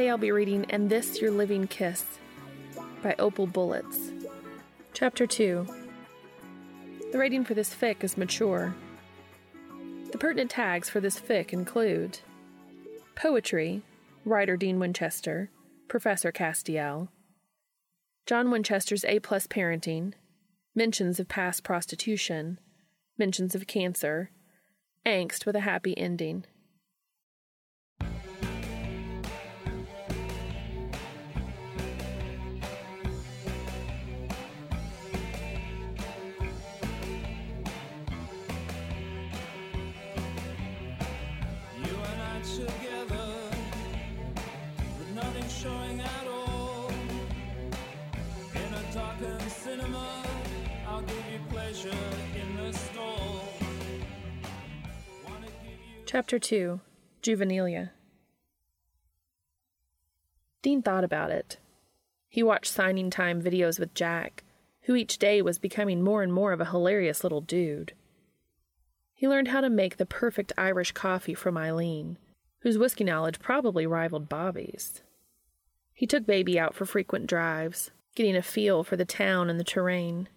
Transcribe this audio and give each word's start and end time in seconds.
Today 0.00 0.08
I'll 0.08 0.16
be 0.16 0.32
reading 0.32 0.64
And 0.70 0.88
This 0.88 1.20
Your 1.20 1.30
Living 1.30 1.66
Kiss 1.66 2.06
by 3.02 3.14
Opal 3.18 3.46
Bullets. 3.46 4.12
Chapter 4.94 5.26
2. 5.26 5.66
The 7.12 7.18
rating 7.18 7.44
for 7.44 7.52
this 7.52 7.74
fic 7.74 8.02
is 8.02 8.16
mature. 8.16 8.74
The 10.10 10.16
pertinent 10.16 10.50
tags 10.50 10.88
for 10.88 11.00
this 11.00 11.20
fic 11.20 11.52
include 11.52 12.20
Poetry, 13.14 13.82
writer 14.24 14.56
Dean 14.56 14.78
Winchester, 14.78 15.50
Professor 15.86 16.32
Castiel, 16.32 17.08
John 18.24 18.50
Winchester's 18.50 19.04
A 19.04 19.20
plus 19.20 19.46
parenting, 19.46 20.14
mentions 20.74 21.20
of 21.20 21.28
past 21.28 21.62
prostitution, 21.62 22.58
mentions 23.18 23.54
of 23.54 23.66
cancer, 23.66 24.30
angst 25.04 25.44
with 25.44 25.56
a 25.56 25.60
happy 25.60 25.92
ending. 25.98 26.46
Chapter 56.06 56.38
2 56.38 56.80
Juvenilia. 57.22 57.90
Dean 60.62 60.82
thought 60.82 61.04
about 61.04 61.30
it. 61.30 61.58
He 62.28 62.42
watched 62.42 62.72
signing 62.72 63.10
time 63.10 63.40
videos 63.40 63.78
with 63.78 63.94
Jack, 63.94 64.44
who 64.82 64.94
each 64.94 65.18
day 65.18 65.40
was 65.40 65.58
becoming 65.58 66.02
more 66.02 66.22
and 66.22 66.32
more 66.32 66.52
of 66.52 66.60
a 66.60 66.66
hilarious 66.66 67.22
little 67.22 67.40
dude. 67.40 67.92
He 69.14 69.28
learned 69.28 69.48
how 69.48 69.60
to 69.60 69.70
make 69.70 69.96
the 69.96 70.06
perfect 70.06 70.52
Irish 70.58 70.92
coffee 70.92 71.34
from 71.34 71.56
Eileen, 71.56 72.18
whose 72.60 72.76
whiskey 72.78 73.04
knowledge 73.04 73.38
probably 73.38 73.86
rivaled 73.86 74.28
Bobby's. 74.28 75.02
He 75.94 76.06
took 76.06 76.26
Baby 76.26 76.58
out 76.58 76.74
for 76.74 76.86
frequent 76.86 77.26
drives, 77.26 77.90
getting 78.14 78.34
a 78.34 78.42
feel 78.42 78.82
for 78.82 78.96
the 78.96 79.04
town 79.04 79.48
and 79.48 79.60
the 79.60 79.64
terrain. 79.64 80.28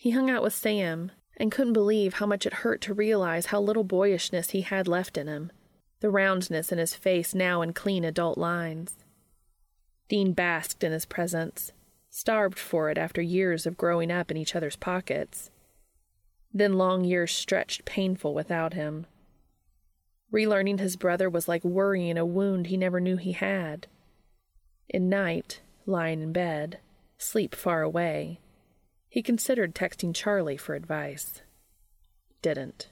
He 0.00 0.12
hung 0.12 0.30
out 0.30 0.44
with 0.44 0.54
Sam 0.54 1.10
and 1.38 1.50
couldn't 1.50 1.72
believe 1.72 2.14
how 2.14 2.26
much 2.26 2.46
it 2.46 2.62
hurt 2.62 2.80
to 2.82 2.94
realize 2.94 3.46
how 3.46 3.60
little 3.60 3.82
boyishness 3.82 4.50
he 4.50 4.60
had 4.60 4.86
left 4.86 5.18
in 5.18 5.26
him, 5.26 5.50
the 5.98 6.08
roundness 6.08 6.70
in 6.70 6.78
his 6.78 6.94
face 6.94 7.34
now 7.34 7.62
in 7.62 7.72
clean 7.72 8.04
adult 8.04 8.38
lines. 8.38 8.94
Dean 10.08 10.34
basked 10.34 10.84
in 10.84 10.92
his 10.92 11.04
presence, 11.04 11.72
starved 12.10 12.60
for 12.60 12.90
it 12.90 12.96
after 12.96 13.20
years 13.20 13.66
of 13.66 13.76
growing 13.76 14.12
up 14.12 14.30
in 14.30 14.36
each 14.36 14.54
other's 14.54 14.76
pockets. 14.76 15.50
Then 16.54 16.74
long 16.74 17.02
years 17.02 17.32
stretched 17.32 17.84
painful 17.84 18.34
without 18.34 18.74
him. 18.74 19.04
Relearning 20.32 20.78
his 20.78 20.94
brother 20.94 21.28
was 21.28 21.48
like 21.48 21.64
worrying 21.64 22.16
a 22.16 22.24
wound 22.24 22.68
he 22.68 22.76
never 22.76 23.00
knew 23.00 23.16
he 23.16 23.32
had. 23.32 23.88
In 24.88 25.08
night, 25.08 25.60
lying 25.86 26.22
in 26.22 26.32
bed, 26.32 26.78
sleep 27.18 27.56
far 27.56 27.82
away, 27.82 28.38
he 29.08 29.22
considered 29.22 29.74
texting 29.74 30.14
Charlie 30.14 30.56
for 30.56 30.74
advice. 30.74 31.42
Didn't. 32.42 32.88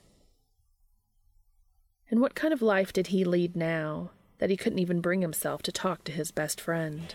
And 2.11 2.21
what 2.21 2.35
kind 2.35 2.55
of 2.55 2.63
life 2.63 2.93
did 2.93 3.09
he 3.09 3.25
lead 3.25 3.57
now 3.57 4.11
that 4.39 4.51
he 4.51 4.57
couldn't 4.57 4.79
even 4.79 5.01
bring 5.01 5.23
himself 5.23 5.63
to 5.63 5.73
talk 5.73 6.05
to 6.05 6.13
his 6.13 6.31
best 6.31 6.61
friend? 6.61 7.15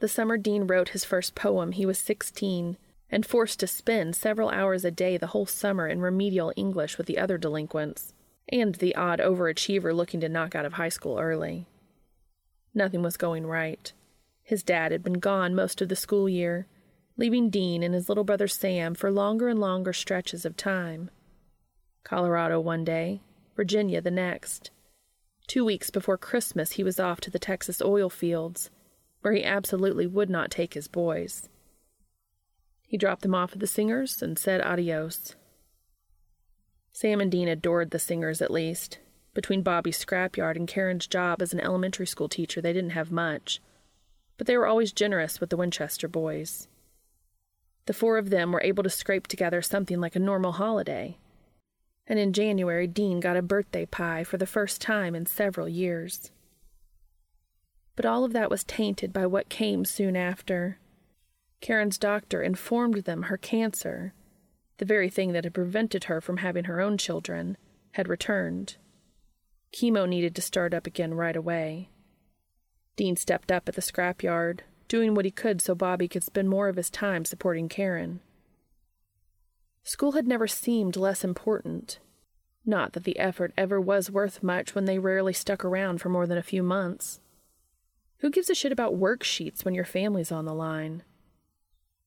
The 0.00 0.08
summer 0.08 0.36
Dean 0.36 0.66
wrote 0.66 0.90
his 0.90 1.04
first 1.04 1.34
poem, 1.34 1.72
he 1.72 1.84
was 1.84 1.98
16 1.98 2.76
and 3.10 3.26
forced 3.26 3.58
to 3.60 3.66
spend 3.66 4.14
several 4.14 4.50
hours 4.50 4.84
a 4.84 4.90
day 4.90 5.16
the 5.16 5.28
whole 5.28 5.46
summer 5.46 5.88
in 5.88 6.00
remedial 6.00 6.52
English 6.56 6.98
with 6.98 7.06
the 7.06 7.18
other 7.18 7.38
delinquents, 7.38 8.12
and 8.48 8.74
the 8.76 8.94
odd 8.94 9.18
overachiever 9.18 9.94
looking 9.94 10.20
to 10.20 10.28
knock 10.28 10.54
out 10.54 10.66
of 10.66 10.74
high 10.74 10.88
school 10.88 11.18
early. 11.18 11.66
Nothing 12.74 13.02
was 13.02 13.16
going 13.16 13.46
right. 13.46 13.92
His 14.42 14.62
dad 14.62 14.92
had 14.92 15.02
been 15.02 15.20
gone 15.20 15.54
most 15.54 15.80
of 15.80 15.88
the 15.88 15.96
school 15.96 16.28
year, 16.28 16.66
leaving 17.16 17.50
Dean 17.50 17.82
and 17.82 17.94
his 17.94 18.08
little 18.08 18.24
brother 18.24 18.46
Sam 18.46 18.94
for 18.94 19.10
longer 19.10 19.48
and 19.48 19.58
longer 19.58 19.92
stretches 19.92 20.44
of 20.44 20.56
time. 20.56 21.10
Colorado 22.04 22.60
one 22.60 22.84
day, 22.84 23.20
Virginia 23.56 24.00
the 24.00 24.10
next. 24.10 24.70
Two 25.46 25.64
weeks 25.64 25.90
before 25.90 26.18
Christmas, 26.18 26.72
he 26.72 26.84
was 26.84 27.00
off 27.00 27.20
to 27.22 27.30
the 27.30 27.38
Texas 27.38 27.82
oil 27.82 28.10
fields, 28.10 28.70
where 29.22 29.34
he 29.34 29.44
absolutely 29.44 30.06
would 30.06 30.30
not 30.30 30.50
take 30.50 30.74
his 30.74 30.88
boys. 30.88 31.48
He 32.82 32.96
dropped 32.96 33.22
them 33.22 33.34
off 33.34 33.52
at 33.52 33.60
the 33.60 33.66
singers 33.66 34.22
and 34.22 34.38
said 34.38 34.60
adios. 34.60 35.34
Sam 36.92 37.20
and 37.20 37.30
Dean 37.30 37.48
adored 37.48 37.90
the 37.90 37.98
singers, 37.98 38.40
at 38.40 38.50
least. 38.50 38.98
Between 39.34 39.62
Bobby's 39.62 40.02
scrapyard 40.04 40.56
and 40.56 40.66
Karen's 40.66 41.06
job 41.06 41.42
as 41.42 41.52
an 41.52 41.60
elementary 41.60 42.06
school 42.06 42.28
teacher, 42.28 42.60
they 42.60 42.72
didn't 42.72 42.90
have 42.90 43.12
much, 43.12 43.60
but 44.36 44.46
they 44.46 44.56
were 44.56 44.66
always 44.66 44.90
generous 44.90 45.38
with 45.40 45.50
the 45.50 45.56
Winchester 45.56 46.08
boys. 46.08 46.66
The 47.86 47.92
four 47.92 48.18
of 48.18 48.30
them 48.30 48.52
were 48.52 48.62
able 48.62 48.82
to 48.82 48.90
scrape 48.90 49.26
together 49.26 49.62
something 49.62 50.00
like 50.00 50.16
a 50.16 50.18
normal 50.18 50.52
holiday. 50.52 51.18
And 52.06 52.18
in 52.18 52.32
January, 52.32 52.86
Dean 52.86 53.20
got 53.20 53.36
a 53.36 53.42
birthday 53.42 53.86
pie 53.86 54.24
for 54.24 54.38
the 54.38 54.46
first 54.46 54.80
time 54.80 55.14
in 55.14 55.26
several 55.26 55.68
years. 55.68 56.30
But 57.98 58.06
all 58.06 58.22
of 58.22 58.32
that 58.32 58.48
was 58.48 58.62
tainted 58.62 59.12
by 59.12 59.26
what 59.26 59.48
came 59.48 59.84
soon 59.84 60.14
after. 60.14 60.78
Karen's 61.60 61.98
doctor 61.98 62.40
informed 62.40 62.98
them 62.98 63.22
her 63.22 63.36
cancer, 63.36 64.14
the 64.76 64.84
very 64.84 65.10
thing 65.10 65.32
that 65.32 65.42
had 65.42 65.52
prevented 65.52 66.04
her 66.04 66.20
from 66.20 66.36
having 66.36 66.66
her 66.66 66.80
own 66.80 66.96
children, 66.96 67.56
had 67.94 68.06
returned. 68.06 68.76
Chemo 69.72 70.08
needed 70.08 70.36
to 70.36 70.42
start 70.42 70.74
up 70.74 70.86
again 70.86 71.14
right 71.14 71.34
away. 71.34 71.88
Dean 72.94 73.16
stepped 73.16 73.50
up 73.50 73.68
at 73.68 73.74
the 73.74 73.82
scrapyard, 73.82 74.60
doing 74.86 75.16
what 75.16 75.24
he 75.24 75.32
could 75.32 75.60
so 75.60 75.74
Bobby 75.74 76.06
could 76.06 76.22
spend 76.22 76.48
more 76.48 76.68
of 76.68 76.76
his 76.76 76.90
time 76.90 77.24
supporting 77.24 77.68
Karen. 77.68 78.20
School 79.82 80.12
had 80.12 80.28
never 80.28 80.46
seemed 80.46 80.94
less 80.94 81.24
important. 81.24 81.98
Not 82.64 82.92
that 82.92 83.02
the 83.02 83.18
effort 83.18 83.52
ever 83.58 83.80
was 83.80 84.08
worth 84.08 84.40
much 84.40 84.76
when 84.76 84.84
they 84.84 85.00
rarely 85.00 85.32
stuck 85.32 85.64
around 85.64 86.00
for 86.00 86.10
more 86.10 86.28
than 86.28 86.38
a 86.38 86.44
few 86.44 86.62
months. 86.62 87.18
Who 88.18 88.30
gives 88.30 88.50
a 88.50 88.54
shit 88.54 88.72
about 88.72 88.98
worksheets 88.98 89.64
when 89.64 89.74
your 89.74 89.84
family's 89.84 90.32
on 90.32 90.44
the 90.44 90.54
line? 90.54 91.02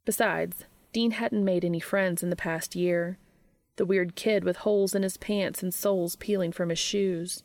Besides, 0.04 0.66
Dean 0.92 1.12
hadn't 1.12 1.46
made 1.46 1.64
any 1.64 1.80
friends 1.80 2.22
in 2.22 2.30
the 2.30 2.36
past 2.36 2.76
year. 2.76 3.18
The 3.78 3.86
weird 3.86 4.16
kid 4.16 4.44
with 4.44 4.58
holes 4.58 4.94
in 4.94 5.04
his 5.04 5.16
pants 5.16 5.64
and 5.64 5.74
soles 5.74 6.18
peeling 6.18 6.52
from 6.52 6.70
his 6.70 6.80
shoes, 6.80 7.44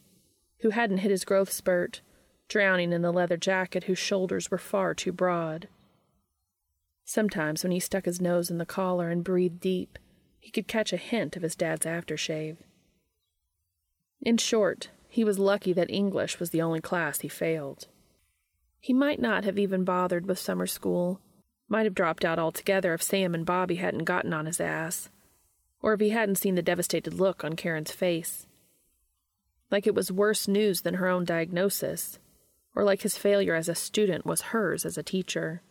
who 0.60 0.70
hadn't 0.70 0.98
hit 0.98 1.12
his 1.12 1.24
growth 1.24 1.52
spurt, 1.52 2.00
drowning 2.48 2.92
in 2.92 3.02
the 3.02 3.12
leather 3.12 3.36
jacket 3.36 3.84
whose 3.84 3.98
shoulders 3.98 4.50
were 4.50 4.58
far 4.58 4.94
too 4.94 5.12
broad. 5.12 5.68
Sometimes, 7.04 7.62
when 7.62 7.70
he 7.70 7.78
stuck 7.78 8.04
his 8.04 8.20
nose 8.20 8.50
in 8.50 8.58
the 8.58 8.66
collar 8.66 9.10
and 9.10 9.22
breathed 9.22 9.60
deep, 9.60 9.96
he 10.40 10.50
could 10.50 10.66
catch 10.66 10.92
a 10.92 10.96
hint 10.96 11.36
of 11.36 11.42
his 11.42 11.54
dad's 11.54 11.86
aftershave. 11.86 12.56
In 14.20 14.38
short, 14.38 14.90
he 15.08 15.22
was 15.22 15.38
lucky 15.38 15.72
that 15.72 15.90
English 15.90 16.40
was 16.40 16.50
the 16.50 16.62
only 16.62 16.80
class 16.80 17.20
he 17.20 17.28
failed. 17.28 17.86
He 18.86 18.92
might 18.92 19.18
not 19.18 19.42
have 19.42 19.58
even 19.58 19.82
bothered 19.82 20.26
with 20.26 20.38
summer 20.38 20.68
school, 20.68 21.20
might 21.68 21.86
have 21.86 21.94
dropped 21.96 22.24
out 22.24 22.38
altogether 22.38 22.94
if 22.94 23.02
Sam 23.02 23.34
and 23.34 23.44
Bobby 23.44 23.74
hadn't 23.74 24.04
gotten 24.04 24.32
on 24.32 24.46
his 24.46 24.60
ass, 24.60 25.10
or 25.82 25.92
if 25.92 25.98
he 25.98 26.10
hadn't 26.10 26.36
seen 26.36 26.54
the 26.54 26.62
devastated 26.62 27.12
look 27.12 27.42
on 27.42 27.54
Karen's 27.54 27.90
face. 27.90 28.46
Like 29.72 29.88
it 29.88 29.94
was 29.96 30.12
worse 30.12 30.46
news 30.46 30.82
than 30.82 30.94
her 30.94 31.08
own 31.08 31.24
diagnosis, 31.24 32.20
or 32.76 32.84
like 32.84 33.02
his 33.02 33.18
failure 33.18 33.56
as 33.56 33.68
a 33.68 33.74
student 33.74 34.24
was 34.24 34.52
hers 34.52 34.86
as 34.86 34.96
a 34.96 35.02
teacher. 35.02 35.62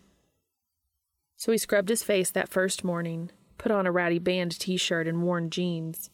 So 1.37 1.53
he 1.53 1.57
scrubbed 1.57 1.87
his 1.87 2.03
face 2.03 2.31
that 2.31 2.49
first 2.49 2.83
morning, 2.83 3.31
put 3.57 3.71
on 3.71 3.87
a 3.87 3.93
ratty 3.93 4.19
band 4.19 4.59
t 4.59 4.75
shirt 4.75 5.07
and 5.07 5.23
worn 5.23 5.49
jeans, 5.49 6.09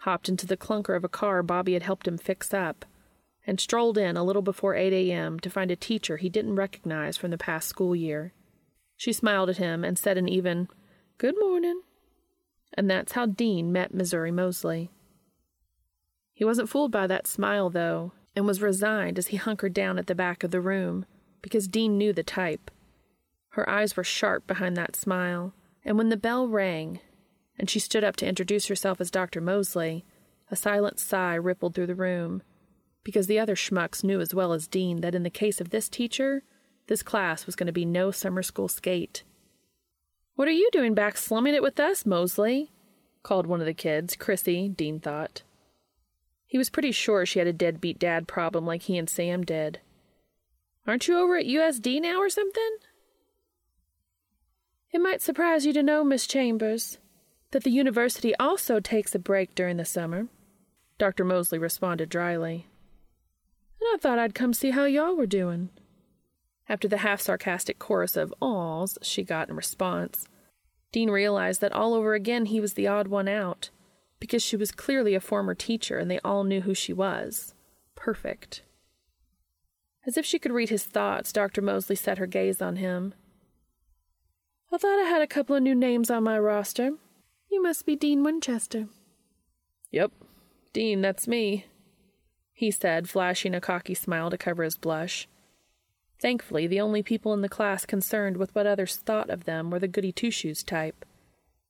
hopped 0.00 0.28
into 0.28 0.46
the 0.46 0.58
clunker 0.58 0.94
of 0.94 1.04
a 1.04 1.08
car 1.08 1.42
Bobby 1.42 1.72
had 1.72 1.84
helped 1.84 2.06
him 2.06 2.18
fix 2.18 2.52
up, 2.52 2.84
and 3.46 3.60
strolled 3.60 3.98
in 3.98 4.16
a 4.16 4.24
little 4.24 4.42
before 4.42 4.74
8 4.74 4.92
a.m. 4.92 5.38
to 5.40 5.50
find 5.50 5.70
a 5.70 5.76
teacher 5.76 6.16
he 6.16 6.28
didn't 6.28 6.56
recognize 6.56 7.16
from 7.16 7.30
the 7.30 7.38
past 7.38 7.68
school 7.68 7.94
year. 7.94 8.32
She 8.96 9.12
smiled 9.12 9.50
at 9.50 9.58
him 9.58 9.84
and 9.84 9.98
said 9.98 10.16
an 10.16 10.28
even, 10.28 10.68
Good 11.18 11.34
morning. 11.38 11.82
And 12.76 12.90
that's 12.90 13.12
how 13.12 13.26
Dean 13.26 13.72
met 13.72 13.94
Missouri 13.94 14.30
Moseley. 14.30 14.90
He 16.32 16.44
wasn't 16.44 16.68
fooled 16.68 16.90
by 16.90 17.06
that 17.06 17.26
smile, 17.26 17.70
though, 17.70 18.12
and 18.34 18.46
was 18.46 18.60
resigned 18.62 19.18
as 19.18 19.28
he 19.28 19.36
hunkered 19.36 19.74
down 19.74 19.98
at 19.98 20.06
the 20.06 20.14
back 20.14 20.42
of 20.42 20.50
the 20.50 20.60
room, 20.60 21.06
because 21.42 21.68
Dean 21.68 21.96
knew 21.96 22.12
the 22.12 22.24
type. 22.24 22.70
Her 23.50 23.68
eyes 23.70 23.96
were 23.96 24.02
sharp 24.02 24.46
behind 24.46 24.76
that 24.76 24.96
smile, 24.96 25.54
and 25.84 25.96
when 25.96 26.08
the 26.08 26.16
bell 26.16 26.48
rang, 26.48 26.98
and 27.56 27.70
she 27.70 27.78
stood 27.78 28.02
up 28.02 28.16
to 28.16 28.26
introduce 28.26 28.66
herself 28.66 29.00
as 29.00 29.12
Dr. 29.12 29.40
Moseley, 29.40 30.04
a 30.50 30.56
silent 30.56 30.98
sigh 30.98 31.36
rippled 31.36 31.74
through 31.74 31.86
the 31.86 31.94
room, 31.94 32.42
because 33.04 33.26
the 33.26 33.38
other 33.38 33.54
schmucks 33.54 34.02
knew 34.02 34.20
as 34.20 34.34
well 34.34 34.52
as 34.52 34.66
Dean 34.66 35.02
that 35.02 35.14
in 35.14 35.22
the 35.22 35.30
case 35.30 35.60
of 35.60 35.70
this 35.70 35.88
teacher, 35.88 36.42
this 36.86 37.02
class 37.02 37.46
was 37.46 37.54
going 37.54 37.66
to 37.66 37.72
be 37.72 37.84
no 37.84 38.10
summer 38.10 38.42
school 38.42 38.68
skate. 38.68 39.22
What 40.34 40.48
are 40.48 40.52
you 40.52 40.68
doing 40.72 40.94
back 40.94 41.16
slumming 41.16 41.54
it 41.54 41.62
with 41.62 41.78
us, 41.78 42.04
Moseley? 42.04 42.70
called 43.22 43.46
one 43.46 43.60
of 43.60 43.66
the 43.66 43.72
kids, 43.72 44.16
Chrissy, 44.16 44.68
Dean 44.68 45.00
thought. 45.00 45.42
He 46.46 46.58
was 46.58 46.68
pretty 46.68 46.92
sure 46.92 47.24
she 47.24 47.38
had 47.38 47.48
a 47.48 47.52
deadbeat 47.52 47.98
dad 47.98 48.28
problem 48.28 48.66
like 48.66 48.82
he 48.82 48.98
and 48.98 49.08
Sam 49.08 49.44
did. 49.44 49.80
Aren't 50.86 51.08
you 51.08 51.18
over 51.18 51.36
at 51.36 51.46
USD 51.46 52.02
now 52.02 52.18
or 52.18 52.28
something? 52.28 52.76
It 54.92 55.00
might 55.00 55.22
surprise 55.22 55.64
you 55.64 55.72
to 55.72 55.82
know, 55.82 56.04
Miss 56.04 56.26
Chambers, 56.26 56.98
that 57.52 57.64
the 57.64 57.70
university 57.70 58.34
also 58.36 58.78
takes 58.78 59.14
a 59.14 59.18
break 59.18 59.54
during 59.54 59.78
the 59.78 59.84
summer, 59.84 60.28
Dr. 60.98 61.24
Moseley 61.24 61.58
responded 61.58 62.08
dryly. 62.08 62.66
And 63.84 63.94
I 63.94 63.98
thought 64.00 64.18
I'd 64.18 64.34
come 64.34 64.54
see 64.54 64.70
how 64.70 64.86
y'all 64.86 65.14
were 65.14 65.26
doing. 65.26 65.68
After 66.68 66.88
the 66.88 66.98
half 66.98 67.20
sarcastic 67.20 67.78
chorus 67.78 68.16
of 68.16 68.32
awls 68.40 68.96
she 69.02 69.22
got 69.22 69.50
in 69.50 69.56
response, 69.56 70.26
Dean 70.90 71.10
realized 71.10 71.60
that 71.60 71.72
all 71.72 71.92
over 71.92 72.14
again 72.14 72.46
he 72.46 72.60
was 72.60 72.74
the 72.74 72.86
odd 72.86 73.08
one 73.08 73.28
out, 73.28 73.68
because 74.20 74.42
she 74.42 74.56
was 74.56 74.72
clearly 74.72 75.14
a 75.14 75.20
former 75.20 75.54
teacher 75.54 75.98
and 75.98 76.10
they 76.10 76.18
all 76.20 76.44
knew 76.44 76.62
who 76.62 76.72
she 76.72 76.94
was. 76.94 77.52
Perfect. 77.94 78.62
As 80.06 80.16
if 80.16 80.24
she 80.24 80.38
could 80.38 80.52
read 80.52 80.70
his 80.70 80.84
thoughts, 80.84 81.32
Dr. 81.32 81.60
Moseley 81.60 81.96
set 81.96 82.16
her 82.16 82.26
gaze 82.26 82.62
on 82.62 82.76
him. 82.76 83.12
I 84.72 84.78
thought 84.78 84.98
I 84.98 85.08
had 85.08 85.20
a 85.20 85.26
couple 85.26 85.54
of 85.54 85.62
new 85.62 85.74
names 85.74 86.10
on 86.10 86.24
my 86.24 86.38
roster. 86.38 86.92
You 87.50 87.62
must 87.62 87.84
be 87.84 87.96
Dean 87.96 88.24
Winchester. 88.24 88.88
Yep, 89.90 90.12
Dean, 90.72 91.02
that's 91.02 91.28
me, 91.28 91.66
he 92.54 92.70
said, 92.70 93.08
flashing 93.08 93.54
a 93.54 93.60
cocky 93.60 93.94
smile 93.94 94.30
to 94.30 94.38
cover 94.38 94.62
his 94.62 94.78
blush. 94.78 95.28
Thankfully, 96.20 96.66
the 96.66 96.80
only 96.80 97.02
people 97.02 97.34
in 97.34 97.42
the 97.42 97.48
class 97.48 97.84
concerned 97.84 98.36
with 98.36 98.54
what 98.54 98.66
others 98.66 98.96
thought 98.96 99.28
of 99.28 99.44
them 99.44 99.70
were 99.70 99.80
the 99.80 99.88
goody 99.88 100.12
two 100.12 100.30
shoes 100.30 100.62
type, 100.62 101.04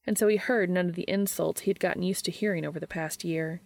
and 0.06 0.18
so 0.18 0.28
he 0.28 0.36
heard 0.36 0.68
none 0.68 0.90
of 0.90 0.94
the 0.94 1.08
insults 1.08 1.62
he 1.62 1.70
had 1.70 1.80
gotten 1.80 2.02
used 2.02 2.26
to 2.26 2.30
hearing 2.30 2.64
over 2.64 2.78
the 2.78 2.86
past 2.86 3.24
year. 3.24 3.62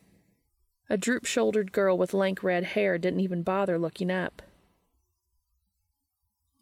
A 0.89 0.97
droop 0.97 1.27
shouldered 1.27 1.73
girl 1.73 1.99
with 1.99 2.15
lank 2.15 2.43
red 2.43 2.65
hair 2.65 2.97
didn't 2.97 3.21
even 3.21 3.43
bother 3.43 3.79
looking 3.79 4.11
up. 4.11 4.41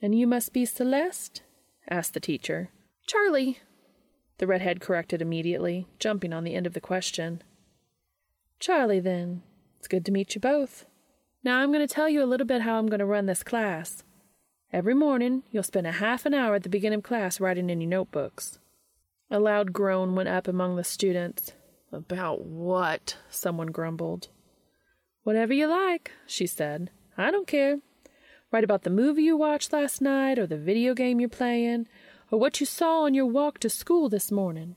And 0.01 0.19
you 0.19 0.27
must 0.27 0.53
be 0.53 0.65
Celeste? 0.65 1.43
asked 1.89 2.15
the 2.15 2.21
teacher. 2.21 2.71
Charlie, 3.07 3.61
the 4.39 4.47
redhead 4.47 4.81
corrected 4.81 5.23
immediately, 5.23 5.87
jumping 5.99 6.33
on 6.33 6.43
the 6.43 6.55
end 6.55 6.67
of 6.67 6.73
the 6.73 6.81
question. 6.81 7.43
Charlie, 8.59 9.01
then. 9.01 9.43
It's 9.87 9.93
good 9.93 10.07
to 10.07 10.11
meet 10.11 10.35
you 10.35 10.41
both. 10.41 10.85
Now 11.45 11.61
I'm 11.61 11.71
going 11.71 11.87
to 11.87 11.95
tell 11.95 12.09
you 12.09 12.21
a 12.21 12.27
little 12.27 12.45
bit 12.45 12.63
how 12.63 12.77
I'm 12.77 12.89
going 12.89 12.99
to 12.99 13.07
run 13.07 13.27
this 13.27 13.45
class. 13.45 14.03
Every 14.73 14.95
morning, 14.95 15.45
you'll 15.53 15.63
spend 15.63 15.87
a 15.87 15.93
half 15.93 16.27
an 16.27 16.35
hour 16.35 16.57
at 16.57 16.65
the 16.65 16.69
beginning 16.69 16.99
of 16.99 17.05
class 17.05 17.39
writing 17.39 17.71
in 17.71 17.81
your 17.81 17.91
notebooks. 17.91 18.59
A 19.31 19.39
loud 19.39 19.73
groan 19.73 20.17
went 20.17 20.29
up 20.29 20.49
among 20.49 20.75
the 20.75 20.83
students. 20.83 21.53
About 21.93 22.45
what? 22.45 23.19
someone 23.31 23.69
grumbled. 23.69 24.27
Whatever 25.23 25.55
you 25.55 25.69
like, 25.69 26.11
she 26.27 26.49
said. 26.49 26.91
I 27.17 27.31
don't 27.31 27.47
care. 27.47 27.79
Write 28.51 28.65
about 28.65 28.83
the 28.83 28.91
movie 28.91 29.23
you 29.23 29.37
watched 29.37 29.73
last 29.73 30.03
night, 30.03 30.37
or 30.37 30.49
the 30.49 30.59
video 30.59 30.95
game 30.95 31.21
you're 31.21 31.29
playing, 31.29 31.87
or 32.33 32.41
what 32.41 32.59
you 32.59 32.67
saw 32.67 33.03
on 33.03 33.15
your 33.15 33.27
walk 33.27 33.61
to 33.61 33.71
school 33.71 34.09
this 34.09 34.33
morning. 34.33 34.75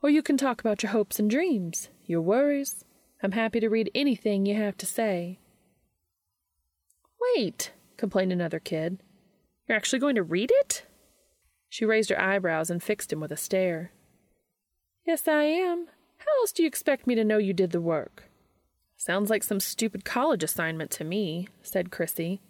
Or 0.00 0.08
you 0.08 0.22
can 0.22 0.38
talk 0.38 0.58
about 0.58 0.82
your 0.82 0.92
hopes 0.92 1.18
and 1.18 1.28
dreams, 1.28 1.90
your 2.06 2.22
worries. 2.22 2.86
I'm 3.22 3.32
happy 3.32 3.60
to 3.60 3.68
read 3.68 3.90
anything 3.94 4.44
you 4.44 4.56
have 4.56 4.76
to 4.78 4.86
say. 4.86 5.38
Wait, 7.36 7.72
complained 7.96 8.32
another 8.32 8.58
kid. 8.58 9.00
You're 9.68 9.76
actually 9.76 10.00
going 10.00 10.16
to 10.16 10.24
read 10.24 10.50
it? 10.52 10.84
She 11.68 11.84
raised 11.84 12.10
her 12.10 12.20
eyebrows 12.20 12.68
and 12.68 12.82
fixed 12.82 13.12
him 13.12 13.20
with 13.20 13.30
a 13.30 13.36
stare. 13.36 13.92
Yes, 15.06 15.28
I 15.28 15.44
am. 15.44 15.86
How 16.18 16.40
else 16.40 16.52
do 16.52 16.62
you 16.62 16.66
expect 16.66 17.06
me 17.06 17.14
to 17.14 17.24
know 17.24 17.38
you 17.38 17.52
did 17.52 17.70
the 17.70 17.80
work? 17.80 18.24
Sounds 18.96 19.30
like 19.30 19.42
some 19.42 19.60
stupid 19.60 20.04
college 20.04 20.42
assignment 20.42 20.90
to 20.92 21.04
me, 21.04 21.48
said 21.62 21.90
Chrissy. 21.90 22.40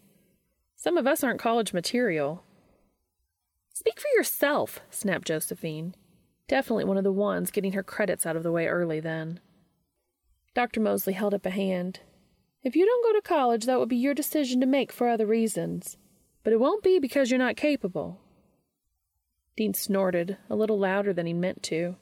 Some 0.77 0.97
of 0.97 1.07
us 1.07 1.23
aren't 1.23 1.41
college 1.41 1.73
material. 1.73 2.45
Speak 3.73 4.01
for 4.01 4.08
yourself, 4.17 4.81
snapped 4.91 5.27
Josephine. 5.27 5.94
Definitely 6.49 6.85
one 6.85 6.99
of 6.99 7.05
the 7.05 7.13
ones 7.13 7.51
getting 7.51 7.73
her 7.73 7.82
credits 7.82 8.27
out 8.27 8.37
of 8.37 8.43
the 8.43 8.53
way 8.53 8.67
early 8.67 9.01
then. 9.01 9.41
Dr. 10.55 10.81
Moseley 10.81 11.15
held 11.15 11.35
up 11.35 11.47
a 11.47 11.51
hand. 11.51 12.01
If 12.63 12.77
you 12.77 12.85
don't 12.87 13.05
go 13.05 13.13
to 13.19 13.27
college, 13.27 13.65
that 13.67 13.79
will 13.79 13.87
be 13.87 13.97
your 13.97 14.15
decision 14.15 14.61
to 14.61 14.67
make 14.67 14.93
for 14.93 15.09
other 15.09 15.27
reasons. 15.27 15.97
But 16.44 16.53
it 16.53 16.61
won't 16.61 16.82
be 16.82 16.99
because 16.99 17.31
you're 17.31 17.39
not 17.39 17.56
capable. 17.56 18.21
Dean 19.56 19.75
snorted, 19.75 20.37
a 20.49 20.56
little 20.56 20.79
louder 20.79 21.13
than 21.13 21.27
he 21.27 21.32
meant 21.32 21.63
to. 21.65 21.97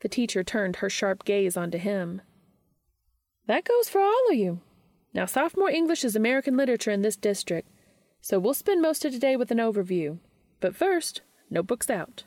The 0.00 0.08
teacher 0.08 0.44
turned 0.44 0.76
her 0.76 0.90
sharp 0.90 1.24
gaze 1.24 1.56
onto 1.56 1.78
him. 1.78 2.22
That 3.46 3.64
goes 3.64 3.88
for 3.88 4.00
all 4.00 4.28
of 4.30 4.36
you. 4.36 4.60
Now, 5.14 5.26
sophomore 5.26 5.70
English 5.70 6.04
is 6.04 6.14
American 6.14 6.56
literature 6.56 6.90
in 6.90 7.02
this 7.02 7.16
district, 7.16 7.68
so 8.20 8.38
we'll 8.38 8.54
spend 8.54 8.82
most 8.82 9.04
of 9.04 9.12
today 9.12 9.36
with 9.36 9.50
an 9.50 9.58
overview. 9.58 10.18
But 10.60 10.76
first, 10.76 11.22
notebooks 11.50 11.88
out. 11.88 12.24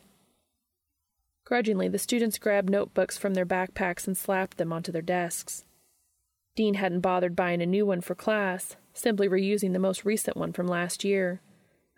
Grudgingly, 1.52 1.90
the 1.90 2.00
students 2.00 2.40
grabbed 2.40 2.70
notebooks 2.70 3.18
from 3.18 3.34
their 3.34 3.46
backpacks 3.46 4.08
and 4.08 4.16
slapped 4.16 4.56
them 4.56 4.72
onto 4.72 4.90
their 4.90 5.02
desks. 5.02 5.66
Dean 6.56 6.76
hadn't 6.76 7.02
bothered 7.02 7.36
buying 7.36 7.62
a 7.62 7.66
new 7.66 7.86
one 7.86 8.00
for 8.00 8.16
class, 8.16 8.78
simply 8.94 9.28
reusing 9.28 9.74
the 9.74 9.78
most 9.78 10.06
recent 10.06 10.38
one 10.38 10.54
from 10.54 10.66
last 10.66 11.04
year. 11.04 11.42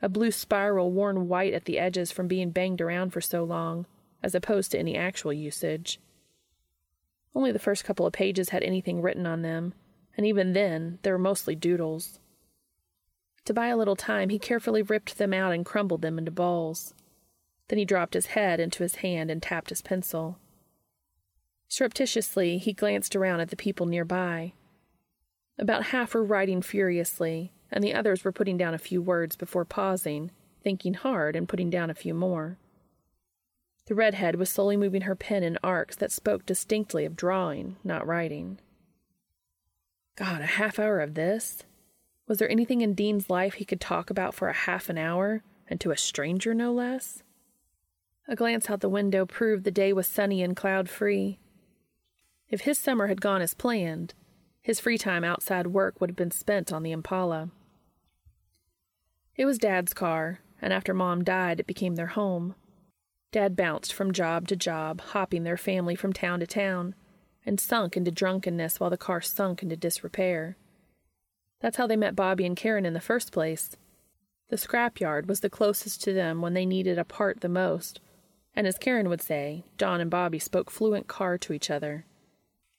A 0.01 0.09
blue 0.09 0.31
spiral 0.31 0.91
worn 0.91 1.27
white 1.27 1.53
at 1.53 1.65
the 1.65 1.77
edges 1.77 2.11
from 2.11 2.27
being 2.27 2.49
banged 2.49 2.81
around 2.81 3.11
for 3.11 3.21
so 3.21 3.43
long, 3.43 3.85
as 4.23 4.33
opposed 4.33 4.71
to 4.71 4.79
any 4.79 4.97
actual 4.97 5.31
usage. 5.31 5.99
Only 7.35 7.51
the 7.51 7.59
first 7.59 7.83
couple 7.83 8.07
of 8.07 8.13
pages 8.13 8.49
had 8.49 8.63
anything 8.63 9.03
written 9.03 9.27
on 9.27 9.43
them, 9.43 9.75
and 10.17 10.25
even 10.25 10.53
then, 10.53 10.97
they 11.03 11.11
were 11.11 11.19
mostly 11.19 11.53
doodles. 11.53 12.19
To 13.45 13.53
buy 13.53 13.67
a 13.67 13.77
little 13.77 13.95
time, 13.95 14.29
he 14.29 14.39
carefully 14.39 14.81
ripped 14.81 15.19
them 15.19 15.31
out 15.31 15.53
and 15.53 15.63
crumbled 15.63 16.01
them 16.01 16.17
into 16.17 16.31
balls. 16.31 16.95
Then 17.73 17.79
he 17.79 17.85
dropped 17.85 18.13
his 18.13 18.27
head 18.27 18.59
into 18.59 18.83
his 18.83 18.97
hand 18.97 19.31
and 19.31 19.41
tapped 19.41 19.69
his 19.69 19.81
pencil. 19.81 20.37
Surreptitiously, 21.67 22.59
he 22.59 22.71
glanced 22.71 23.15
around 23.15 23.39
at 23.39 23.49
the 23.49 23.55
people 23.55 23.87
nearby. 23.87 24.53
About 25.57 25.85
half 25.85 26.13
were 26.13 26.23
writing 26.23 26.61
furiously, 26.61 27.51
and 27.71 27.83
the 27.83 27.95
others 27.95 28.23
were 28.23 28.31
putting 28.31 28.57
down 28.57 28.75
a 28.75 28.77
few 28.77 29.01
words 29.01 29.35
before 29.35 29.65
pausing, 29.65 30.29
thinking 30.61 30.93
hard, 30.93 31.35
and 31.35 31.49
putting 31.49 31.71
down 31.71 31.89
a 31.89 31.95
few 31.95 32.13
more. 32.13 32.59
The 33.87 33.95
redhead 33.95 34.35
was 34.35 34.51
slowly 34.51 34.77
moving 34.77 35.01
her 35.01 35.15
pen 35.15 35.41
in 35.41 35.57
arcs 35.63 35.95
that 35.95 36.11
spoke 36.11 36.45
distinctly 36.45 37.05
of 37.05 37.15
drawing, 37.15 37.77
not 37.83 38.05
writing. 38.05 38.59
God, 40.15 40.41
a 40.41 40.45
half 40.45 40.77
hour 40.77 40.99
of 40.99 41.15
this? 41.15 41.63
Was 42.27 42.37
there 42.37 42.51
anything 42.51 42.81
in 42.81 42.93
Dean's 42.93 43.31
life 43.31 43.55
he 43.55 43.65
could 43.65 43.81
talk 43.81 44.11
about 44.11 44.35
for 44.35 44.47
a 44.47 44.53
half 44.53 44.89
an 44.89 44.99
hour, 44.99 45.41
and 45.67 45.81
to 45.81 45.89
a 45.89 45.97
stranger 45.97 46.53
no 46.53 46.71
less? 46.71 47.23
A 48.27 48.35
glance 48.35 48.69
out 48.69 48.79
the 48.79 48.89
window 48.89 49.25
proved 49.25 49.63
the 49.63 49.71
day 49.71 49.91
was 49.91 50.07
sunny 50.07 50.41
and 50.41 50.55
cloud 50.55 50.89
free. 50.89 51.39
If 52.49 52.61
his 52.61 52.77
summer 52.77 53.07
had 53.07 53.19
gone 53.19 53.41
as 53.41 53.53
planned, 53.53 54.13
his 54.61 54.79
free 54.79 54.97
time 54.97 55.25
outside 55.25 55.67
work 55.67 55.99
would 55.99 56.09
have 56.09 56.15
been 56.15 56.31
spent 56.31 56.71
on 56.71 56.83
the 56.83 56.91
Impala. 56.91 57.49
It 59.35 59.45
was 59.45 59.57
Dad's 59.57 59.93
car, 59.93 60.39
and 60.61 60.71
after 60.71 60.93
Mom 60.93 61.23
died, 61.23 61.59
it 61.59 61.67
became 61.67 61.95
their 61.95 62.07
home. 62.07 62.55
Dad 63.33 63.55
bounced 63.55 63.91
from 63.91 64.13
job 64.13 64.47
to 64.47 64.55
job, 64.55 65.01
hopping 65.01 65.43
their 65.43 65.57
family 65.57 65.95
from 65.95 66.13
town 66.13 66.39
to 66.39 66.47
town, 66.47 66.95
and 67.45 67.59
sunk 67.59 67.97
into 67.97 68.11
drunkenness 68.11 68.79
while 68.79 68.89
the 68.89 68.97
car 68.97 69.19
sunk 69.19 69.61
into 69.63 69.75
disrepair. 69.75 70.55
That's 71.59 71.77
how 71.77 71.87
they 71.87 71.97
met 71.97 72.15
Bobby 72.15 72.45
and 72.45 72.55
Karen 72.55 72.85
in 72.85 72.93
the 72.93 73.01
first 73.01 73.33
place. 73.33 73.75
The 74.49 74.55
scrapyard 74.55 75.25
was 75.25 75.39
the 75.39 75.49
closest 75.49 76.03
to 76.03 76.13
them 76.13 76.41
when 76.41 76.53
they 76.53 76.65
needed 76.65 76.97
a 76.97 77.03
part 77.03 77.41
the 77.41 77.49
most, 77.49 77.99
and 78.55 78.67
as 78.67 78.77
Karen 78.77 79.09
would 79.09 79.21
say, 79.21 79.63
John 79.77 79.99
and 79.99 80.09
Bobby 80.09 80.39
spoke 80.39 80.69
fluent 80.69 81.07
car 81.07 81.37
to 81.39 81.53
each 81.53 81.69
other. 81.69 82.05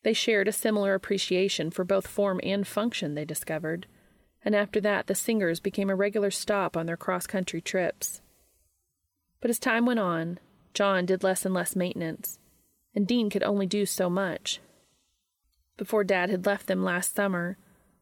They 0.02 0.12
shared 0.12 0.48
a 0.48 0.52
similar 0.52 0.94
appreciation 0.94 1.70
for 1.70 1.84
both 1.84 2.06
form 2.06 2.40
and 2.42 2.66
function, 2.66 3.14
they 3.14 3.24
discovered, 3.24 3.86
and 4.44 4.54
after 4.54 4.80
that 4.82 5.06
the 5.06 5.14
singers 5.14 5.60
became 5.60 5.90
a 5.90 5.96
regular 5.96 6.30
stop 6.30 6.76
on 6.76 6.86
their 6.86 6.96
cross 6.96 7.26
country 7.26 7.60
trips. 7.60 8.20
But 9.40 9.50
as 9.50 9.58
time 9.58 9.86
went 9.86 10.00
on, 10.00 10.38
John 10.74 11.06
did 11.06 11.22
less 11.22 11.44
and 11.44 11.54
less 11.54 11.74
maintenance, 11.74 12.38
and 12.94 13.06
Dean 13.06 13.30
could 13.30 13.42
only 13.42 13.66
do 13.66 13.86
so 13.86 14.10
much. 14.10 14.60
Before 15.76 16.04
Dad 16.04 16.30
had 16.30 16.46
left 16.46 16.66
them 16.66 16.84
last 16.84 17.14
summer, 17.14 17.58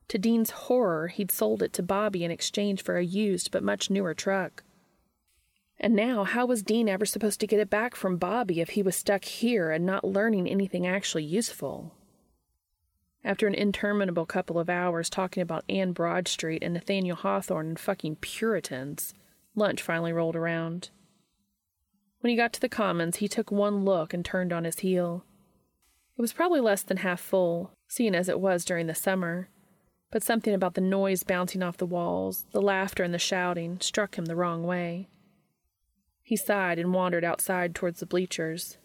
to 0.09 0.19
Dean's 0.19 0.51
horror, 0.51 1.09
he'd 1.09 1.31
sold 1.31 1.63
it 1.63 1.73
to 1.75 1.83
Bobby 1.83 2.25
in 2.25 2.31
exchange 2.31 2.83
for 2.83 2.97
a 2.97 3.05
used 3.05 3.51
but 3.51 3.63
much 3.63 3.89
newer 3.89 4.13
truck. 4.13 4.63
And 5.83 5.97
now, 5.97 6.23
how 6.23 6.47
was 6.47 6.63
Dean 6.63 6.89
ever 6.89 7.05
supposed 7.05 7.41
to 7.41 7.47
get 7.49 7.59
it 7.59 7.69
back 7.69 7.97
from 7.97 8.17
Bobby 8.17 8.61
if 8.61 8.71
he 8.71 8.85
was 8.85 8.95
stuck 8.95 9.25
here 9.25 9.73
and 9.73 9.85
not 9.85 10.05
learning 10.05 10.49
anything 10.49 10.87
actually 10.87 11.25
useful? 11.25 11.97
After 13.25 13.49
an 13.49 13.55
interminable 13.55 14.25
couple 14.25 14.61
of 14.61 14.71
hours 14.71 15.11
talking 15.11 15.43
about 15.43 15.65
Anne 15.69 15.93
Bradstreet 15.93 16.63
and 16.63 16.75
Nathaniel 16.75 17.17
Hawthorne 17.17 17.67
and 17.67 17.79
fucking 17.81 18.17
Puritans, 18.17 19.13
lunch 19.57 19.83
finally 19.83 20.13
rolled 20.13 20.37
around. 20.37 20.91
When 22.21 22.31
he 22.31 22.37
got 22.37 22.53
to 22.53 22.61
the 22.61 22.69
Commons, 22.69 23.17
he 23.17 23.27
took 23.27 23.51
one 23.51 23.85
look 23.85 24.15
and 24.15 24.25
turned 24.25 24.53
on 24.53 24.63
his 24.63 24.79
heel. 24.79 25.25
It 26.17 26.21
was 26.21 26.33
probably 26.33 26.61
less 26.61 26.83
than 26.83 26.99
half 26.99 27.21
full, 27.21 27.73
seeing 27.89 28.15
as 28.15 28.29
it 28.29 28.39
was 28.39 28.65
during 28.65 28.87
the 28.87 28.95
summer, 28.95 29.49
but 30.13 30.23
something 30.23 30.55
about 30.55 30.75
the 30.75 30.81
noise 30.81 31.25
bouncing 31.25 31.61
off 31.61 31.77
the 31.77 31.87
walls, 31.87 32.47
the 32.53 32.63
laughter 32.63 33.03
and 33.03 33.13
the 33.13 33.19
shouting, 33.19 33.81
struck 33.81 34.17
him 34.17 34.27
the 34.27 34.37
wrong 34.37 34.63
way. 34.63 35.09
He 36.23 36.37
sighed 36.37 36.79
and 36.79 36.95
wandered 36.95 37.25
outside 37.25 37.75
towards 37.75 38.01
the 38.01 38.07
bleachers. 38.07 38.79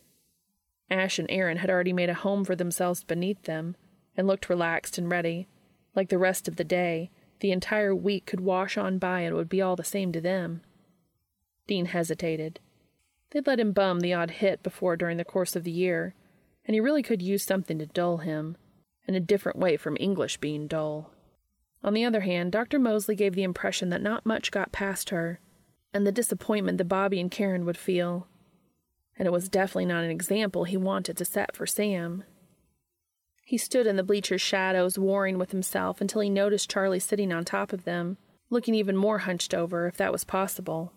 Ash 0.89 1.20
and 1.20 1.29
Aaron 1.29 1.58
had 1.58 1.70
already 1.70 1.94
made 1.94 2.10
a 2.10 2.15
home 2.15 2.44
for 2.44 2.56
themselves 2.56 3.03
beneath 3.03 3.44
them, 3.44 3.75
and 4.15 4.25
looked 4.25 4.50
relaxed 4.50 4.98
and 4.98 5.10
ready. 5.10 5.48
Like 5.96 6.10
the 6.10 6.17
rest 6.17 6.48
of 6.48 6.56
the 6.56 6.63
day, 6.63 7.12
the 7.39 7.51
entire 7.51 7.96
week 7.96 8.25
could 8.25 8.39
wash 8.39 8.77
on 8.77 8.98
by 8.98 9.22
and 9.22 9.34
it 9.34 9.38
would 9.38 9.50
be 9.50 9.62
all 9.62 9.75
the 9.75 9.84
same 9.84 10.12
to 10.12 10.22
them. 10.22 10.62
Dean 11.67 11.86
hesitated. 11.86 12.60
They'd 13.32 13.46
let 13.46 13.60
him 13.60 13.74
bum 13.74 14.00
the 14.00 14.13
odd 14.13 14.32
hit 14.32 14.63
before 14.63 14.96
during 14.96 15.17
the 15.17 15.25
course 15.25 15.56
of 15.56 15.63
the 15.63 15.72
year, 15.72 16.15
and 16.65 16.74
he 16.74 16.79
really 16.79 17.03
could 17.03 17.22
use 17.22 17.44
something 17.44 17.77
to 17.79 17.86
dull 17.86 18.17
him, 18.17 18.58
in 19.08 19.15
a 19.15 19.20
different 19.20 19.60
way 19.60 19.77
from 19.77 19.98
English 20.00 20.38
being 20.38 20.67
dull. 20.67 21.12
On 21.84 21.94
the 21.94 22.06
other 22.06 22.22
hand, 22.22 22.51
Dr. 22.51 22.79
Moseley 22.79 23.15
gave 23.15 23.36
the 23.36 23.44
impression 23.44 23.89
that 23.89 24.01
not 24.01 24.25
much 24.25 24.51
got 24.51 24.72
past 24.72 25.10
her, 25.10 25.39
and 25.97 26.05
the 26.05 26.11
disappointment 26.11 26.77
that 26.77 26.85
Bobby 26.85 27.19
and 27.19 27.31
Karen 27.31 27.65
would 27.65 27.75
feel. 27.75 28.27
And 29.17 29.25
it 29.25 29.31
was 29.31 29.49
definitely 29.49 29.87
not 29.87 30.03
an 30.03 30.11
example 30.11 30.63
he 30.63 30.77
wanted 30.77 31.17
to 31.17 31.25
set 31.25 31.55
for 31.55 31.65
Sam. 31.65 32.23
He 33.43 33.57
stood 33.57 33.87
in 33.87 33.95
the 33.95 34.03
bleacher's 34.03 34.39
shadows, 34.39 34.99
warring 34.99 35.39
with 35.39 35.51
himself 35.51 35.99
until 35.99 36.21
he 36.21 36.29
noticed 36.29 36.69
Charlie 36.69 36.99
sitting 36.99 37.33
on 37.33 37.43
top 37.43 37.73
of 37.73 37.83
them, 37.83 38.17
looking 38.51 38.75
even 38.75 38.95
more 38.95 39.17
hunched 39.17 39.55
over, 39.55 39.87
if 39.87 39.97
that 39.97 40.11
was 40.11 40.23
possible. 40.23 40.93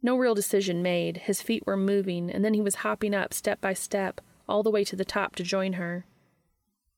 No 0.00 0.16
real 0.16 0.34
decision 0.34 0.82
made, 0.82 1.18
his 1.18 1.42
feet 1.42 1.66
were 1.66 1.76
moving, 1.76 2.30
and 2.30 2.42
then 2.42 2.54
he 2.54 2.62
was 2.62 2.76
hopping 2.76 3.14
up 3.14 3.34
step 3.34 3.60
by 3.60 3.74
step, 3.74 4.22
all 4.48 4.62
the 4.62 4.70
way 4.70 4.82
to 4.84 4.96
the 4.96 5.04
top 5.04 5.36
to 5.36 5.42
join 5.42 5.74
her. 5.74 6.06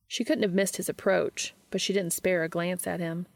She 0.07 0.23
couldn't 0.23 0.45
have 0.45 0.55
missed 0.55 0.77
his 0.77 0.89
approach, 0.89 1.53
but 1.73 1.81
she 1.81 1.93
didn't 1.93 2.13
spare 2.13 2.45
a 2.45 2.49
glance 2.49 2.87
at 2.87 3.01
him. 3.01 3.27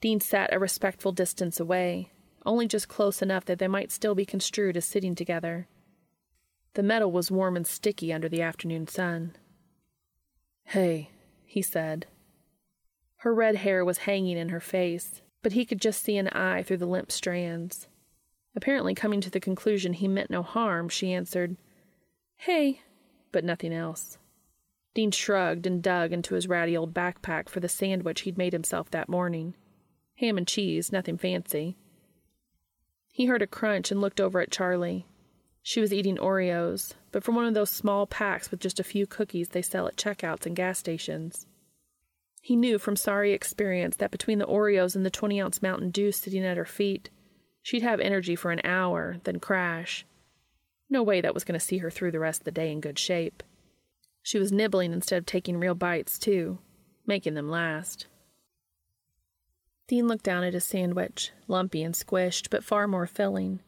Dean 0.00 0.20
sat 0.20 0.54
a 0.54 0.58
respectful 0.58 1.12
distance 1.12 1.60
away, 1.60 2.12
only 2.46 2.66
just 2.66 2.88
close 2.88 3.22
enough 3.22 3.44
that 3.46 3.58
they 3.58 3.68
might 3.68 3.92
still 3.92 4.14
be 4.14 4.24
construed 4.24 4.76
as 4.76 4.84
sitting 4.84 5.14
together. 5.14 5.68
The 6.74 6.82
metal 6.82 7.10
was 7.10 7.30
warm 7.30 7.56
and 7.56 7.66
sticky 7.66 8.12
under 8.12 8.28
the 8.28 8.42
afternoon 8.42 8.86
sun. 8.86 9.36
Hey, 10.64 11.10
he 11.44 11.62
said. 11.62 12.06
Her 13.18 13.34
red 13.34 13.56
hair 13.56 13.84
was 13.84 13.98
hanging 13.98 14.38
in 14.38 14.50
her 14.50 14.60
face, 14.60 15.20
but 15.42 15.52
he 15.52 15.64
could 15.64 15.80
just 15.80 16.02
see 16.02 16.16
an 16.16 16.28
eye 16.28 16.62
through 16.62 16.78
the 16.78 16.86
limp 16.86 17.10
strands. 17.10 17.88
Apparently, 18.54 18.94
coming 18.94 19.20
to 19.20 19.30
the 19.30 19.40
conclusion 19.40 19.92
he 19.92 20.08
meant 20.08 20.30
no 20.30 20.42
harm, 20.42 20.88
she 20.88 21.12
answered, 21.12 21.56
Hey, 22.36 22.82
but 23.32 23.44
nothing 23.44 23.72
else. 23.72 24.18
Dean 24.94 25.10
shrugged 25.10 25.66
and 25.66 25.82
dug 25.82 26.12
into 26.12 26.34
his 26.34 26.48
ratty 26.48 26.76
old 26.76 26.92
backpack 26.92 27.48
for 27.48 27.60
the 27.60 27.68
sandwich 27.68 28.22
he'd 28.22 28.38
made 28.38 28.52
himself 28.52 28.90
that 28.90 29.08
morning. 29.08 29.54
Ham 30.16 30.36
and 30.36 30.48
cheese, 30.48 30.90
nothing 30.90 31.16
fancy. 31.16 31.76
He 33.20 33.26
heard 33.26 33.42
a 33.42 33.46
crunch 33.46 33.90
and 33.90 34.00
looked 34.00 34.18
over 34.18 34.40
at 34.40 34.50
Charlie. 34.50 35.04
She 35.62 35.78
was 35.78 35.92
eating 35.92 36.16
Oreos, 36.16 36.94
but 37.12 37.22
from 37.22 37.34
one 37.34 37.44
of 37.44 37.52
those 37.52 37.68
small 37.68 38.06
packs 38.06 38.50
with 38.50 38.60
just 38.60 38.80
a 38.80 38.82
few 38.82 39.06
cookies 39.06 39.50
they 39.50 39.60
sell 39.60 39.86
at 39.86 39.98
checkouts 39.98 40.46
and 40.46 40.56
gas 40.56 40.78
stations. 40.78 41.46
He 42.40 42.56
knew 42.56 42.78
from 42.78 42.96
sorry 42.96 43.34
experience 43.34 43.96
that 43.96 44.10
between 44.10 44.38
the 44.38 44.46
Oreos 44.46 44.96
and 44.96 45.04
the 45.04 45.10
20 45.10 45.38
ounce 45.38 45.60
Mountain 45.60 45.90
Dew 45.90 46.12
sitting 46.12 46.46
at 46.46 46.56
her 46.56 46.64
feet, 46.64 47.10
She'd 47.62 47.82
have 47.82 48.00
energy 48.00 48.36
for 48.36 48.52
an 48.52 48.62
hour, 48.64 49.18
then 49.24 49.38
crash. 49.38 50.06
No 50.88 51.02
way 51.02 51.20
that 51.20 51.34
was 51.34 51.44
going 51.44 51.60
to 51.60 51.66
see 51.66 51.76
her 51.76 51.90
through 51.90 52.12
the 52.12 52.20
rest 52.20 52.40
of 52.40 52.44
the 52.46 52.50
day 52.50 52.72
in 52.72 52.80
good 52.80 52.98
shape. 52.98 53.42
She 54.22 54.38
was 54.38 54.50
nibbling 54.50 54.94
instead 54.94 55.18
of 55.18 55.26
taking 55.26 55.58
real 55.58 55.74
bites, 55.74 56.18
too, 56.18 56.58
making 57.06 57.34
them 57.34 57.50
last. 57.50 58.06
Dean 59.90 60.06
looked 60.06 60.22
down 60.22 60.44
at 60.44 60.54
his 60.54 60.62
sandwich, 60.62 61.32
lumpy 61.48 61.82
and 61.82 61.96
squished, 61.96 62.48
but 62.48 62.62
far 62.62 62.86
more 62.86 63.08
filling. 63.08 63.58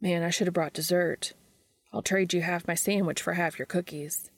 Man, 0.00 0.22
I 0.22 0.30
should 0.30 0.46
have 0.46 0.54
brought 0.54 0.72
dessert. 0.72 1.34
I'll 1.92 2.00
trade 2.00 2.32
you 2.32 2.40
half 2.40 2.66
my 2.66 2.76
sandwich 2.76 3.20
for 3.20 3.34
half 3.34 3.58
your 3.58 3.66
cookies. 3.66 4.30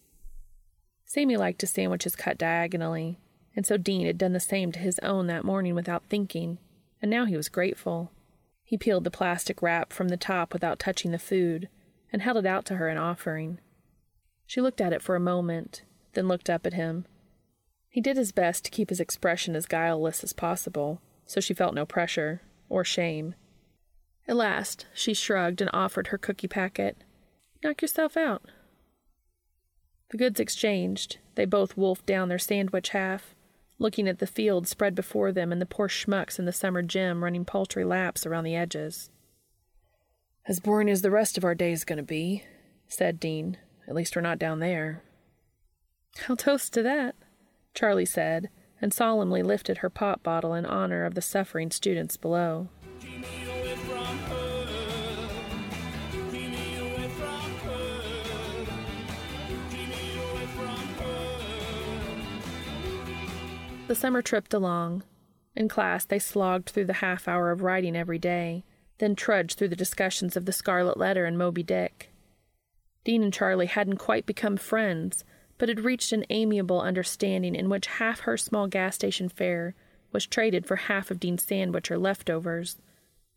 Sammy 1.04 1.36
liked 1.36 1.60
his 1.60 1.70
sandwiches 1.70 2.16
cut 2.16 2.36
diagonally, 2.38 3.20
and 3.54 3.64
so 3.64 3.76
Dean 3.76 4.04
had 4.04 4.18
done 4.18 4.32
the 4.32 4.40
same 4.40 4.72
to 4.72 4.80
his 4.80 4.98
own 4.98 5.28
that 5.28 5.44
morning 5.44 5.76
without 5.76 6.02
thinking, 6.08 6.58
and 7.00 7.08
now 7.08 7.24
he 7.24 7.36
was 7.36 7.48
grateful. 7.48 8.10
He 8.64 8.76
peeled 8.76 9.04
the 9.04 9.12
plastic 9.12 9.62
wrap 9.62 9.92
from 9.92 10.08
the 10.08 10.16
top 10.16 10.52
without 10.52 10.80
touching 10.80 11.12
the 11.12 11.20
food 11.20 11.68
and 12.12 12.20
held 12.20 12.38
it 12.38 12.46
out 12.46 12.64
to 12.64 12.78
her 12.78 12.88
in 12.88 12.98
offering. 12.98 13.60
She 14.44 14.60
looked 14.60 14.80
at 14.80 14.92
it 14.92 15.02
for 15.02 15.14
a 15.14 15.20
moment, 15.20 15.82
then 16.14 16.26
looked 16.26 16.50
up 16.50 16.66
at 16.66 16.74
him. 16.74 17.06
He 17.88 18.00
did 18.00 18.16
his 18.16 18.32
best 18.32 18.64
to 18.64 18.70
keep 18.70 18.90
his 18.90 19.00
expression 19.00 19.56
as 19.56 19.66
guileless 19.66 20.22
as 20.22 20.32
possible, 20.32 21.00
so 21.26 21.40
she 21.40 21.54
felt 21.54 21.74
no 21.74 21.86
pressure 21.86 22.42
or 22.68 22.84
shame. 22.84 23.34
At 24.26 24.36
last, 24.36 24.86
she 24.92 25.14
shrugged 25.14 25.60
and 25.60 25.70
offered 25.72 26.08
her 26.08 26.18
cookie 26.18 26.48
packet. 26.48 26.98
Knock 27.64 27.82
yourself 27.82 28.16
out. 28.16 28.42
The 30.10 30.18
goods 30.18 30.38
exchanged. 30.38 31.18
They 31.34 31.44
both 31.44 31.76
wolfed 31.76 32.06
down 32.06 32.28
their 32.28 32.38
sandwich 32.38 32.90
half 32.90 33.34
looking 33.78 34.08
at 34.08 34.18
the 34.18 34.26
field 34.26 34.66
spread 34.66 34.94
before 34.94 35.32
them 35.32 35.52
and 35.52 35.60
the 35.60 35.66
poor 35.66 35.88
schmucks 35.88 36.38
in 36.38 36.44
the 36.44 36.52
summer 36.52 36.82
gym 36.82 37.22
running 37.22 37.44
paltry 37.44 37.84
laps 37.84 38.26
around 38.26 38.44
the 38.44 38.56
edges. 38.56 39.10
As 40.46 40.60
boring 40.60 40.90
as 40.90 41.02
the 41.02 41.10
rest 41.10 41.38
of 41.38 41.44
our 41.44 41.54
day 41.54 41.72
is 41.72 41.84
going 41.84 41.98
to 41.98 42.02
be, 42.02 42.44
said 42.88 43.20
Dean. 43.20 43.56
At 43.86 43.94
least 43.94 44.16
we're 44.16 44.22
not 44.22 44.38
down 44.38 44.58
there. 44.58 45.02
I'll 46.28 46.36
toast 46.36 46.72
to 46.74 46.82
that, 46.82 47.14
Charlie 47.78 48.06
said, 48.06 48.48
and 48.82 48.92
solemnly 48.92 49.40
lifted 49.40 49.78
her 49.78 49.88
pop 49.88 50.24
bottle 50.24 50.52
in 50.52 50.66
honor 50.66 51.04
of 51.04 51.14
the 51.14 51.22
suffering 51.22 51.70
students 51.70 52.16
below. 52.16 52.66
The 63.86 63.94
summer 63.94 64.22
tripped 64.22 64.52
along. 64.52 65.04
In 65.54 65.68
class, 65.68 66.04
they 66.04 66.18
slogged 66.18 66.70
through 66.70 66.86
the 66.86 66.94
half 66.94 67.28
hour 67.28 67.52
of 67.52 67.62
writing 67.62 67.94
every 67.94 68.18
day, 68.18 68.64
then 68.98 69.14
trudged 69.14 69.56
through 69.56 69.68
the 69.68 69.76
discussions 69.76 70.36
of 70.36 70.46
the 70.46 70.52
Scarlet 70.52 70.96
Letter 70.96 71.24
and 71.24 71.38
Moby 71.38 71.62
Dick. 71.62 72.10
Dean 73.04 73.22
and 73.22 73.32
Charlie 73.32 73.66
hadn't 73.66 73.98
quite 73.98 74.26
become 74.26 74.56
friends, 74.56 75.24
but 75.58 75.68
had 75.68 75.80
reached 75.80 76.12
an 76.12 76.24
amiable 76.30 76.80
understanding 76.80 77.54
in 77.54 77.68
which 77.68 77.86
half 77.86 78.20
her 78.20 78.36
small 78.36 78.68
gas 78.68 78.94
station 78.94 79.28
fare 79.28 79.74
was 80.12 80.26
traded 80.26 80.64
for 80.64 80.76
half 80.76 81.10
of 81.10 81.20
Dean's 81.20 81.44
sandwich 81.44 81.90
or 81.90 81.98
leftovers. 81.98 82.78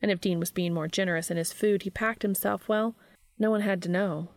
And 0.02 0.10
if 0.10 0.22
Dean 0.22 0.40
was 0.40 0.52
being 0.52 0.74
more 0.74 0.88
generous 0.88 1.30
in 1.30 1.38
his 1.38 1.52
food, 1.52 1.84
he 1.84 1.90
packed 1.90 2.22
himself 2.22 2.70
well. 2.70 2.96
No 3.38 3.52
one 3.52 3.62
had 3.62 3.82
to 3.84 3.90
know. 3.90 4.30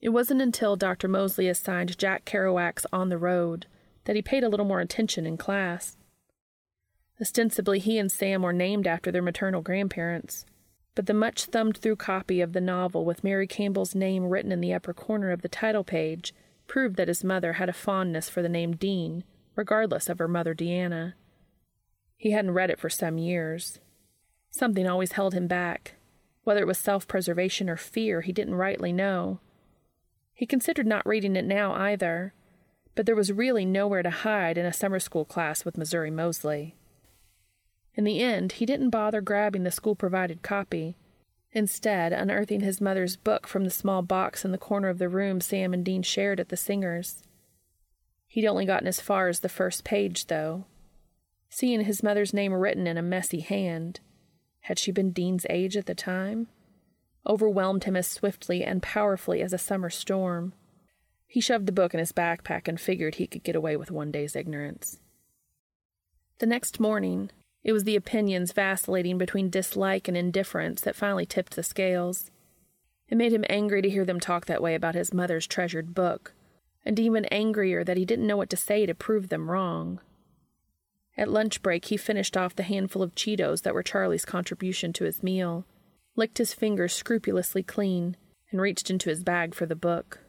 It 0.00 0.10
wasn't 0.10 0.42
until 0.42 0.76
Dr. 0.76 1.08
Moseley 1.08 1.48
assigned 1.48 1.98
Jack 1.98 2.24
Kerouac's 2.24 2.86
On 2.92 3.08
the 3.08 3.18
Road 3.18 3.66
that 4.04 4.16
he 4.16 4.22
paid 4.22 4.42
a 4.42 4.48
little 4.48 4.66
more 4.66 4.80
attention 4.80 5.26
in 5.26 5.36
class. 5.36 5.96
Ostensibly, 7.20 7.78
he 7.78 7.98
and 7.98 8.10
Sam 8.10 8.42
were 8.42 8.52
named 8.52 8.86
after 8.86 9.12
their 9.12 9.22
maternal 9.22 9.60
grandparents, 9.60 10.46
but 10.94 11.04
the 11.04 11.14
much 11.14 11.44
thumbed 11.44 11.76
through 11.76 11.96
copy 11.96 12.40
of 12.40 12.54
the 12.54 12.62
novel 12.62 13.04
with 13.04 13.22
Mary 13.22 13.46
Campbell's 13.46 13.94
name 13.94 14.24
written 14.24 14.52
in 14.52 14.60
the 14.60 14.72
upper 14.72 14.94
corner 14.94 15.30
of 15.30 15.42
the 15.42 15.48
title 15.48 15.84
page 15.84 16.32
proved 16.70 16.94
that 16.94 17.08
his 17.08 17.24
mother 17.24 17.54
had 17.54 17.68
a 17.68 17.72
fondness 17.72 18.28
for 18.28 18.42
the 18.42 18.48
name 18.48 18.76
Dean, 18.76 19.24
regardless 19.56 20.08
of 20.08 20.20
her 20.20 20.28
mother 20.28 20.54
Deanna. 20.54 21.14
He 22.16 22.30
hadn't 22.30 22.52
read 22.52 22.70
it 22.70 22.78
for 22.78 22.88
some 22.88 23.18
years. 23.18 23.80
Something 24.52 24.86
always 24.86 25.12
held 25.12 25.34
him 25.34 25.48
back. 25.48 25.96
Whether 26.44 26.60
it 26.60 26.68
was 26.68 26.78
self 26.78 27.08
preservation 27.08 27.68
or 27.68 27.76
fear, 27.76 28.20
he 28.20 28.32
didn't 28.32 28.54
rightly 28.54 28.92
know. 28.92 29.40
He 30.32 30.46
considered 30.46 30.86
not 30.86 31.04
reading 31.04 31.34
it 31.34 31.44
now 31.44 31.72
either, 31.72 32.34
but 32.94 33.04
there 33.04 33.16
was 33.16 33.32
really 33.32 33.64
nowhere 33.64 34.04
to 34.04 34.10
hide 34.10 34.56
in 34.56 34.64
a 34.64 34.72
summer 34.72 35.00
school 35.00 35.24
class 35.24 35.64
with 35.64 35.76
Missouri 35.76 36.12
Moseley. 36.12 36.76
In 37.96 38.04
the 38.04 38.20
end, 38.20 38.52
he 38.52 38.64
didn't 38.64 38.90
bother 38.90 39.20
grabbing 39.20 39.64
the 39.64 39.72
school 39.72 39.96
provided 39.96 40.42
copy, 40.42 40.96
instead, 41.52 42.12
unearthing 42.12 42.60
his 42.60 42.80
mother's 42.80 43.16
book 43.16 43.46
from 43.46 43.64
the 43.64 43.70
small 43.70 44.02
box 44.02 44.44
in 44.44 44.52
the 44.52 44.58
corner 44.58 44.88
of 44.88 44.98
the 44.98 45.08
room 45.08 45.40
Sam 45.40 45.74
and 45.74 45.84
Dean 45.84 46.02
shared 46.02 46.40
at 46.40 46.48
the 46.48 46.56
Singers. 46.56 47.22
He'd 48.26 48.46
only 48.46 48.64
gotten 48.64 48.86
as 48.86 49.00
far 49.00 49.28
as 49.28 49.40
the 49.40 49.48
first 49.48 49.82
page, 49.82 50.26
though. 50.26 50.64
Seeing 51.48 51.80
his 51.82 52.02
mother's 52.02 52.32
name 52.32 52.52
written 52.52 52.86
in 52.86 52.96
a 52.96 53.02
messy 53.02 53.40
hand, 53.40 54.00
had 54.60 54.78
she 54.78 54.92
been 54.92 55.10
Dean's 55.10 55.46
age 55.50 55.76
at 55.76 55.86
the 55.86 55.94
time? 55.94 56.46
Overwhelmed 57.26 57.84
him 57.84 57.96
as 57.96 58.06
swiftly 58.06 58.62
and 58.62 58.82
powerfully 58.82 59.42
as 59.42 59.52
a 59.52 59.58
summer 59.58 59.90
storm. 59.90 60.52
He 61.26 61.40
shoved 61.40 61.66
the 61.66 61.72
book 61.72 61.92
in 61.92 62.00
his 62.00 62.12
backpack 62.12 62.68
and 62.68 62.80
figured 62.80 63.16
he 63.16 63.26
could 63.26 63.42
get 63.42 63.56
away 63.56 63.76
with 63.76 63.90
one 63.90 64.10
day's 64.10 64.36
ignorance. 64.36 65.00
The 66.38 66.46
next 66.46 66.80
morning, 66.80 67.30
it 67.62 67.72
was 67.72 67.84
the 67.84 67.96
opinions 67.96 68.52
vacillating 68.52 69.18
between 69.18 69.50
dislike 69.50 70.08
and 70.08 70.16
indifference 70.16 70.80
that 70.80 70.96
finally 70.96 71.26
tipped 71.26 71.56
the 71.56 71.62
scales. 71.62 72.30
It 73.08 73.18
made 73.18 73.32
him 73.32 73.44
angry 73.50 73.82
to 73.82 73.90
hear 73.90 74.04
them 74.04 74.20
talk 74.20 74.46
that 74.46 74.62
way 74.62 74.74
about 74.74 74.94
his 74.94 75.12
mother's 75.12 75.46
treasured 75.46 75.94
book, 75.94 76.32
and 76.84 76.98
even 76.98 77.26
angrier 77.26 77.84
that 77.84 77.98
he 77.98 78.04
didn't 78.06 78.26
know 78.26 78.36
what 78.36 78.50
to 78.50 78.56
say 78.56 78.86
to 78.86 78.94
prove 78.94 79.28
them 79.28 79.50
wrong. 79.50 80.00
At 81.18 81.30
lunch 81.30 81.60
break, 81.60 81.86
he 81.86 81.98
finished 81.98 82.36
off 82.36 82.56
the 82.56 82.62
handful 82.62 83.02
of 83.02 83.14
Cheetos 83.14 83.62
that 83.62 83.74
were 83.74 83.82
Charlie's 83.82 84.24
contribution 84.24 84.92
to 84.94 85.04
his 85.04 85.22
meal, 85.22 85.66
licked 86.16 86.38
his 86.38 86.54
fingers 86.54 86.94
scrupulously 86.94 87.62
clean, 87.62 88.16
and 88.50 88.60
reached 88.60 88.88
into 88.88 89.10
his 89.10 89.22
bag 89.22 89.54
for 89.54 89.66
the 89.66 89.76
book. 89.76 90.20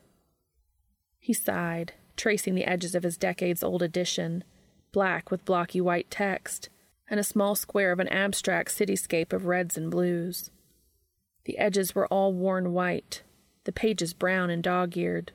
He 1.18 1.34
sighed, 1.34 1.94
tracing 2.18 2.56
the 2.56 2.66
edges 2.66 2.94
of 2.94 3.04
his 3.04 3.16
decades 3.16 3.64
old 3.64 3.82
edition, 3.82 4.44
black 4.92 5.32
with 5.32 5.46
blocky 5.46 5.80
white 5.80 6.12
text 6.12 6.70
and 7.12 7.20
a 7.20 7.24
small 7.24 7.56
square 7.56 7.92
of 7.92 8.00
an 8.00 8.08
abstract 8.08 8.72
cityscape 8.72 9.34
of 9.34 9.46
reds 9.46 9.78
and 9.78 9.92
blues. 9.92 10.50
The 11.44 11.58
edges 11.58 11.94
were 11.94 12.08
all 12.08 12.34
worn 12.34 12.72
white, 12.72 13.22
the 13.66 13.74
pages 13.74 14.14
brown 14.14 14.50
and 14.50 14.64
dog 14.64 14.96
eared. 14.96 15.34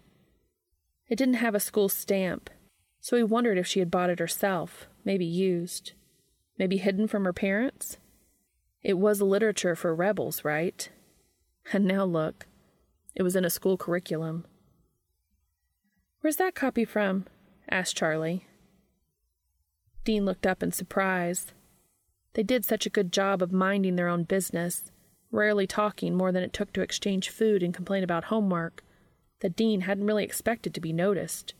It 1.07 1.17
didn't 1.17 1.35
have 1.35 1.55
a 1.55 1.61
school 1.61 1.91
stamp, 1.91 2.49
so 3.03 3.17
he 3.19 3.23
wondered 3.23 3.59
if 3.59 3.67
she 3.67 3.81
had 3.81 3.91
bought 3.91 4.09
it 4.09 4.19
herself, 4.19 4.89
maybe 5.05 5.27
used, 5.27 5.93
maybe 6.59 6.79
hidden 6.79 7.07
from 7.07 7.27
her 7.27 7.35
parents. 7.35 7.99
It 8.83 8.95
was 8.95 9.21
literature 9.21 9.77
for 9.77 9.95
rebels, 9.95 10.45
right? 10.45 10.89
And 11.73 11.85
now 11.85 12.05
look, 12.05 12.47
it 13.17 13.25
was 13.25 13.35
in 13.35 13.45
a 13.45 13.51
school 13.51 13.77
curriculum. 13.77 14.47
Where's 16.21 16.37
that 16.37 16.55
copy 16.55 16.85
from? 16.85 17.27
asked 17.69 17.97
Charlie. 17.97 18.47
Dean 20.05 20.25
looked 20.25 20.47
up 20.47 20.63
in 20.63 20.71
surprise. 20.71 21.53
They 22.37 22.43
did 22.43 22.67
such 22.67 22.85
a 22.85 22.91
good 22.91 23.15
job 23.15 23.41
of 23.41 23.51
minding 23.51 23.97
their 23.97 24.09
own 24.09 24.25
business, 24.25 24.93
rarely 25.31 25.67
talking 25.67 26.15
more 26.15 26.33
than 26.33 26.43
it 26.43 26.53
took 26.53 26.71
to 26.75 26.83
exchange 26.83 27.31
food 27.31 27.63
and 27.63 27.73
complain 27.73 28.05
about 28.05 28.25
homework, 28.25 28.85
that 29.41 29.57
Dean 29.57 29.81
hadn't 29.81 30.05
really 30.05 30.25
expected 30.25 30.75
to 30.75 30.81
be 30.81 30.93
noticed. 30.93 31.55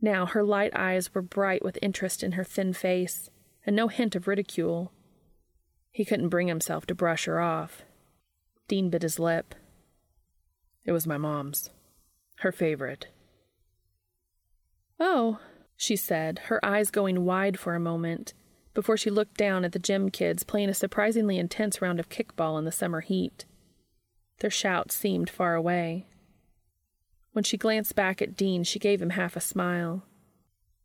Now 0.00 0.26
her 0.26 0.42
light 0.42 0.74
eyes 0.74 1.14
were 1.14 1.22
bright 1.22 1.64
with 1.64 1.78
interest 1.80 2.24
in 2.24 2.32
her 2.32 2.42
thin 2.42 2.72
face, 2.72 3.30
and 3.64 3.76
no 3.76 3.86
hint 3.86 4.16
of 4.16 4.26
ridicule. 4.26 4.90
He 5.92 6.04
couldn't 6.04 6.30
bring 6.30 6.48
himself 6.48 6.84
to 6.86 6.94
brush 6.96 7.26
her 7.26 7.40
off. 7.40 7.84
Dean 8.66 8.90
bit 8.90 9.02
his 9.02 9.20
lip. 9.20 9.54
It 10.84 10.90
was 10.90 11.06
my 11.06 11.16
mom's. 11.16 11.70
Her 12.38 12.50
favorite. 12.50 13.06
Oh, 14.98 15.38
she 15.76 15.94
said, 15.94 16.40
her 16.46 16.62
eyes 16.64 16.90
going 16.90 17.24
wide 17.24 17.56
for 17.56 17.76
a 17.76 17.80
moment 17.80 18.34
before 18.74 18.96
she 18.96 19.10
looked 19.10 19.36
down 19.36 19.64
at 19.64 19.72
the 19.72 19.78
gym 19.78 20.10
kids 20.10 20.42
playing 20.42 20.68
a 20.68 20.74
surprisingly 20.74 21.38
intense 21.38 21.80
round 21.80 21.98
of 21.98 22.08
kickball 22.08 22.58
in 22.58 22.64
the 22.64 22.72
summer 22.72 23.00
heat. 23.00 23.44
Their 24.40 24.50
shouts 24.50 24.94
seemed 24.94 25.30
far 25.30 25.54
away. 25.54 26.06
When 27.32 27.44
she 27.44 27.56
glanced 27.56 27.94
back 27.94 28.20
at 28.20 28.36
Dean, 28.36 28.64
she 28.64 28.78
gave 28.78 29.00
him 29.00 29.10
half 29.10 29.36
a 29.36 29.40
smile. 29.40 30.04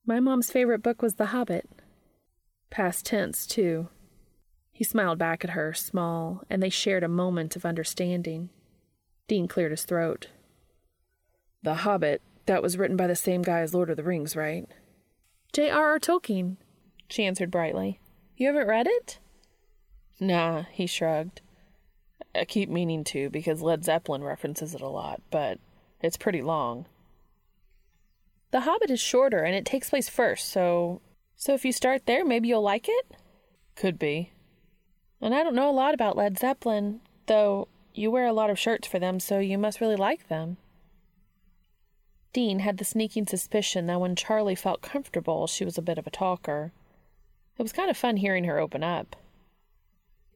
My 0.05 0.19
mom's 0.19 0.51
favorite 0.51 0.81
book 0.81 1.01
was 1.01 1.15
The 1.15 1.27
Hobbit. 1.27 1.69
Past 2.69 3.05
tense, 3.05 3.45
too. 3.45 3.89
He 4.71 4.83
smiled 4.83 5.19
back 5.19 5.43
at 5.43 5.51
her, 5.51 5.73
small, 5.73 6.43
and 6.49 6.63
they 6.63 6.69
shared 6.69 7.03
a 7.03 7.09
moment 7.09 7.55
of 7.55 7.65
understanding. 7.65 8.49
Dean 9.27 9.47
cleared 9.47 9.71
his 9.71 9.83
throat. 9.83 10.27
The 11.61 11.75
Hobbit, 11.75 12.21
that 12.45 12.63
was 12.63 12.77
written 12.77 12.95
by 12.97 13.07
the 13.07 13.15
same 13.15 13.41
guy 13.41 13.59
as 13.59 13.73
Lord 13.73 13.89
of 13.89 13.97
the 13.97 14.03
Rings, 14.03 14.35
right? 14.35 14.67
J.R.R. 15.53 15.99
Tolkien, 15.99 16.57
she 17.09 17.25
answered 17.25 17.51
brightly. 17.51 17.99
You 18.37 18.47
haven't 18.47 18.67
read 18.67 18.87
it? 18.87 19.19
Nah, 20.19 20.63
he 20.71 20.87
shrugged. 20.87 21.41
I 22.35 22.45
keep 22.45 22.69
meaning 22.69 23.03
to 23.05 23.29
because 23.29 23.61
Led 23.61 23.83
Zeppelin 23.83 24.23
references 24.23 24.75
it 24.75 24.81
a 24.81 24.87
lot, 24.87 25.21
but 25.31 25.59
it's 26.01 26.17
pretty 26.17 26.41
long. 26.41 26.85
The 28.51 28.61
Hobbit 28.61 28.89
is 28.89 28.99
shorter 28.99 29.43
and 29.43 29.55
it 29.55 29.65
takes 29.65 29.89
place 29.89 30.09
first, 30.09 30.49
so 30.49 31.01
so 31.35 31.53
if 31.53 31.63
you 31.63 31.71
start 31.71 32.05
there, 32.05 32.25
maybe 32.25 32.49
you'll 32.49 32.61
like 32.61 32.87
it? 32.89 33.15
Could 33.75 33.97
be. 33.97 34.31
And 35.21 35.33
I 35.33 35.43
don't 35.43 35.55
know 35.55 35.69
a 35.69 35.71
lot 35.71 35.93
about 35.93 36.17
Led 36.17 36.37
Zeppelin, 36.37 37.01
though 37.27 37.69
you 37.93 38.11
wear 38.11 38.27
a 38.27 38.33
lot 38.33 38.49
of 38.49 38.59
shirts 38.59 38.87
for 38.87 38.99
them, 38.99 39.19
so 39.19 39.39
you 39.39 39.57
must 39.57 39.81
really 39.81 39.95
like 39.95 40.27
them. 40.27 40.57
Dean 42.33 42.59
had 42.59 42.77
the 42.77 42.85
sneaking 42.85 43.25
suspicion 43.25 43.87
that 43.87 43.99
when 43.99 44.15
Charlie 44.15 44.55
felt 44.55 44.81
comfortable, 44.81 45.47
she 45.47 45.65
was 45.65 45.77
a 45.77 45.81
bit 45.81 45.97
of 45.97 46.05
a 46.05 46.11
talker. 46.11 46.71
It 47.59 47.61
was 47.61 47.73
kind 47.73 47.89
of 47.89 47.97
fun 47.97 48.15
hearing 48.15 48.45
her 48.45 48.57
open 48.57 48.83
up. 48.83 49.17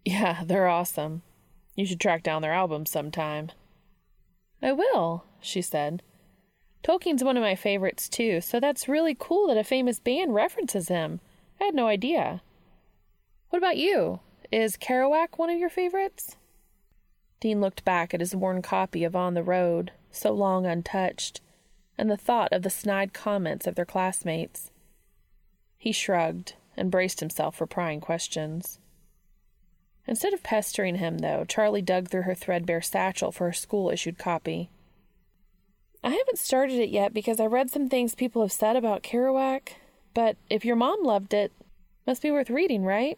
Yeah, 0.03 0.43
they're 0.43 0.67
awesome. 0.67 1.21
You 1.73 1.85
should 1.85 2.01
track 2.01 2.21
down 2.21 2.41
their 2.41 2.51
albums 2.51 2.91
sometime. 2.91 3.49
I 4.61 4.73
will, 4.73 5.23
she 5.39 5.61
said. 5.61 6.03
Tolkien's 6.83 7.23
one 7.23 7.37
of 7.37 7.43
my 7.43 7.55
favorites, 7.55 8.09
too, 8.09 8.41
so 8.41 8.59
that's 8.59 8.89
really 8.89 9.15
cool 9.17 9.47
that 9.47 9.57
a 9.57 9.63
famous 9.63 10.01
band 10.01 10.35
references 10.35 10.89
him. 10.89 11.21
I 11.61 11.63
had 11.63 11.75
no 11.75 11.87
idea. 11.87 12.41
What 13.49 13.59
about 13.59 13.77
you? 13.77 14.19
Is 14.51 14.75
Kerouac 14.75 15.37
one 15.37 15.49
of 15.49 15.57
your 15.57 15.69
favorites? 15.69 16.35
Dean 17.39 17.61
looked 17.61 17.85
back 17.85 18.13
at 18.13 18.19
his 18.19 18.35
worn 18.35 18.61
copy 18.61 19.05
of 19.05 19.15
On 19.15 19.33
the 19.33 19.43
Road, 19.43 19.91
so 20.11 20.33
long 20.33 20.65
untouched, 20.65 21.39
and 21.97 22.11
the 22.11 22.17
thought 22.17 22.51
of 22.51 22.63
the 22.63 22.69
snide 22.69 23.13
comments 23.13 23.65
of 23.65 23.75
their 23.75 23.85
classmates. 23.85 24.71
He 25.77 25.93
shrugged 25.93 26.55
and 26.75 26.91
braced 26.91 27.19
himself 27.19 27.55
for 27.55 27.67
prying 27.67 28.01
questions. 28.01 28.79
Instead 30.05 30.33
of 30.33 30.43
pestering 30.43 30.95
him, 30.95 31.19
though, 31.19 31.45
Charlie 31.45 31.81
dug 31.81 32.09
through 32.09 32.23
her 32.23 32.35
threadbare 32.35 32.81
satchel 32.81 33.31
for 33.31 33.47
her 33.47 33.53
school 33.53 33.89
issued 33.89 34.17
copy. 34.17 34.69
I 36.03 36.09
haven't 36.09 36.39
started 36.39 36.79
it 36.79 36.89
yet 36.89 37.13
because 37.13 37.39
I 37.39 37.45
read 37.45 37.69
some 37.69 37.87
things 37.87 38.13
people 38.13 38.41
have 38.41 38.51
said 38.51 38.75
about 38.75 39.03
Kerouac, 39.03 39.69
but 40.13 40.35
if 40.49 40.65
your 40.65 40.75
mom 40.75 41.03
loved 41.03 41.33
it, 41.33 41.53
must 42.05 42.21
be 42.21 42.31
worth 42.31 42.49
reading, 42.49 42.83
right? 42.83 43.17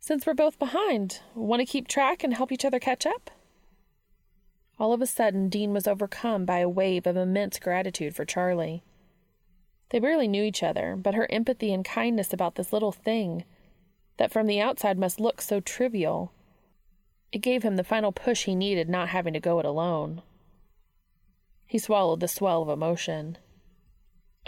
Since 0.00 0.26
we're 0.26 0.34
both 0.34 0.58
behind, 0.58 1.20
want 1.34 1.60
to 1.60 1.66
keep 1.66 1.86
track 1.86 2.24
and 2.24 2.34
help 2.34 2.50
each 2.50 2.64
other 2.64 2.80
catch 2.80 3.06
up? 3.06 3.30
All 4.78 4.92
of 4.92 5.00
a 5.00 5.06
sudden, 5.06 5.48
Dean 5.48 5.72
was 5.72 5.86
overcome 5.86 6.44
by 6.44 6.58
a 6.58 6.68
wave 6.68 7.06
of 7.06 7.16
immense 7.16 7.60
gratitude 7.60 8.16
for 8.16 8.24
Charlie. 8.24 8.82
They 9.94 10.00
barely 10.00 10.26
knew 10.26 10.42
each 10.42 10.64
other, 10.64 10.96
but 10.96 11.14
her 11.14 11.30
empathy 11.30 11.72
and 11.72 11.84
kindness 11.84 12.32
about 12.32 12.56
this 12.56 12.72
little 12.72 12.90
thing, 12.90 13.44
that 14.16 14.32
from 14.32 14.48
the 14.48 14.60
outside 14.60 14.98
must 14.98 15.20
look 15.20 15.40
so 15.40 15.60
trivial, 15.60 16.32
it 17.30 17.38
gave 17.38 17.62
him 17.62 17.76
the 17.76 17.84
final 17.84 18.10
push 18.10 18.42
he 18.42 18.56
needed 18.56 18.88
not 18.88 19.10
having 19.10 19.34
to 19.34 19.38
go 19.38 19.60
it 19.60 19.64
alone. 19.64 20.22
He 21.68 21.78
swallowed 21.78 22.18
the 22.18 22.26
swell 22.26 22.60
of 22.62 22.68
emotion. 22.68 23.38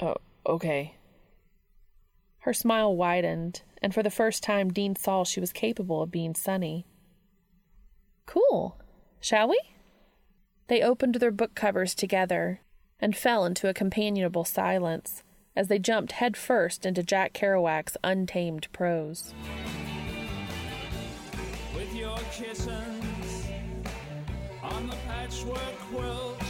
Oh, 0.03 0.17
okay. 0.45 0.97
Her 2.39 2.53
smile 2.53 2.97
widened, 2.97 3.63
and 3.81 3.95
for 3.95 4.03
the 4.03 4.11
first 4.11 4.43
time 4.43 4.73
Dean 4.73 4.97
saw 4.97 5.23
she 5.23 5.39
was 5.39 5.53
capable 5.53 6.03
of 6.03 6.11
being 6.11 6.35
sunny. 6.35 6.89
Cool. 8.27 8.81
Shall 9.21 9.51
we? 9.51 9.61
They 10.67 10.83
opened 10.83 11.15
their 11.15 11.31
book 11.31 11.55
covers 11.55 11.95
together 11.95 12.63
and 12.99 13.17
fell 13.17 13.45
into 13.45 13.69
a 13.69 13.75
companionable 13.75 14.45
silence 14.45 15.23
as 15.57 15.69
they 15.69 15.79
jumped 15.79 16.13
headfirst 16.13 16.85
into 16.85 17.03
Jack 17.03 17.33
Kerouac's 17.33 17.97
untamed 18.05 18.69
prose. 18.73 19.35
with 21.75 21.95
your 21.95 22.19
on 24.63 24.87
the 24.89 24.97
patchwork 25.07 25.59
quilt. 25.91 26.43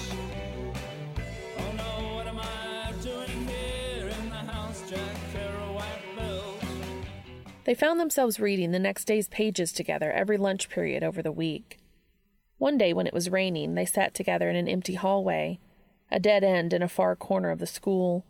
Oh 1.59 1.73
no, 1.77 2.14
what 2.14 2.27
am 2.27 2.38
I 2.40 2.92
doing 3.03 3.47
here 3.47 4.09
in 4.09 4.29
the 4.31 4.35
house 4.35 4.83
Jack 4.90 5.16
Kerouac 5.33 6.16
built? 6.16 6.62
They 7.64 7.75
found 7.75 8.01
themselves 8.01 8.40
reading 8.40 8.73
the 8.73 8.79
next 8.79 9.05
day's 9.05 9.29
pages 9.29 9.73
together 9.73 10.11
every 10.11 10.38
lunch 10.38 10.69
period 10.69 11.05
over 11.05 11.23
the 11.23 11.33
week. 11.33 11.79
One 12.59 12.79
day, 12.79 12.92
when 12.92 13.07
it 13.07 13.14
was 13.14 13.31
raining, 13.31 13.75
they 13.75 13.85
sat 13.85 14.14
together 14.14 14.49
in 14.49 14.57
an 14.57 14.69
empty 14.69 14.95
hallway, 14.95 15.59
a 16.11 16.19
dead 16.19 16.42
end 16.42 16.73
in 16.73 16.83
a 16.83 16.88
far 16.88 17.14
corner 17.14 17.51
of 17.51 17.59
the 17.59 17.66
school, 17.66 18.25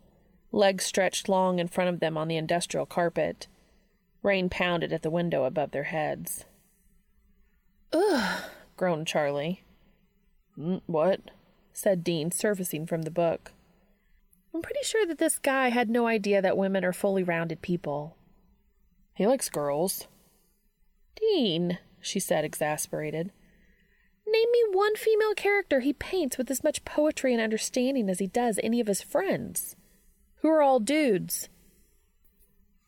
legs 0.57 0.85
stretched 0.85 1.29
long 1.29 1.59
in 1.59 1.69
front 1.69 1.91
of 1.91 2.01
them 2.01 2.17
on 2.17 2.29
the 2.29 2.37
industrial 2.37 2.87
carpet. 2.87 3.47
Rain 4.23 4.49
pounded 4.49 4.93
at 4.93 5.03
the 5.03 5.11
window 5.11 5.45
above 5.45 5.71
their 5.71 5.85
heads. 5.85 6.45
Ugh, 7.93 8.43
groaned 8.77 9.07
Charlie. 9.07 9.63
Mm, 10.59 10.83
what? 10.87 11.21
said 11.73 12.03
Dean, 12.03 12.31
surfacing 12.31 12.87
from 12.87 13.03
the 13.03 13.11
book. 13.11 13.53
I'm 14.55 14.63
pretty 14.63 14.83
sure 14.83 15.07
that 15.07 15.19
this 15.19 15.39
guy 15.39 15.69
had 15.69 15.91
no 15.91 16.07
idea 16.07 16.41
that 16.41 16.57
women 16.57 16.85
are 16.85 16.93
fully 16.93 17.23
rounded 17.23 17.61
people. 17.61 18.17
He 19.15 19.27
likes 19.27 19.51
girls. 19.51 20.09
Dean, 21.15 21.79
she 22.01 22.19
said, 22.19 22.45
exasperated. 22.45 23.31
Name 24.27 24.49
me 24.51 24.65
one 24.73 24.97
female 24.97 25.35
character 25.35 25.81
he 25.81 25.93
paints 25.93 26.39
with 26.39 26.51
as 26.51 26.65
much 26.65 26.85
poetry 26.85 27.33
and 27.33 27.43
understanding 27.43 28.09
as 28.09 28.19
he 28.19 28.27
does 28.27 28.59
any 28.63 28.81
of 28.81 28.87
his 28.87 29.03
friends, 29.03 29.77
who 30.37 30.49
are 30.49 30.63
all 30.63 30.81
dudes. 30.81 31.49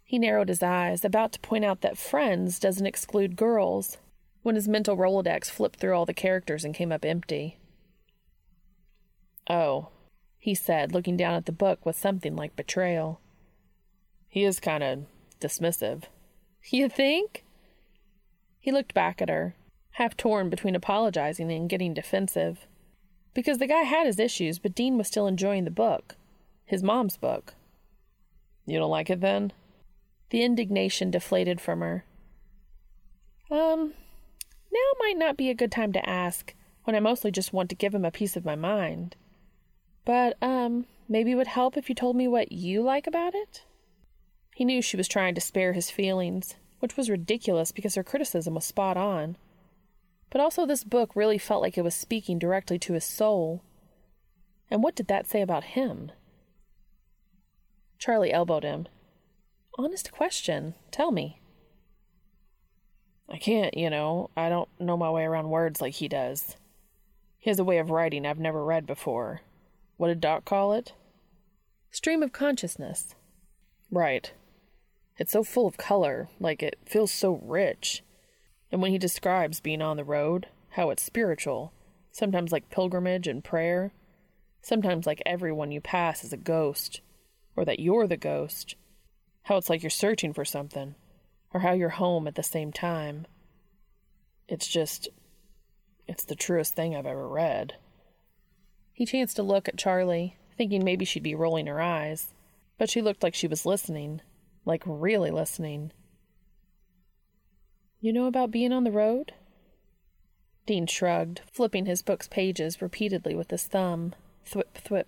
He 0.04 0.18
narrowed 0.18 0.48
his 0.48 0.62
eyes, 0.62 1.04
about 1.04 1.32
to 1.32 1.40
point 1.40 1.64
out 1.64 1.82
that 1.82 1.98
friends 1.98 2.58
doesn't 2.58 2.86
exclude 2.86 3.36
girls, 3.36 3.98
when 4.42 4.54
his 4.54 4.68
mental 4.68 4.96
Rolodex 4.96 5.50
flipped 5.50 5.78
through 5.78 5.94
all 5.94 6.06
the 6.06 6.14
characters 6.14 6.64
and 6.64 6.74
came 6.74 6.92
up 6.92 7.04
empty. 7.04 7.58
Oh, 9.48 9.88
he 10.38 10.54
said, 10.54 10.92
looking 10.92 11.16
down 11.16 11.34
at 11.34 11.46
the 11.46 11.52
book 11.52 11.84
with 11.84 11.96
something 11.96 12.36
like 12.36 12.56
betrayal. 12.56 13.20
He 14.28 14.44
is 14.44 14.60
kind 14.60 14.82
of 14.82 15.06
dismissive. 15.40 16.04
You 16.70 16.88
think? 16.88 17.44
He 18.60 18.72
looked 18.72 18.94
back 18.94 19.22
at 19.22 19.28
her, 19.28 19.54
half 19.92 20.16
torn 20.16 20.50
between 20.50 20.74
apologizing 20.74 21.50
and 21.50 21.68
getting 21.68 21.94
defensive. 21.94 22.66
Because 23.34 23.58
the 23.58 23.66
guy 23.66 23.82
had 23.82 24.06
his 24.06 24.18
issues, 24.18 24.58
but 24.58 24.74
Dean 24.74 24.98
was 24.98 25.06
still 25.06 25.26
enjoying 25.26 25.64
the 25.64 25.70
book. 25.70 26.16
His 26.68 26.82
mom's 26.82 27.16
book. 27.16 27.54
You 28.66 28.78
don't 28.78 28.90
like 28.90 29.08
it 29.08 29.22
then? 29.22 29.54
The 30.28 30.42
indignation 30.42 31.10
deflated 31.10 31.62
from 31.62 31.80
her. 31.80 32.04
Um, 33.50 33.94
now 34.70 34.78
might 34.98 35.16
not 35.16 35.38
be 35.38 35.48
a 35.48 35.54
good 35.54 35.72
time 35.72 35.94
to 35.94 36.08
ask, 36.08 36.54
when 36.84 36.94
I 36.94 37.00
mostly 37.00 37.30
just 37.30 37.54
want 37.54 37.70
to 37.70 37.74
give 37.74 37.94
him 37.94 38.04
a 38.04 38.10
piece 38.10 38.36
of 38.36 38.44
my 38.44 38.54
mind. 38.54 39.16
But, 40.04 40.36
um, 40.42 40.84
maybe 41.08 41.32
it 41.32 41.36
would 41.36 41.46
help 41.46 41.78
if 41.78 41.88
you 41.88 41.94
told 41.94 42.16
me 42.16 42.28
what 42.28 42.52
you 42.52 42.82
like 42.82 43.06
about 43.06 43.34
it? 43.34 43.64
He 44.54 44.66
knew 44.66 44.82
she 44.82 44.98
was 44.98 45.08
trying 45.08 45.34
to 45.36 45.40
spare 45.40 45.72
his 45.72 45.90
feelings, 45.90 46.56
which 46.80 46.98
was 46.98 47.08
ridiculous 47.08 47.72
because 47.72 47.94
her 47.94 48.04
criticism 48.04 48.54
was 48.54 48.66
spot 48.66 48.98
on. 48.98 49.38
But 50.28 50.42
also, 50.42 50.66
this 50.66 50.84
book 50.84 51.16
really 51.16 51.38
felt 51.38 51.62
like 51.62 51.78
it 51.78 51.84
was 51.84 51.94
speaking 51.94 52.38
directly 52.38 52.78
to 52.80 52.92
his 52.92 53.04
soul. 53.04 53.62
And 54.70 54.82
what 54.82 54.94
did 54.94 55.08
that 55.08 55.26
say 55.26 55.40
about 55.40 55.64
him? 55.64 56.12
Charlie 57.98 58.32
elbowed 58.32 58.62
him. 58.62 58.86
Honest 59.76 60.12
question. 60.12 60.74
Tell 60.90 61.10
me. 61.10 61.40
I 63.28 63.38
can't, 63.38 63.76
you 63.76 63.90
know. 63.90 64.30
I 64.36 64.48
don't 64.48 64.68
know 64.80 64.96
my 64.96 65.10
way 65.10 65.24
around 65.24 65.50
words 65.50 65.80
like 65.80 65.94
he 65.94 66.08
does. 66.08 66.56
He 67.38 67.50
has 67.50 67.58
a 67.58 67.64
way 67.64 67.78
of 67.78 67.90
writing 67.90 68.26
I've 68.26 68.38
never 68.38 68.64
read 68.64 68.86
before. 68.86 69.42
What 69.96 70.08
did 70.08 70.20
Doc 70.20 70.44
call 70.44 70.72
it? 70.72 70.92
Stream 71.90 72.22
of 72.22 72.32
consciousness. 72.32 73.14
Right. 73.90 74.32
It's 75.16 75.32
so 75.32 75.42
full 75.42 75.66
of 75.66 75.76
color, 75.76 76.28
like 76.38 76.62
it 76.62 76.78
feels 76.84 77.10
so 77.10 77.40
rich. 77.42 78.02
And 78.70 78.80
when 78.80 78.92
he 78.92 78.98
describes 78.98 79.60
being 79.60 79.82
on 79.82 79.96
the 79.96 80.04
road, 80.04 80.46
how 80.70 80.90
it's 80.90 81.02
spiritual, 81.02 81.72
sometimes 82.12 82.52
like 82.52 82.70
pilgrimage 82.70 83.26
and 83.26 83.42
prayer, 83.42 83.92
sometimes 84.62 85.06
like 85.06 85.22
everyone 85.24 85.72
you 85.72 85.80
pass 85.80 86.22
is 86.22 86.32
a 86.32 86.36
ghost, 86.36 87.00
or 87.58 87.64
that 87.64 87.80
you're 87.80 88.06
the 88.06 88.16
ghost, 88.16 88.76
how 89.42 89.56
it's 89.56 89.68
like 89.68 89.82
you're 89.82 89.90
searching 89.90 90.32
for 90.32 90.44
something, 90.44 90.94
or 91.52 91.58
how 91.58 91.72
you're 91.72 91.88
home 91.88 92.28
at 92.28 92.36
the 92.36 92.42
same 92.42 92.70
time. 92.70 93.26
It's 94.46 94.68
just, 94.68 95.08
it's 96.06 96.24
the 96.24 96.36
truest 96.36 96.76
thing 96.76 96.94
I've 96.94 97.04
ever 97.04 97.26
read. 97.28 97.74
He 98.92 99.04
chanced 99.04 99.34
to 99.36 99.42
look 99.42 99.66
at 99.66 99.76
Charlie, 99.76 100.36
thinking 100.56 100.84
maybe 100.84 101.04
she'd 101.04 101.24
be 101.24 101.34
rolling 101.34 101.66
her 101.66 101.80
eyes, 101.80 102.28
but 102.78 102.88
she 102.88 103.02
looked 103.02 103.24
like 103.24 103.34
she 103.34 103.48
was 103.48 103.66
listening, 103.66 104.20
like 104.64 104.84
really 104.86 105.32
listening. 105.32 105.90
You 108.00 108.12
know 108.12 108.26
about 108.26 108.52
being 108.52 108.72
on 108.72 108.84
the 108.84 108.92
road? 108.92 109.32
Dean 110.64 110.86
shrugged, 110.86 111.40
flipping 111.50 111.86
his 111.86 112.02
book's 112.02 112.28
pages 112.28 112.80
repeatedly 112.80 113.34
with 113.34 113.50
his 113.50 113.64
thumb. 113.64 114.14
Thwip, 114.48 114.74
thwip. 114.84 115.06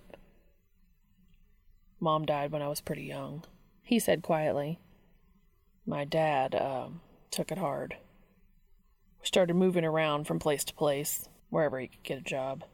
Mom 2.00 2.24
died 2.24 2.50
when 2.50 2.62
I 2.62 2.68
was 2.68 2.80
pretty 2.80 3.04
young, 3.04 3.44
he 3.82 3.98
said 3.98 4.22
quietly. 4.22 4.80
My 5.86 6.04
dad, 6.04 6.54
uh, 6.54 6.88
took 7.30 7.52
it 7.52 7.58
hard. 7.58 7.96
We 9.20 9.26
started 9.26 9.54
moving 9.54 9.84
around 9.84 10.26
from 10.26 10.38
place 10.38 10.64
to 10.64 10.74
place, 10.74 11.28
wherever 11.50 11.78
he 11.78 11.88
could 11.88 12.02
get 12.02 12.18
a 12.18 12.22
job. 12.22 12.64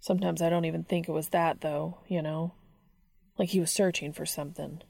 Sometimes 0.00 0.40
I 0.40 0.50
don't 0.50 0.64
even 0.64 0.84
think 0.84 1.08
it 1.08 1.12
was 1.12 1.28
that, 1.30 1.60
though, 1.60 1.98
you 2.08 2.22
know? 2.22 2.54
Like 3.38 3.50
he 3.50 3.60
was 3.60 3.70
searching 3.70 4.12
for 4.12 4.26
something. 4.26 4.82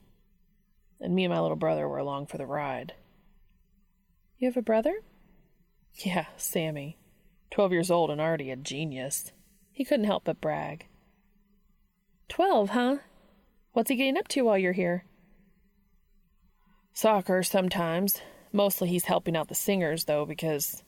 And 1.00 1.14
me 1.14 1.24
and 1.24 1.32
my 1.32 1.40
little 1.40 1.56
brother 1.56 1.88
were 1.88 1.98
along 1.98 2.26
for 2.26 2.38
the 2.38 2.46
ride. 2.46 2.94
You 4.38 4.48
have 4.48 4.56
a 4.56 4.62
brother? 4.62 5.00
Yeah, 5.94 6.26
Sammy. 6.36 6.98
Twelve 7.50 7.72
years 7.72 7.90
old 7.90 8.10
and 8.10 8.20
already 8.20 8.50
a 8.50 8.56
genius. 8.56 9.32
He 9.70 9.84
couldn't 9.84 10.06
help 10.06 10.24
but 10.24 10.40
brag. 10.40 10.86
Twelve, 12.28 12.70
huh? 12.70 12.98
What's 13.72 13.90
he 13.90 13.96
getting 13.96 14.18
up 14.18 14.28
to 14.28 14.42
while 14.42 14.58
you're 14.58 14.72
here? 14.72 15.04
Soccer 16.92 17.42
sometimes. 17.42 18.20
Mostly 18.52 18.88
he's 18.88 19.06
helping 19.06 19.36
out 19.36 19.48
the 19.48 19.54
singers, 19.54 20.04
though, 20.04 20.26
because. 20.26 20.82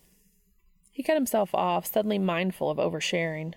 He 0.90 1.03
cut 1.03 1.16
himself 1.16 1.55
off, 1.55 1.87
suddenly 1.87 2.18
mindful 2.18 2.70
of 2.70 2.79
oversharing. 2.79 3.55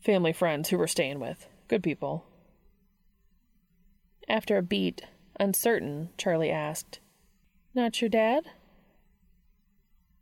Family 0.00 0.32
friends 0.32 0.68
who 0.68 0.78
we're 0.78 0.86
staying 0.86 1.18
with. 1.18 1.48
Good 1.66 1.82
people. 1.82 2.24
After 4.28 4.56
a 4.56 4.62
beat, 4.62 5.02
uncertain, 5.40 6.10
Charlie 6.16 6.50
asked, 6.50 7.00
Not 7.74 8.00
your 8.00 8.08
dad? 8.08 8.44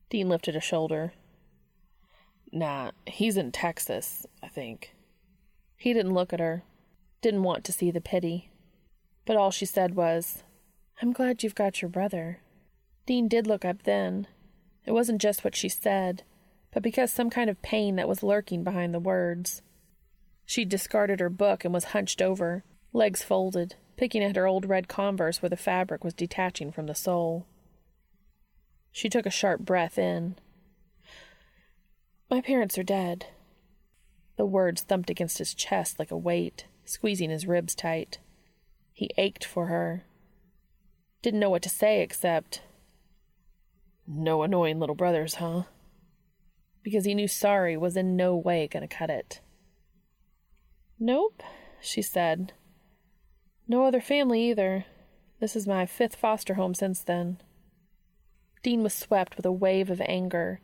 Dean 0.09 0.29
lifted 0.29 0.57
a 0.57 0.61
shoulder. 0.61 1.13
Nah, 2.51 2.93
he's 3.07 3.37
in 3.37 3.53
Texas, 3.53 4.27
I 4.43 4.49
think. 4.49 4.95
He 5.79 5.93
didn't 5.93 6.12
look 6.12 6.33
at 6.33 6.41
her, 6.41 6.64
didn't 7.23 7.45
want 7.45 7.64
to 7.64 7.73
see 7.73 7.93
the 7.93 8.01
pity. 8.01 8.51
But 9.25 9.37
all 9.37 9.53
she 9.53 9.64
said 9.64 9.95
was, 9.95 10.43
I'm 11.01 11.12
glad 11.12 11.43
you've 11.43 11.55
got 11.55 11.81
your 11.81 11.88
brother. 11.88 12.41
Dean 13.07 13.29
did 13.29 13.47
look 13.47 13.64
up 13.64 13.85
then. 13.85 14.27
It 14.85 14.91
wasn't 14.91 15.23
just 15.23 15.45
what 15.45 15.55
she 15.55 15.69
said, 15.69 16.25
but 16.73 16.83
because 16.83 17.12
some 17.12 17.31
kind 17.31 17.49
of 17.49 17.62
pain 17.62 17.95
that 17.95 18.09
was 18.09 18.25
lurking 18.25 18.64
behind 18.64 18.93
the 18.93 18.99
words. 18.99 19.62
She 20.45 20.64
discarded 20.64 21.21
her 21.21 21.31
book 21.31 21.64
and 21.64 21.73
was 21.73 21.85
hunched 21.85 22.21
over, 22.21 22.64
legs 22.93 23.23
folded, 23.23 23.77
picking 23.97 24.25
at 24.25 24.35
her 24.35 24.47
old 24.47 24.67
red 24.67 24.88
converse 24.88 25.41
where 25.41 25.49
the 25.51 25.57
fabric 25.57 26.03
was 26.03 26.14
detaching 26.14 26.73
from 26.73 26.87
the 26.87 26.95
sole. 26.95 27.47
She 28.91 29.09
took 29.09 29.27
a 29.27 29.31
sharp 29.31 29.61
breath 29.61 29.97
in. 29.97 30.37
My 32.29 32.41
parents 32.41 32.77
are 32.77 32.83
dead. 32.83 33.27
The 34.38 34.46
words 34.46 34.83
thumped 34.83 35.11
against 35.11 35.38
his 35.38 35.53
chest 35.53 35.98
like 35.98 36.12
a 36.12 36.16
weight, 36.16 36.66
squeezing 36.85 37.29
his 37.29 37.46
ribs 37.46 37.74
tight. 37.74 38.20
He 38.92 39.11
ached 39.18 39.44
for 39.44 39.66
her. 39.66 40.05
Didn't 41.22 41.40
know 41.40 41.51
what 41.51 41.62
to 41.62 41.68
say 41.68 42.03
except, 42.03 42.62
No 44.07 44.44
annoying 44.44 44.79
little 44.79 44.94
brothers, 44.94 45.35
huh? 45.35 45.64
Because 46.85 47.05
he 47.05 47.16
knew 47.16 47.27
sorry 47.27 47.77
was 47.77 47.96
in 47.96 48.14
no 48.14 48.37
way 48.37 48.68
going 48.68 48.88
to 48.88 48.96
cut 48.96 49.11
it. 49.11 49.40
Nope, 51.01 51.42
she 51.81 52.01
said. 52.01 52.53
No 53.66 53.85
other 53.85 54.01
family 54.01 54.48
either. 54.51 54.85
This 55.40 55.57
is 55.57 55.66
my 55.66 55.85
fifth 55.85 56.14
foster 56.14 56.55
home 56.55 56.74
since 56.74 57.03
then. 57.03 57.38
Dean 58.62 58.85
was 58.85 58.94
swept 58.94 59.37
with 59.37 59.44
a 59.44 59.53
wave 59.53 59.90
of 59.90 60.01
anger 60.03 60.61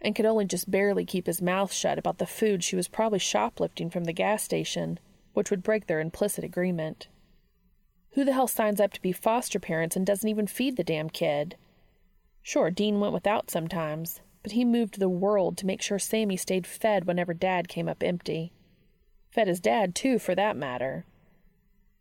and 0.00 0.14
could 0.14 0.26
only 0.26 0.44
just 0.44 0.70
barely 0.70 1.04
keep 1.04 1.26
his 1.26 1.42
mouth 1.42 1.72
shut 1.72 1.98
about 1.98 2.18
the 2.18 2.26
food 2.26 2.64
she 2.64 2.76
was 2.76 2.88
probably 2.88 3.18
shoplifting 3.18 3.90
from 3.90 4.04
the 4.04 4.12
gas 4.12 4.42
station, 4.42 4.98
which 5.34 5.50
would 5.50 5.62
break 5.62 5.86
their 5.86 6.00
implicit 6.00 6.44
agreement. 6.44 7.08
Who 8.12 8.24
the 8.24 8.32
hell 8.32 8.48
signs 8.48 8.80
up 8.80 8.92
to 8.94 9.02
be 9.02 9.12
foster 9.12 9.60
parents 9.60 9.96
and 9.96 10.06
doesn't 10.06 10.28
even 10.28 10.46
feed 10.46 10.76
the 10.76 10.84
damn 10.84 11.10
kid? 11.10 11.56
Sure, 12.42 12.70
Dean 12.70 12.98
went 12.98 13.12
without 13.12 13.50
sometimes, 13.50 14.20
but 14.42 14.52
he 14.52 14.64
moved 14.64 14.98
the 14.98 15.08
world 15.08 15.56
to 15.58 15.66
make 15.66 15.82
sure 15.82 15.98
Sammy 15.98 16.36
stayed 16.36 16.66
fed 16.66 17.04
whenever 17.04 17.34
Dad 17.34 17.68
came 17.68 17.88
up 17.88 18.02
empty. 18.02 18.52
Fed 19.30 19.46
his 19.46 19.60
dad, 19.60 19.94
too, 19.94 20.18
for 20.18 20.34
that 20.34 20.56
matter. 20.56 21.04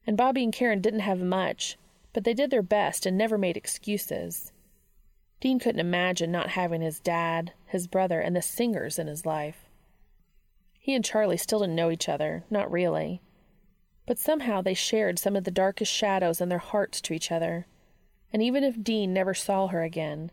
And 0.08 0.18
Bobby 0.18 0.44
and 0.44 0.54
Karen 0.54 0.82
didn't 0.82 1.02
have 1.02 1.20
much, 1.20 1.78
but 2.14 2.24
they 2.24 2.34
did 2.34 2.50
their 2.50 2.64
best 2.64 3.06
and 3.06 3.18
never 3.18 3.38
made 3.38 3.58
excuses. 3.58 4.52
Dean 5.40 5.60
couldn't 5.60 5.80
imagine 5.80 6.32
not 6.32 6.50
having 6.50 6.82
his 6.82 7.00
dad, 7.00 7.54
his 7.66 7.88
brother, 7.88 8.20
and 8.20 8.36
the 8.36 8.42
singers 8.42 9.00
in 9.00 9.08
his 9.08 9.26
life. 9.26 9.70
He 10.80 10.94
and 10.94 11.06
Charlie 11.06 11.38
still 11.38 11.60
didn't 11.60 11.76
know 11.76 11.92
each 11.92 12.10
other, 12.10 12.44
not 12.50 12.72
really. 12.72 13.22
But 14.06 14.18
somehow 14.18 14.62
they 14.62 14.74
shared 14.74 15.20
some 15.20 15.36
of 15.36 15.44
the 15.44 15.52
darkest 15.52 15.94
shadows 15.94 16.42
in 16.42 16.50
their 16.50 16.58
hearts 16.58 17.00
to 17.02 17.14
each 17.14 17.32
other. 17.32 17.68
And 18.34 18.42
even 18.42 18.64
if 18.64 18.84
Dean 18.84 19.14
never 19.14 19.34
saw 19.34 19.68
her 19.68 19.84
again, 19.84 20.32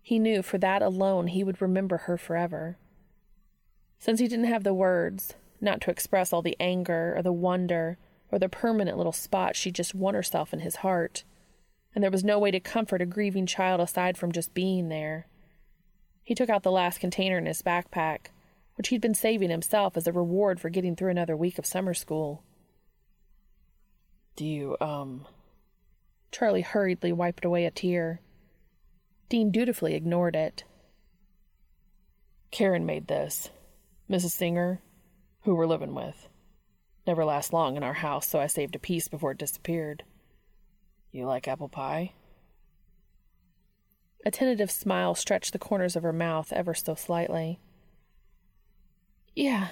he 0.00 0.18
knew 0.18 0.42
for 0.42 0.56
that 0.58 0.82
alone 0.82 1.26
he 1.26 1.44
would 1.44 1.60
remember 1.60 1.98
her 1.98 2.16
forever. 2.16 2.78
Since 3.98 4.20
he 4.20 4.28
didn't 4.28 4.46
have 4.46 4.64
the 4.64 4.72
words, 4.72 5.34
not 5.60 5.80
to 5.82 5.90
express 5.90 6.32
all 6.32 6.42
the 6.42 6.56
anger 6.60 7.14
or 7.16 7.22
the 7.22 7.32
wonder 7.32 7.98
or 8.30 8.38
the 8.38 8.48
permanent 8.48 8.96
little 8.96 9.12
spot 9.12 9.56
she 9.56 9.70
just 9.70 9.94
won 9.94 10.14
herself 10.14 10.52
in 10.52 10.60
his 10.60 10.76
heart, 10.76 11.24
and 11.98 12.02
there 12.04 12.12
was 12.12 12.22
no 12.22 12.38
way 12.38 12.52
to 12.52 12.60
comfort 12.60 13.02
a 13.02 13.06
grieving 13.06 13.44
child 13.44 13.80
aside 13.80 14.16
from 14.16 14.30
just 14.30 14.54
being 14.54 14.88
there. 14.88 15.26
He 16.22 16.32
took 16.32 16.48
out 16.48 16.62
the 16.62 16.70
last 16.70 17.00
container 17.00 17.38
in 17.38 17.46
his 17.46 17.60
backpack, 17.60 18.26
which 18.76 18.90
he'd 18.90 19.00
been 19.00 19.16
saving 19.16 19.50
himself 19.50 19.96
as 19.96 20.06
a 20.06 20.12
reward 20.12 20.60
for 20.60 20.70
getting 20.70 20.94
through 20.94 21.10
another 21.10 21.36
week 21.36 21.58
of 21.58 21.66
summer 21.66 21.94
school. 21.94 22.44
Do 24.36 24.44
you, 24.44 24.76
um. 24.80 25.26
Charlie 26.30 26.60
hurriedly 26.60 27.12
wiped 27.12 27.44
away 27.44 27.64
a 27.64 27.70
tear. 27.72 28.20
Dean 29.28 29.50
dutifully 29.50 29.94
ignored 29.94 30.36
it. 30.36 30.62
Karen 32.52 32.86
made 32.86 33.08
this. 33.08 33.50
Mrs. 34.08 34.30
Singer, 34.30 34.82
who 35.40 35.56
we're 35.56 35.66
living 35.66 35.96
with. 35.96 36.28
Never 37.08 37.24
lasts 37.24 37.52
long 37.52 37.76
in 37.76 37.82
our 37.82 37.94
house, 37.94 38.28
so 38.28 38.38
I 38.38 38.46
saved 38.46 38.76
a 38.76 38.78
piece 38.78 39.08
before 39.08 39.32
it 39.32 39.38
disappeared. 39.38 40.04
You 41.18 41.26
like 41.26 41.48
apple 41.48 41.68
pie? 41.68 42.12
A 44.24 44.30
tentative 44.30 44.70
smile 44.70 45.16
stretched 45.16 45.52
the 45.52 45.58
corners 45.58 45.96
of 45.96 46.04
her 46.04 46.12
mouth 46.12 46.52
ever 46.52 46.74
so 46.74 46.94
slightly. 46.94 47.58
Yeah. 49.34 49.70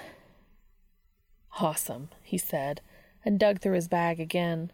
Awesome, 1.57 2.09
he 2.21 2.37
said, 2.37 2.81
and 3.23 3.39
dug 3.39 3.61
through 3.61 3.75
his 3.75 3.87
bag 3.87 4.19
again. 4.19 4.73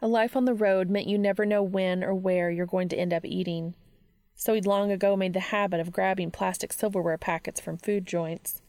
A 0.00 0.08
life 0.08 0.34
on 0.34 0.46
the 0.46 0.54
road 0.54 0.88
meant 0.88 1.08
you 1.08 1.18
never 1.18 1.44
know 1.44 1.62
when 1.62 2.02
or 2.02 2.14
where 2.14 2.50
you're 2.50 2.64
going 2.64 2.88
to 2.88 2.98
end 2.98 3.12
up 3.12 3.26
eating, 3.26 3.74
so 4.34 4.54
he'd 4.54 4.64
long 4.64 4.90
ago 4.90 5.14
made 5.14 5.34
the 5.34 5.40
habit 5.40 5.78
of 5.78 5.92
grabbing 5.92 6.30
plastic 6.30 6.72
silverware 6.72 7.18
packets 7.18 7.60
from 7.60 7.76
food 7.76 8.06
joints. 8.06 8.62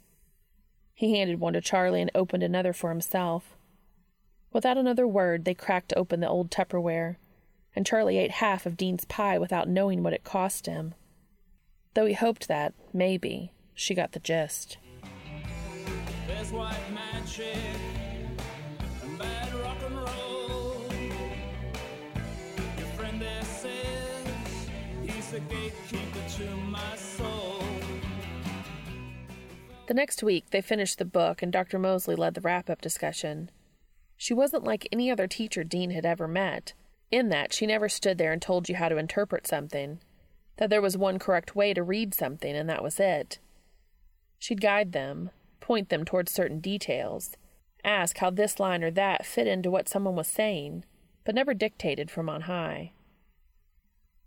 He 0.94 1.18
handed 1.18 1.40
one 1.40 1.54
to 1.54 1.62
Charlie 1.62 2.02
and 2.02 2.12
opened 2.14 2.44
another 2.44 2.74
for 2.74 2.90
himself. 2.90 3.56
Without 4.52 4.78
another 4.78 5.08
word, 5.08 5.46
they 5.46 5.54
cracked 5.54 5.94
open 5.96 6.20
the 6.20 6.28
old 6.28 6.52
Tupperware, 6.52 7.16
and 7.76 7.86
Charlie 7.86 8.18
ate 8.18 8.32
half 8.32 8.66
of 8.66 8.78
Dean's 8.78 9.06
pie 9.06 9.38
without 9.38 9.70
knowing 9.70 10.04
what 10.04 10.14
it 10.14 10.24
cost 10.24 10.66
him. 10.66 10.94
Though 11.94 12.06
he 12.06 12.14
hoped 12.14 12.48
that, 12.48 12.74
maybe, 12.94 13.52
she 13.74 13.94
got 13.94 14.12
the 14.12 14.20
gist. 14.20 14.78
There's 16.28 16.52
white 16.52 16.78
magic 16.94 17.56
and 19.02 19.18
bad 19.18 19.54
rock 19.56 19.78
and 19.86 19.96
roll. 19.96 20.84
Your 22.78 22.88
friend 22.96 23.22
there 23.22 23.44
says 23.44 24.70
he's 25.04 25.32
the 25.32 25.40
gatekeeper 25.40 26.30
to 26.38 26.56
my 26.58 26.96
soul. 26.96 27.64
The 29.88 29.94
next 29.96 30.22
week, 30.22 30.52
they 30.52 30.62
finished 30.62 31.00
the 31.00 31.06
book, 31.06 31.42
and 31.42 31.52
Dr. 31.52 31.80
Moseley 31.80 32.16
led 32.16 32.36
the 32.36 32.42
wrap 32.42 32.70
up 32.70 32.80
discussion. 32.80 33.50
She 34.16 34.36
wasn't 34.36 34.64
like 34.64 34.88
any 34.92 35.10
other 35.10 35.28
teacher 35.28 35.64
Dean 35.64 35.90
had 35.90 36.06
ever 36.06 36.28
met, 36.28 36.74
in 37.12 37.30
that 37.30 37.54
she 37.54 37.66
never 37.66 37.90
stood 37.90 38.18
there 38.18 38.32
and 38.32 38.42
told 38.42 38.70
you 38.70 38.76
how 38.76 38.90
to 38.90 38.98
interpret 38.98 39.48
something, 39.48 40.00
that 40.58 40.70
there 40.70 40.82
was 40.82 40.98
one 40.98 41.20
correct 41.20 41.56
way 41.56 41.74
to 41.74 41.84
read 41.84 42.14
something, 42.14 42.56
and 42.56 42.70
that 42.70 42.84
was 42.84 43.00
it. 43.00 43.40
She'd 44.38 44.62
guide 44.62 44.92
them, 44.92 45.32
point 45.60 45.90
them 45.90 46.06
towards 46.06 46.32
certain 46.32 46.60
details, 46.60 47.36
ask 47.84 48.18
how 48.18 48.30
this 48.30 48.60
line 48.60 48.84
or 48.84 48.92
that 48.92 49.26
fit 49.26 49.48
into 49.48 49.72
what 49.72 49.90
someone 49.90 50.16
was 50.16 50.28
saying, 50.28 50.86
but 51.24 51.36
never 51.36 51.54
dictated 51.54 52.12
from 52.12 52.30
on 52.30 52.42
high. 52.42 52.92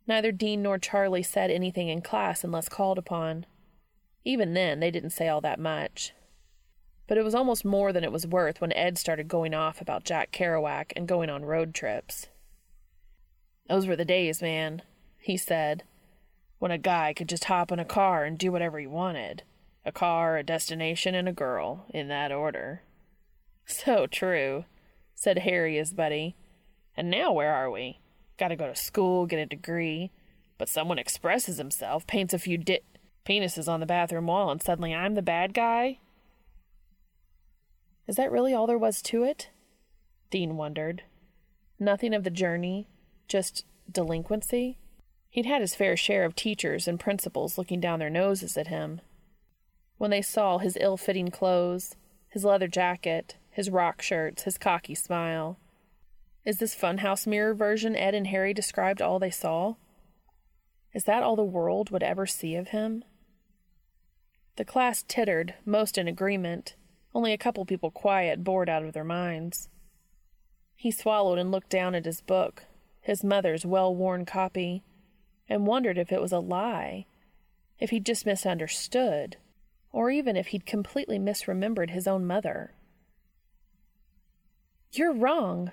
Neither 0.07 0.33
Dean 0.33 0.63
nor 0.63 0.79
Charlie 0.79 1.23
said 1.23 1.51
anything 1.51 1.89
in 1.89 2.03
class 2.03 2.43
unless 2.43 2.69
called 2.69 2.99
upon. 2.99 3.47
Even 4.25 4.55
then, 4.55 4.81
they 4.81 4.91
didn't 4.91 5.11
say 5.11 5.29
all 5.29 5.41
that 5.41 5.61
much 5.61 6.13
but 7.13 7.19
it 7.19 7.25
was 7.25 7.35
almost 7.35 7.63
more 7.63 7.93
than 7.93 8.05
it 8.05 8.11
was 8.11 8.27
worth 8.27 8.61
when 8.61 8.73
Ed 8.73 8.97
started 8.97 9.29
going 9.29 9.53
off 9.53 9.83
about 9.83 10.03
Jack 10.03 10.33
Kerouac 10.33 10.93
and 10.97 11.07
going 11.07 11.29
on 11.29 11.45
road 11.45 11.75
trips. 11.75 12.29
Those 13.69 13.87
were 13.87 13.97
the 13.97 14.05
days, 14.05 14.43
man, 14.43 14.83
he 15.19 15.37
said, 15.37 15.85
when 16.59 16.71
a 16.71 16.79
guy 16.79 17.13
could 17.13 17.29
just 17.29 17.45
hop 17.45 17.73
in 17.73 17.79
a 17.79 17.85
car 17.85 18.25
and 18.25 18.39
do 18.39 18.53
whatever 18.53 18.79
he 18.79 18.87
wanted. 18.87 19.43
A 19.85 19.93
car, 19.93 20.37
a 20.37 20.45
destination, 20.45 21.15
and 21.15 21.29
a 21.29 21.33
girl, 21.33 21.87
in 21.91 22.09
that 22.09 22.33
order. 22.33 22.83
So 23.65 24.09
true, 24.09 24.65
said 25.15 25.39
Harry, 25.39 25.77
his 25.77 25.93
buddy. 25.93 26.35
And 26.97 27.09
now 27.09 27.33
where 27.33 27.55
are 27.55 27.71
we? 27.71 28.01
Gotta 28.37 28.57
go 28.57 28.67
to 28.67 28.75
school, 28.75 29.25
get 29.25 29.39
a 29.39 29.47
degree. 29.47 30.11
But 30.59 30.69
someone 30.69 30.99
expresses 30.99 31.59
himself, 31.59 32.07
paints 32.07 32.35
a 32.35 32.41
few 32.41 32.59
di- 32.59 32.81
penises 33.25 33.69
on 33.69 33.81
the 33.81 33.87
bathroom 33.87 34.27
wall, 34.27 34.51
and 34.51 34.63
suddenly 34.63 34.95
I'm 34.95 35.15
the 35.15 35.23
bad 35.23 35.55
guy? 35.55 35.99
Is 38.07 38.17
that 38.17 38.33
really 38.33 38.53
all 38.53 38.67
there 38.67 38.79
was 38.79 39.01
to 39.03 39.23
it? 39.23 39.51
Dean 40.31 40.57
wondered. 40.57 41.05
Nothing 41.79 42.15
of 42.15 42.25
the 42.25 42.31
journey, 42.31 42.89
just 43.29 43.65
delinquency? 43.91 44.79
He'd 45.31 45.47
had 45.47 45.61
his 45.61 45.75
fair 45.75 45.97
share 45.97 46.25
of 46.25 46.37
teachers 46.37 46.87
and 46.87 47.01
principals 47.01 47.57
looking 47.57 47.81
down 47.81 47.99
their 47.99 48.11
noses 48.11 48.57
at 48.57 48.69
him. 48.69 49.01
When 49.97 50.11
they 50.11 50.23
saw 50.23 50.59
his 50.59 50.77
ill 50.81 50.97
fitting 50.97 51.29
clothes, 51.29 51.97
his 52.29 52.45
leather 52.45 52.69
jacket, 52.69 53.37
his 53.51 53.71
rock 53.71 54.03
shirts, 54.03 54.43
his 54.43 54.59
cocky 54.59 54.95
smile. 54.95 55.59
Is 56.45 56.59
this 56.59 56.75
funhouse 56.75 57.27
mirror 57.27 57.55
version 57.55 57.95
Ed 57.95 58.15
and 58.15 58.27
Harry 58.27 58.53
described 58.53 59.01
all 59.01 59.19
they 59.19 59.31
saw? 59.31 59.75
Is 60.93 61.05
that 61.05 61.23
all 61.23 61.37
the 61.37 61.45
world 61.45 61.91
would 61.91 62.03
ever 62.03 62.27
see 62.27 62.57
of 62.57 62.69
him? 62.69 63.05
The 64.57 64.65
class 64.65 65.05
tittered, 65.07 65.55
most 65.65 65.97
in 65.97 66.09
agreement, 66.09 66.75
only 67.15 67.33
a 67.33 67.39
couple 67.39 67.65
people 67.65 67.91
quiet, 67.91 68.45
bored 68.45 68.69
out 68.69 68.85
of 68.85 68.93
their 68.93 69.05
minds. 69.05 69.69
He 70.75 70.91
swallowed 70.91 71.39
and 71.39 71.51
looked 71.51 71.71
down 71.71 71.95
at 71.95 72.05
his 72.05 72.21
book, 72.21 72.65
his 73.03 73.23
mother's 73.23 73.67
well 73.67 73.95
worn 73.95 74.25
copy, 74.25 74.83
and 75.49 75.67
wondered 75.67 75.99
if 75.99 76.11
it 76.11 76.23
was 76.23 76.33
a 76.33 76.39
lie, 76.39 77.05
if 77.79 77.91
he'd 77.91 78.07
just 78.07 78.25
misunderstood, 78.25 79.37
or 79.91 80.11
even 80.11 80.37
if 80.37 80.49
he'd 80.49 80.65
completely 80.65 81.19
misremembered 81.19 81.91
his 81.91 82.07
own 82.07 82.25
mother. 82.25 82.73
You're 84.93 85.13
wrong, 85.13 85.73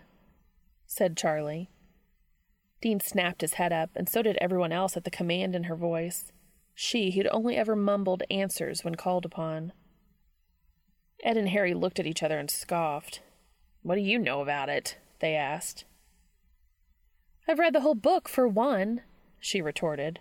said 0.86 1.16
Charlie. 1.16 1.70
Dean 2.82 3.00
snapped 3.00 3.42
his 3.42 3.54
head 3.54 3.72
up, 3.72 3.92
and 3.96 4.10
so 4.10 4.22
did 4.22 4.38
everyone 4.38 4.72
else 4.72 4.98
at 4.98 5.04
the 5.04 5.12
command 5.12 5.56
in 5.56 5.66
her 5.66 5.76
voice. 5.76 6.32
She, 6.74 7.12
who'd 7.12 7.28
only 7.32 7.58
ever 7.58 7.76
mumbled 7.76 8.24
answers 8.32 8.84
when 8.84 8.96
called 8.96 9.26
upon. 9.26 9.74
Ed 11.24 11.38
and 11.38 11.50
Harry 11.50 11.74
looked 11.74 12.00
at 12.00 12.08
each 12.08 12.24
other 12.24 12.40
and 12.40 12.50
scoffed. 12.50 13.20
What 13.84 13.96
do 13.96 14.02
you 14.02 14.18
know 14.18 14.42
about 14.42 14.70
it? 14.70 14.98
they 15.20 15.36
asked. 15.36 15.84
I've 17.50 17.58
read 17.58 17.74
the 17.74 17.82
whole 17.82 17.96
book, 17.96 18.30
for 18.30 18.48
one, 18.48 19.02
she 19.40 19.60
retorted. 19.60 20.20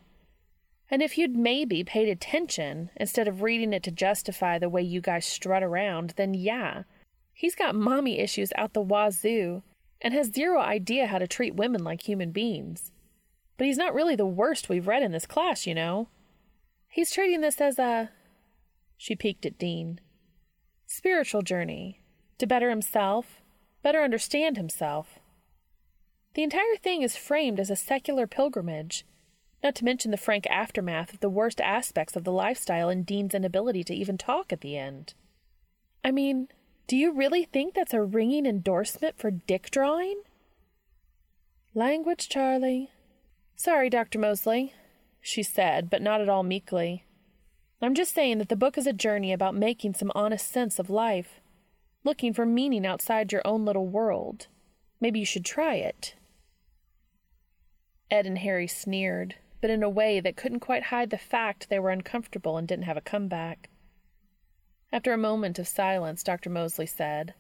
And 0.91 1.03
if 1.03 1.19
you'd 1.19 1.37
maybe 1.37 1.85
paid 1.85 2.09
attention 2.09 2.89
instead 2.97 3.29
of 3.29 3.43
reading 3.43 3.75
it 3.75 3.83
to 3.83 3.91
justify 3.91 4.59
the 4.59 4.71
way 4.71 4.81
you 4.81 5.03
guys 5.03 5.27
strut 5.27 5.63
around, 5.63 6.15
then 6.17 6.33
yeah, 6.33 6.85
he's 7.35 7.55
got 7.55 7.75
mommy 7.75 8.19
issues 8.19 8.51
out 8.57 8.73
the 8.73 8.81
wazoo 8.81 9.63
and 10.01 10.15
has 10.15 10.29
zero 10.29 10.59
idea 10.59 11.09
how 11.09 11.19
to 11.19 11.27
treat 11.27 11.57
women 11.57 11.85
like 11.85 12.09
human 12.09 12.31
beings. 12.33 12.93
But 13.59 13.67
he's 13.67 13.77
not 13.77 13.93
really 13.93 14.17
the 14.17 14.25
worst 14.25 14.71
we've 14.71 14.89
read 14.89 15.03
in 15.03 15.13
this 15.13 15.27
class, 15.27 15.67
you 15.67 15.75
know. 15.75 16.09
He's 16.89 17.11
treating 17.11 17.43
this 17.43 17.61
as 17.61 17.79
a. 17.79 18.09
She 18.97 19.15
peeked 19.15 19.45
at 19.45 19.59
Dean 19.59 20.01
spiritual 20.87 21.43
journey, 21.43 22.01
To 22.39 22.47
better 22.47 22.71
himself, 22.71 23.43
better 23.83 24.03
understand 24.03 24.57
himself. 24.57 25.18
The 26.39 26.45
entire 26.45 26.77
thing 26.81 27.03
is 27.03 27.17
framed 27.17 27.59
as 27.59 27.69
a 27.69 27.75
secular 27.75 28.29
pilgrimage, 28.29 29.05
not 29.61 29.75
to 29.75 29.85
mention 29.85 30.13
the 30.13 30.17
frank 30.17 30.47
aftermath 30.47 31.13
of 31.13 31.19
the 31.19 31.29
worst 31.29 31.61
aspects 31.61 32.15
of 32.15 32.23
the 32.23 32.31
lifestyle 32.31 32.89
and 32.89 33.05
Dean's 33.05 33.35
inability 33.35 33.83
to 33.83 33.93
even 33.93 34.17
talk 34.17 34.53
at 34.53 34.61
the 34.61 34.77
end. 34.77 35.15
I 36.05 36.13
mean, 36.13 36.47
do 36.87 36.97
you 36.97 37.11
really 37.11 37.43
think 37.43 37.75
that's 37.75 37.93
a 37.93 38.05
ringing 38.05 38.47
endorsement 38.47 39.19
for 39.19 39.33
dick 39.33 39.73
drawing? 39.73 40.23
Language, 41.75 42.29
Charlie. 42.29 42.93
Sorry, 43.57 43.91
Dr. 43.91 44.21
Moseley, 44.21 44.75
she 45.21 45.43
said, 45.43 45.91
but 45.91 46.03
not 46.03 46.21
at 46.21 46.29
all 46.29 46.45
meekly. 46.45 47.05
I'm 47.83 47.97
just 47.97 48.15
saying 48.15 48.39
that 48.39 48.49
the 48.49 48.55
book 48.55 48.79
is 48.79 48.87
a 48.87 48.93
journey 48.93 49.33
about 49.33 49.57
making 49.57 49.95
some 49.95 50.13
honest 50.15 50.49
sense 50.49 50.79
of 50.79 50.89
life, 50.89 51.41
looking 52.05 52.33
for 52.33 52.47
meaning 52.47 52.87
outside 52.87 53.33
your 53.33 53.43
own 53.45 53.65
little 53.65 53.89
world. 53.89 54.47
Maybe 55.01 55.19
you 55.19 55.27
should 55.27 55.45
try 55.45 55.75
it. 55.75 56.15
Ed 58.11 58.27
and 58.27 58.39
Harry 58.39 58.67
sneered, 58.67 59.37
but 59.61 59.71
in 59.71 59.83
a 59.83 59.91
way 59.91 60.21
that 60.21 60.37
couldn't 60.37 60.61
quite 60.61 60.85
hide 60.85 61.11
the 61.11 61.19
fact 61.19 61.69
they 61.69 61.79
were 61.79 61.91
uncomfortable 61.91 62.57
and 62.57 62.67
didn't 62.67 62.85
have 62.85 62.97
a 62.97 63.03
comeback. 63.03 63.69
After 64.91 65.13
a 65.13 65.19
moment 65.19 65.59
of 65.59 65.69
silence, 65.69 66.23
Dr. 66.23 66.49
Moseley 66.49 66.87
said, 66.87 67.35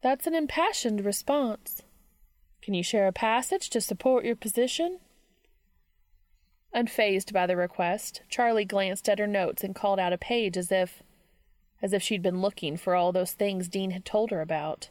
That's 0.00 0.26
an 0.26 0.34
impassioned 0.34 1.04
response. 1.04 1.82
Can 2.62 2.72
you 2.72 2.82
share 2.82 3.06
a 3.06 3.12
passage 3.12 3.68
to 3.70 3.80
support 3.80 4.24
your 4.24 4.36
position? 4.36 5.00
Unfazed 6.74 7.32
by 7.32 7.46
the 7.46 7.56
request, 7.56 8.22
Charlie 8.28 8.64
glanced 8.64 9.08
at 9.08 9.18
her 9.18 9.26
notes 9.26 9.62
and 9.62 9.74
called 9.74 10.00
out 10.00 10.12
a 10.12 10.18
page 10.18 10.56
as 10.56 10.72
if 10.72 11.02
as 11.82 11.92
if 11.92 12.02
she'd 12.02 12.22
been 12.22 12.40
looking 12.40 12.78
for 12.78 12.94
all 12.94 13.12
those 13.12 13.32
things 13.32 13.68
Dean 13.68 13.90
had 13.90 14.06
told 14.06 14.30
her 14.30 14.40
about. 14.40 14.88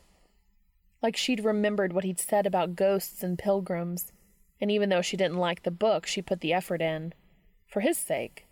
Like 1.01 1.17
she'd 1.17 1.43
remembered 1.43 1.91
what 1.91 2.03
he'd 2.03 2.19
said 2.19 2.45
about 2.45 2.75
ghosts 2.75 3.23
and 3.23 3.39
pilgrims, 3.39 4.11
and 4.63 4.71
even 4.71 4.87
though 4.87 5.01
she 5.01 5.17
didn't 5.17 5.35
like 5.35 5.63
the 5.63 5.71
book, 5.71 6.05
she 6.05 6.21
put 6.21 6.39
the 6.39 6.53
effort 6.53 6.81
in. 6.81 7.13
For 7.67 7.81
his 7.81 7.97
sake 7.97 8.47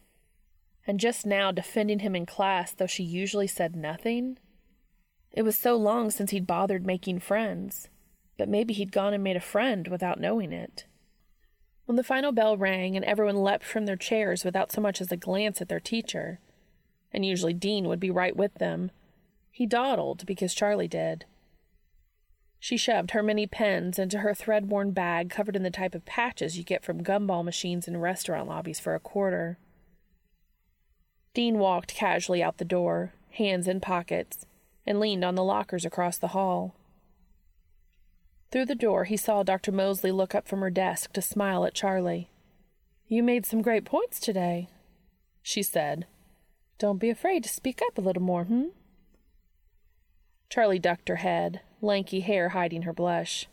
and 0.86 1.00
just 1.00 1.26
now 1.26 1.54
defending 1.54 2.00
him 2.00 2.18
in 2.18 2.26
class, 2.26 2.74
though 2.74 2.86
she 2.86 3.02
usually 3.02 3.48
said 3.48 3.78
nothing. 3.78 4.38
It 5.32 5.44
was 5.44 5.58
so 5.58 5.78
long 5.78 6.12
since 6.12 6.32
he'd 6.32 6.46
bothered 6.46 6.86
making 6.86 7.20
friends, 7.20 7.88
but 8.38 8.50
maybe 8.50 8.74
he'd 8.74 8.92
gone 8.92 9.14
and 9.14 9.24
made 9.24 9.38
a 9.38 9.40
friend 9.40 9.88
without 9.88 10.20
knowing 10.20 10.52
it. 10.52 10.84
When 11.86 11.96
the 11.96 12.04
final 12.04 12.34
bell 12.34 12.58
rang 12.58 12.98
and 12.98 13.06
everyone 13.06 13.38
leapt 13.38 13.64
from 13.64 13.86
their 13.86 13.96
chairs 13.96 14.44
without 14.44 14.74
so 14.74 14.82
much 14.82 15.00
as 15.00 15.14
a 15.14 15.16
glance 15.16 15.62
at 15.62 15.70
their 15.70 15.80
teacher, 15.80 16.42
and 17.14 17.26
usually 17.26 17.54
Dean 17.54 17.88
would 17.88 18.02
be 18.02 18.12
right 18.12 18.36
with 18.36 18.56
them, 18.56 18.92
he 19.50 19.66
dawdled 19.66 20.26
because 20.26 20.54
Charlie 20.54 20.90
did. 20.90 21.24
She 22.64 22.78
shoved 22.78 23.12
her 23.12 23.24
many 23.24 23.48
pens 23.48 23.98
into 23.98 24.20
her 24.20 24.36
thread 24.36 24.70
worn 24.70 24.92
bag 24.92 25.32
covered 25.32 25.56
in 25.56 25.64
the 25.64 25.72
type 25.72 25.96
of 25.96 26.06
patches 26.06 26.60
you 26.60 26.64
get 26.64 26.86
from 26.86 27.04
gumball 27.04 27.44
machines 27.44 27.88
in 27.88 27.98
restaurant 27.98 28.48
lobbies 28.48 28.80
for 28.80 28.94
a 28.94 29.00
quarter. 29.00 29.58
Dean 31.34 31.58
walked 31.58 31.96
casually 31.96 32.44
out 32.44 32.60
the 32.60 32.64
door, 32.64 33.14
hands 33.32 33.68
in 33.68 33.82
pockets, 33.82 34.46
and 34.86 35.00
leaned 35.00 35.26
on 35.26 35.34
the 35.34 35.44
lockers 35.44 35.86
across 35.86 36.20
the 36.20 36.30
hall. 36.30 36.76
Through 38.52 38.68
the 38.68 38.76
door, 38.76 39.06
he 39.06 39.18
saw 39.18 39.42
Dr. 39.42 39.72
Moseley 39.72 40.12
look 40.12 40.36
up 40.36 40.48
from 40.48 40.60
her 40.60 40.70
desk 40.70 41.14
to 41.14 41.22
smile 41.22 41.66
at 41.66 41.74
Charlie. 41.74 42.30
You 43.08 43.24
made 43.24 43.48
some 43.48 43.64
great 43.64 43.86
points 43.86 44.20
today, 44.20 44.70
she 45.42 45.64
said. 45.64 46.06
Don't 46.78 47.00
be 47.00 47.10
afraid 47.10 47.42
to 47.44 47.50
speak 47.50 47.82
up 47.82 47.98
a 47.98 48.02
little 48.02 48.22
more, 48.22 48.44
hmm? 48.44 48.66
Charlie 50.48 50.78
ducked 50.78 51.10
her 51.10 51.16
head, 51.16 51.62
lanky 51.82 52.22
hair 52.22 52.50
hiding 52.50 52.84
her 52.84 52.94
blush. 52.94 53.48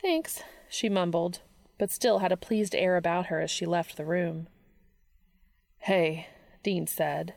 Thanks, 0.00 0.42
she 0.68 0.88
mumbled, 0.88 1.40
but 1.78 1.90
still 1.90 2.20
had 2.20 2.32
a 2.32 2.36
pleased 2.36 2.74
air 2.74 2.96
about 2.96 3.26
her 3.26 3.40
as 3.40 3.50
she 3.50 3.66
left 3.66 3.96
the 3.96 4.04
room. 4.04 4.48
Hey, 5.78 6.28
Dean 6.62 6.86
said. 6.86 7.34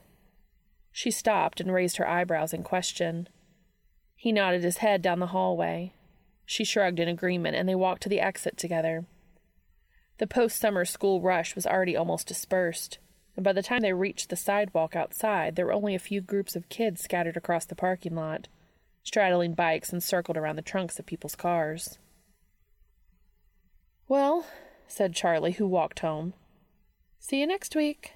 She 0.91 1.09
stopped 1.09 1.59
and 1.59 1.73
raised 1.73 1.97
her 1.97 2.07
eyebrows 2.07 2.53
in 2.53 2.63
question. 2.63 3.29
He 4.15 4.31
nodded 4.31 4.63
his 4.63 4.77
head 4.77 5.01
down 5.01 5.19
the 5.19 5.27
hallway. 5.27 5.93
She 6.45 6.65
shrugged 6.65 6.99
in 6.99 7.07
agreement, 7.07 7.55
and 7.55 7.67
they 7.67 7.75
walked 7.75 8.03
to 8.03 8.09
the 8.09 8.19
exit 8.19 8.57
together. 8.57 9.05
The 10.17 10.27
post 10.27 10.59
summer 10.59 10.85
school 10.85 11.21
rush 11.21 11.55
was 11.55 11.65
already 11.65 11.95
almost 11.95 12.27
dispersed, 12.27 12.99
and 13.35 13.43
by 13.43 13.53
the 13.53 13.63
time 13.63 13.79
they 13.79 13.93
reached 13.93 14.29
the 14.29 14.35
sidewalk 14.35 14.95
outside, 14.95 15.55
there 15.55 15.65
were 15.65 15.73
only 15.73 15.95
a 15.95 15.99
few 15.99 16.21
groups 16.21 16.55
of 16.55 16.69
kids 16.69 17.01
scattered 17.01 17.37
across 17.37 17.65
the 17.65 17.75
parking 17.75 18.15
lot, 18.15 18.47
straddling 19.03 19.53
bikes 19.53 19.91
and 19.91 20.01
circled 20.01 20.37
around 20.37 20.55
the 20.55 20.61
trunks 20.61 20.99
of 20.99 21.05
people's 21.05 21.35
cars. 21.35 21.97
Well, 24.07 24.45
said 24.87 25.15
Charlie, 25.15 25.53
who 25.53 25.67
walked 25.67 25.99
home. 25.99 26.33
See 27.19 27.39
you 27.39 27.47
next 27.47 27.75
week. 27.75 28.13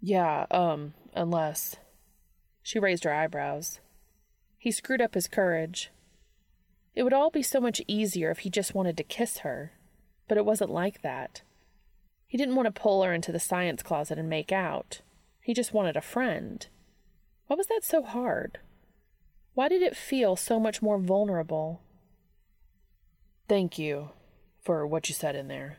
Yeah, 0.00 0.46
um, 0.50 0.94
unless. 1.14 1.76
She 2.62 2.78
raised 2.78 3.04
her 3.04 3.12
eyebrows. 3.12 3.80
He 4.58 4.70
screwed 4.70 5.00
up 5.00 5.14
his 5.14 5.28
courage. 5.28 5.90
It 6.94 7.02
would 7.02 7.12
all 7.12 7.30
be 7.30 7.42
so 7.42 7.60
much 7.60 7.82
easier 7.86 8.30
if 8.30 8.40
he 8.40 8.50
just 8.50 8.74
wanted 8.74 8.96
to 8.96 9.04
kiss 9.04 9.38
her, 9.38 9.72
but 10.28 10.38
it 10.38 10.44
wasn't 10.44 10.70
like 10.70 11.02
that. 11.02 11.42
He 12.26 12.38
didn't 12.38 12.56
want 12.56 12.66
to 12.66 12.80
pull 12.80 13.02
her 13.02 13.12
into 13.12 13.32
the 13.32 13.38
science 13.38 13.82
closet 13.82 14.18
and 14.18 14.28
make 14.28 14.50
out. 14.50 15.02
He 15.40 15.54
just 15.54 15.72
wanted 15.72 15.96
a 15.96 16.00
friend. 16.00 16.66
Why 17.46 17.56
was 17.56 17.66
that 17.66 17.84
so 17.84 18.02
hard? 18.02 18.58
Why 19.54 19.68
did 19.68 19.82
it 19.82 19.96
feel 19.96 20.36
so 20.36 20.58
much 20.58 20.82
more 20.82 20.98
vulnerable? 20.98 21.80
Thank 23.48 23.78
you 23.78 24.10
for 24.60 24.86
what 24.86 25.08
you 25.08 25.14
said 25.14 25.36
in 25.36 25.48
there. 25.48 25.78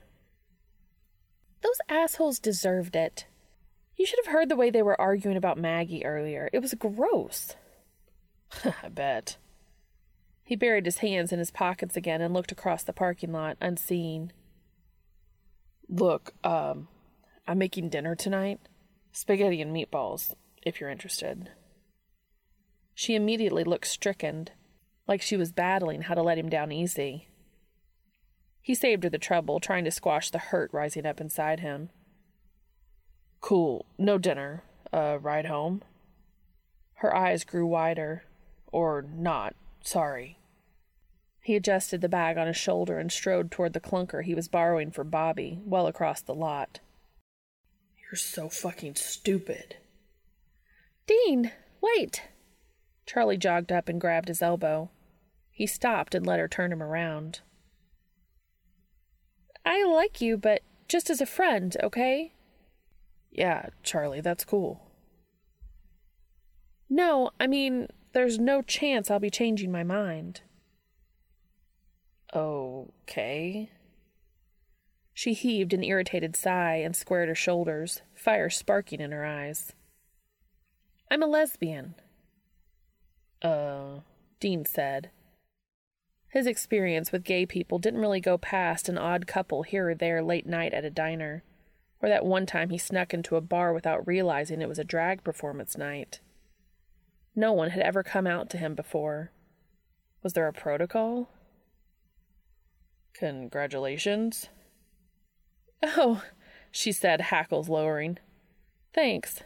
Those 1.62 1.82
assholes 1.90 2.40
deserved 2.40 2.96
it. 2.96 3.26
You 3.98 4.06
should 4.06 4.20
have 4.24 4.34
heard 4.34 4.50
the 4.50 4.56
way 4.56 4.70
they 4.70 4.84
were 4.84 5.00
arguing 5.00 5.38
about 5.38 5.58
Maggie 5.58 6.06
earlier. 6.06 6.50
It 6.54 6.60
was 6.60 6.74
gross. 6.74 7.56
I 8.84 8.90
bet. 8.90 9.38
He 10.44 10.56
buried 10.56 10.86
his 10.86 11.00
hands 11.00 11.32
in 11.32 11.40
his 11.40 11.52
pockets 11.52 11.98
again 11.98 12.22
and 12.22 12.34
looked 12.34 12.52
across 12.52 12.84
the 12.84 12.94
parking 12.94 13.32
lot, 13.32 13.58
unseeing. 13.60 14.32
Look, 15.90 16.34
um, 16.44 16.88
I'm 17.48 17.58
making 17.58 17.90
dinner 17.90 18.16
tonight. 18.16 18.60
Spaghetti 19.12 19.62
and 19.62 19.76
meatballs, 19.76 20.36
if 20.62 20.80
you're 20.80 20.90
interested. 20.90 21.50
She 22.95 23.13
immediately 23.13 23.65
looked 23.65 23.88
stricken, 23.88 24.47
like 25.08 25.21
she 25.21 25.36
was 25.36 25.51
battling 25.51 26.03
how 26.03 26.15
to 26.15 26.23
let 26.23 26.38
him 26.38 26.49
down 26.49 26.71
easy. 26.71 27.27
He 28.62 28.73
saved 28.73 29.03
her 29.03 29.10
the 29.10 29.19
trouble, 29.19 29.60
trying 29.60 29.84
to 29.86 29.91
squash 29.91 30.31
the 30.31 30.39
hurt 30.39 30.71
rising 30.73 31.05
up 31.05 31.21
inside 31.21 31.60
him. 31.60 31.89
Cool. 33.41 33.86
No 33.99 34.17
dinner. 34.17 34.63
Uh, 34.91 35.19
ride 35.21 35.45
home? 35.45 35.84
Her 36.95 37.15
eyes 37.15 37.43
grew 37.43 37.67
wider. 37.67 38.23
Or 38.71 39.05
not. 39.08 39.55
Sorry. 39.84 40.39
He 41.41 41.55
adjusted 41.55 42.01
the 42.01 42.10
bag 42.10 42.39
on 42.39 42.47
his 42.47 42.58
shoulder 42.58 42.97
and 42.97 43.12
strode 43.12 43.51
toward 43.51 43.73
the 43.73 43.79
clunker 43.79 44.23
he 44.23 44.34
was 44.34 44.47
borrowing 44.47 44.89
for 44.89 45.03
Bobby, 45.03 45.60
well 45.63 45.86
across 45.86 46.21
the 46.21 46.34
lot. 46.34 46.79
You're 48.01 48.17
so 48.17 48.49
fucking 48.49 48.95
stupid. 48.95 49.75
Dean, 51.05 51.51
wait! 51.81 52.23
Charlie 53.06 53.38
jogged 53.38 53.72
up 53.72 53.88
and 53.88 54.02
grabbed 54.02 54.28
his 54.28 54.41
elbow. 54.41 54.89
He 55.52 55.68
stopped 55.68 56.15
and 56.15 56.26
let 56.26 56.39
her 56.39 56.48
turn 56.48 56.72
him 56.72 56.84
around. 56.84 57.41
I 59.65 59.84
like 59.86 60.22
you, 60.22 60.38
but 60.38 60.62
just 60.88 61.10
as 61.10 61.22
a 61.22 61.26
friend, 61.26 61.76
okay? 61.82 62.34
Yeah, 63.32 63.68
Charlie, 63.84 64.22
that's 64.22 64.46
cool. 64.46 64.82
No, 66.89 67.32
I 67.39 67.48
mean, 67.48 67.88
there's 68.13 68.40
no 68.40 68.62
chance 68.62 69.10
I'll 69.10 69.19
be 69.19 69.29
changing 69.29 69.71
my 69.71 69.84
mind. 69.84 70.42
Okay. 72.34 73.69
She 75.13 75.34
heaved 75.34 75.73
an 75.73 75.84
irritated 75.84 76.36
sigh 76.36 76.75
and 76.75 76.96
squared 76.96 77.29
her 77.29 77.36
shoulders, 77.36 78.02
fire 78.13 78.50
sparking 78.50 79.00
in 79.00 79.12
her 79.12 79.25
eyes. 79.25 79.73
I'm 81.10 81.23
a 81.23 81.27
lesbian. 81.27 81.96
Uh, 83.46 84.00
Dean 84.39 84.65
said. 84.65 85.12
His 86.29 86.48
experience 86.48 87.12
with 87.12 87.23
gay 87.23 87.46
people 87.46 87.77
didn't 87.77 88.02
really 88.02 88.19
go 88.19 88.39
past 88.39 88.89
an 88.89 88.98
odd 88.98 89.27
couple 89.27 89.62
here 89.62 89.89
or 89.89 89.96
there 89.96 90.23
late 90.23 90.48
night 90.48 90.73
at 90.73 90.83
a 90.83 90.89
diner 90.89 91.43
or 92.02 92.10
that 92.10 92.25
one 92.25 92.48
time 92.48 92.71
he 92.71 92.77
snuck 92.79 93.13
into 93.13 93.35
a 93.35 93.41
bar 93.41 93.71
without 93.71 94.08
realizing 94.08 94.62
it 94.62 94.67
was 94.67 94.79
a 94.79 94.83
drag 94.83 95.23
performance 95.23 95.77
night. 95.77 96.21
No 97.35 97.54
one 97.54 97.69
had 97.69 97.83
ever 97.83 98.02
come 98.02 98.25
out 98.25 98.50
to 98.50 98.58
him 98.58 98.73
before. 98.73 99.31
Was 100.23 100.33
there 100.33 100.48
a 100.48 100.54
protocol? 100.54 101.29
Congratulations. 103.13 104.50
Oh, 105.83 106.23
she 106.71 106.91
said, 106.91 107.21
hackles 107.21 107.69
lowering. 107.69 108.17
Thanks. 108.91 109.43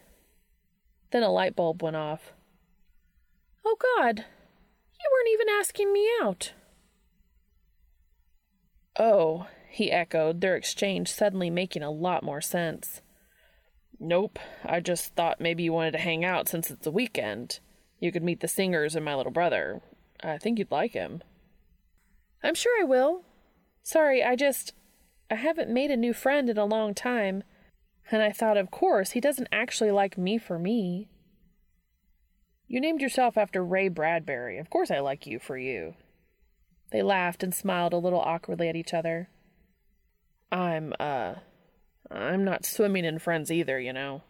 Then 1.11 1.21
a 1.21 1.31
light 1.31 1.53
bulb 1.53 1.83
went 1.83 1.97
off. 1.97 2.33
Oh, 3.65 3.77
God, 3.97 4.25
you 4.99 5.09
weren't 5.11 5.33
even 5.33 5.49
asking 5.49 5.93
me 5.93 6.09
out. 6.21 6.53
Oh, 8.97 9.47
he 9.69 9.91
echoed, 9.91 10.41
their 10.41 10.55
exchange 10.55 11.11
suddenly 11.11 11.49
making 11.49 11.83
a 11.83 11.91
lot 11.91 12.23
more 12.23 12.41
sense. 12.41 13.01
Nope, 13.99 14.39
I 14.65 14.79
just 14.79 15.15
thought 15.15 15.41
maybe 15.41 15.63
you 15.63 15.73
wanted 15.73 15.91
to 15.91 15.99
hang 15.99 16.25
out 16.25 16.47
since 16.47 16.71
it's 16.71 16.87
a 16.87 16.91
weekend. 16.91 17.59
You 17.99 18.11
could 18.11 18.23
meet 18.23 18.39
the 18.39 18.47
singers 18.47 18.95
and 18.95 19.05
my 19.05 19.15
little 19.15 19.31
brother. 19.31 19.81
I 20.23 20.37
think 20.37 20.57
you'd 20.57 20.71
like 20.71 20.93
him. 20.93 21.21
I'm 22.43 22.55
sure 22.55 22.81
I 22.81 22.85
will. 22.85 23.23
Sorry, 23.83 24.23
I 24.23 24.35
just. 24.35 24.73
I 25.29 25.35
haven't 25.35 25.69
made 25.69 25.91
a 25.91 25.97
new 25.97 26.13
friend 26.13 26.49
in 26.49 26.57
a 26.57 26.65
long 26.65 26.93
time, 26.93 27.43
and 28.09 28.21
I 28.21 28.31
thought, 28.31 28.57
of 28.57 28.71
course, 28.71 29.11
he 29.11 29.19
doesn't 29.19 29.49
actually 29.51 29.91
like 29.91 30.17
me 30.17 30.37
for 30.37 30.57
me. 30.57 31.09
You 32.69 32.79
named 32.79 33.01
yourself 33.01 33.35
after 33.35 33.65
Ray 33.65 33.87
Bradbury. 33.87 34.59
Of 34.59 34.69
course 34.69 34.91
I 34.91 34.99
like 34.99 35.25
you 35.25 35.39
for 35.39 35.57
you. 35.57 35.95
They 36.91 37.01
laughed 37.01 37.41
and 37.41 37.53
smiled 37.53 37.93
a 37.93 37.97
little 37.97 38.19
awkwardly 38.19 38.69
at 38.69 38.75
each 38.75 38.93
other. 38.93 39.27
I'm, 40.51 40.93
uh, 40.99 41.35
I'm 42.11 42.45
not 42.45 42.65
swimming 42.65 43.05
in 43.05 43.17
friends 43.17 43.51
either, 43.51 43.79
you 43.79 43.91
know. 43.91 44.21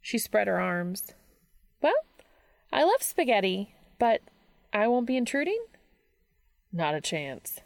She 0.00 0.16
spread 0.16 0.46
her 0.46 0.58
arms. 0.58 1.12
Well, 1.82 1.92
I 2.72 2.84
love 2.84 3.02
spaghetti, 3.02 3.74
but 3.98 4.22
I 4.72 4.88
won't 4.88 5.06
be 5.06 5.18
intruding? 5.18 5.62
Not 6.72 6.94
a 6.94 7.02
chance. 7.02 7.60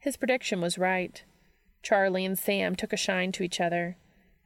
His 0.00 0.16
prediction 0.16 0.60
was 0.60 0.76
right. 0.76 1.22
Charlie 1.84 2.24
and 2.24 2.36
Sam 2.36 2.74
took 2.74 2.92
a 2.92 2.96
shine 2.96 3.30
to 3.32 3.44
each 3.44 3.60
other, 3.60 3.96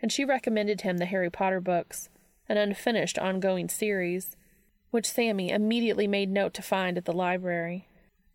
and 0.02 0.12
she 0.12 0.26
recommended 0.26 0.82
him 0.82 0.98
the 0.98 1.06
Harry 1.06 1.30
Potter 1.30 1.60
books, 1.60 2.10
an 2.48 2.56
unfinished 2.56 3.18
ongoing 3.18 3.68
series, 3.68 4.36
which 4.90 5.10
Sammy 5.10 5.50
immediately 5.50 6.06
made 6.06 6.30
note 6.30 6.54
to 6.54 6.62
find 6.62 6.96
at 6.96 7.04
the 7.04 7.12
library. 7.12 7.88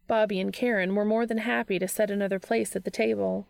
Bobby 0.07 0.39
and 0.39 0.51
Karen 0.51 0.95
were 0.95 1.05
more 1.05 1.25
than 1.25 1.39
happy 1.39 1.79
to 1.79 1.87
set 1.87 2.09
another 2.09 2.39
place 2.39 2.75
at 2.75 2.83
the 2.83 2.91
table. 2.91 3.47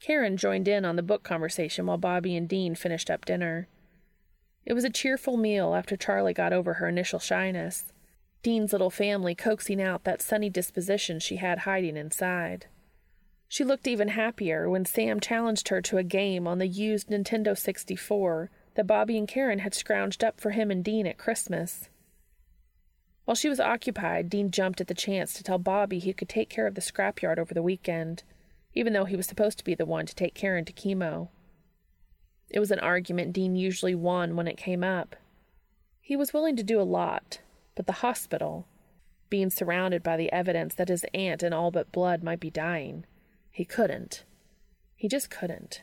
Karen 0.00 0.36
joined 0.36 0.66
in 0.66 0.84
on 0.84 0.96
the 0.96 1.02
book 1.02 1.22
conversation 1.22 1.86
while 1.86 1.98
Bobby 1.98 2.34
and 2.36 2.48
Dean 2.48 2.74
finished 2.74 3.10
up 3.10 3.24
dinner. 3.26 3.68
It 4.64 4.72
was 4.72 4.84
a 4.84 4.90
cheerful 4.90 5.36
meal 5.36 5.74
after 5.74 5.96
Charlie 5.96 6.32
got 6.32 6.52
over 6.52 6.74
her 6.74 6.88
initial 6.88 7.18
shyness, 7.18 7.92
Dean's 8.42 8.72
little 8.72 8.90
family 8.90 9.34
coaxing 9.34 9.82
out 9.82 10.04
that 10.04 10.22
sunny 10.22 10.48
disposition 10.48 11.20
she 11.20 11.36
had 11.36 11.60
hiding 11.60 11.96
inside. 11.96 12.66
She 13.48 13.64
looked 13.64 13.86
even 13.86 14.08
happier 14.08 14.70
when 14.70 14.86
Sam 14.86 15.20
challenged 15.20 15.68
her 15.68 15.82
to 15.82 15.98
a 15.98 16.02
game 16.02 16.46
on 16.46 16.58
the 16.58 16.68
used 16.68 17.08
Nintendo 17.08 17.56
64 17.56 18.50
that 18.80 18.86
Bobby 18.86 19.18
and 19.18 19.28
Karen 19.28 19.58
had 19.58 19.74
scrounged 19.74 20.26
up 20.26 20.40
for 20.40 20.52
him 20.52 20.70
and 20.70 20.82
Dean 20.82 21.06
at 21.06 21.18
Christmas. 21.18 21.90
While 23.26 23.34
she 23.34 23.50
was 23.50 23.60
occupied, 23.60 24.30
Dean 24.30 24.50
jumped 24.50 24.80
at 24.80 24.86
the 24.86 24.94
chance 24.94 25.34
to 25.34 25.42
tell 25.42 25.58
Bobby 25.58 25.98
he 25.98 26.14
could 26.14 26.30
take 26.30 26.48
care 26.48 26.66
of 26.66 26.74
the 26.74 26.80
scrapyard 26.80 27.36
over 27.36 27.52
the 27.52 27.62
weekend, 27.62 28.22
even 28.72 28.94
though 28.94 29.04
he 29.04 29.16
was 29.16 29.26
supposed 29.26 29.58
to 29.58 29.64
be 29.64 29.74
the 29.74 29.84
one 29.84 30.06
to 30.06 30.14
take 30.14 30.34
Karen 30.34 30.64
to 30.64 30.72
chemo. 30.72 31.28
It 32.48 32.58
was 32.58 32.70
an 32.70 32.78
argument 32.78 33.34
Dean 33.34 33.54
usually 33.54 33.94
won 33.94 34.34
when 34.34 34.48
it 34.48 34.56
came 34.56 34.82
up. 34.82 35.14
He 36.00 36.16
was 36.16 36.32
willing 36.32 36.56
to 36.56 36.62
do 36.62 36.80
a 36.80 36.82
lot, 36.82 37.40
but 37.74 37.86
the 37.86 38.00
hospital, 38.00 38.66
being 39.28 39.50
surrounded 39.50 40.02
by 40.02 40.16
the 40.16 40.32
evidence 40.32 40.74
that 40.76 40.88
his 40.88 41.04
aunt 41.12 41.42
in 41.42 41.52
all 41.52 41.70
but 41.70 41.92
blood 41.92 42.22
might 42.22 42.40
be 42.40 42.50
dying, 42.50 43.04
he 43.50 43.66
couldn't. 43.66 44.24
He 44.96 45.06
just 45.06 45.28
couldn't. 45.28 45.82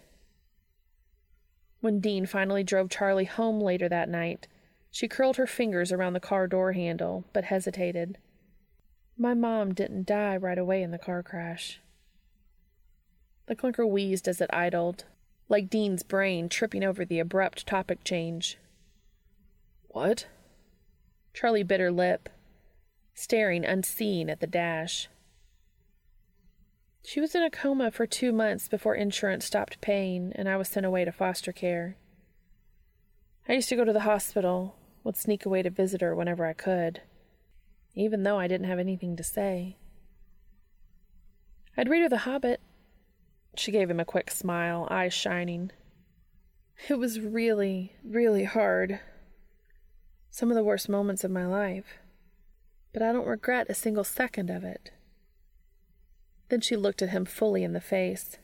When 1.88 2.02
Dean 2.02 2.26
finally 2.26 2.66
drove 2.66 2.90
Charlie 2.90 3.24
home 3.24 3.62
later 3.62 3.88
that 3.88 4.10
night, 4.10 4.50
she 4.92 5.08
curled 5.08 5.38
her 5.38 5.48
fingers 5.48 5.90
around 5.90 6.12
the 6.12 6.20
car 6.20 6.46
door 6.46 6.74
handle, 6.74 7.24
but 7.32 7.46
hesitated. 7.46 8.18
My 9.18 9.34
mom 9.34 9.74
didn't 9.74 10.06
die 10.06 10.36
right 10.36 10.58
away 10.58 10.84
in 10.84 10.92
the 10.92 10.98
car 10.98 11.24
crash. 11.24 11.80
The 13.46 13.56
clunker 13.56 13.90
wheezed 13.90 14.28
as 14.28 14.42
it 14.42 14.50
idled, 14.52 15.06
like 15.48 15.70
Dean's 15.70 16.04
brain 16.04 16.50
tripping 16.50 16.84
over 16.84 17.06
the 17.06 17.20
abrupt 17.20 17.66
topic 17.66 18.04
change. 18.04 18.58
What? 19.88 20.28
Charlie 21.34 21.64
bit 21.64 21.80
her 21.80 21.90
lip, 21.90 22.28
staring 23.14 23.64
unseeing 23.64 24.30
at 24.30 24.42
the 24.42 24.46
dash. 24.46 25.08
She 27.08 27.22
was 27.22 27.34
in 27.36 27.42
a 27.42 27.50
coma 27.50 27.90
for 27.90 28.06
two 28.06 28.34
months 28.34 28.68
before 28.68 28.94
insurance 28.94 29.46
stopped 29.46 29.80
paying 29.80 30.34
and 30.36 30.50
I 30.50 30.58
was 30.58 30.68
sent 30.68 30.86
away 30.86 31.06
to 31.06 31.12
foster 31.14 31.54
care. 31.54 31.96
I 33.48 33.54
used 33.54 33.70
to 33.70 33.78
go 33.78 33.86
to 33.86 33.94
the 33.94 34.02
hospital, 34.02 34.76
would 35.06 35.16
sneak 35.16 35.46
away 35.46 35.62
to 35.62 35.70
visit 35.70 36.02
her 36.02 36.14
whenever 36.14 36.46
I 36.46 36.52
could, 36.52 37.04
even 37.96 38.24
though 38.24 38.38
I 38.38 38.50
didn't 38.50 38.68
have 38.68 38.78
anything 38.78 39.16
to 39.16 39.24
say. 39.24 39.78
I'd 41.78 41.88
read 41.88 42.02
her 42.02 42.10
The 42.10 42.18
Hobbit. 42.18 42.60
She 43.56 43.72
gave 43.72 43.90
him 43.90 44.02
a 44.02 44.06
quick 44.06 44.30
smile, 44.30 44.86
eyes 44.92 45.14
shining. 45.14 45.72
It 46.90 46.96
was 46.96 47.22
really, 47.22 47.94
really 48.04 48.44
hard. 48.44 49.00
Some 50.30 50.52
of 50.52 50.56
the 50.56 50.64
worst 50.64 50.90
moments 50.90 51.24
of 51.24 51.32
my 51.32 51.46
life. 51.46 52.00
But 52.92 53.02
I 53.02 53.14
don't 53.14 53.26
regret 53.26 53.68
a 53.70 53.74
single 53.74 54.04
second 54.04 54.50
of 54.50 54.66
it. 54.66 54.92
Then 56.50 56.62
she 56.62 56.76
looked 56.76 57.02
at 57.02 57.10
him 57.10 57.26
fully 57.26 57.64
in 57.64 57.74
the 57.74 57.82
face. 57.82 58.38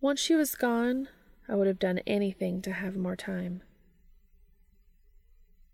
Once 0.00 0.20
she 0.20 0.34
was 0.34 0.54
gone, 0.54 1.08
I 1.48 1.54
would 1.54 1.66
have 1.66 1.78
done 1.78 2.00
anything 2.06 2.62
to 2.62 2.72
have 2.72 2.96
more 2.96 3.16
time. 3.16 3.62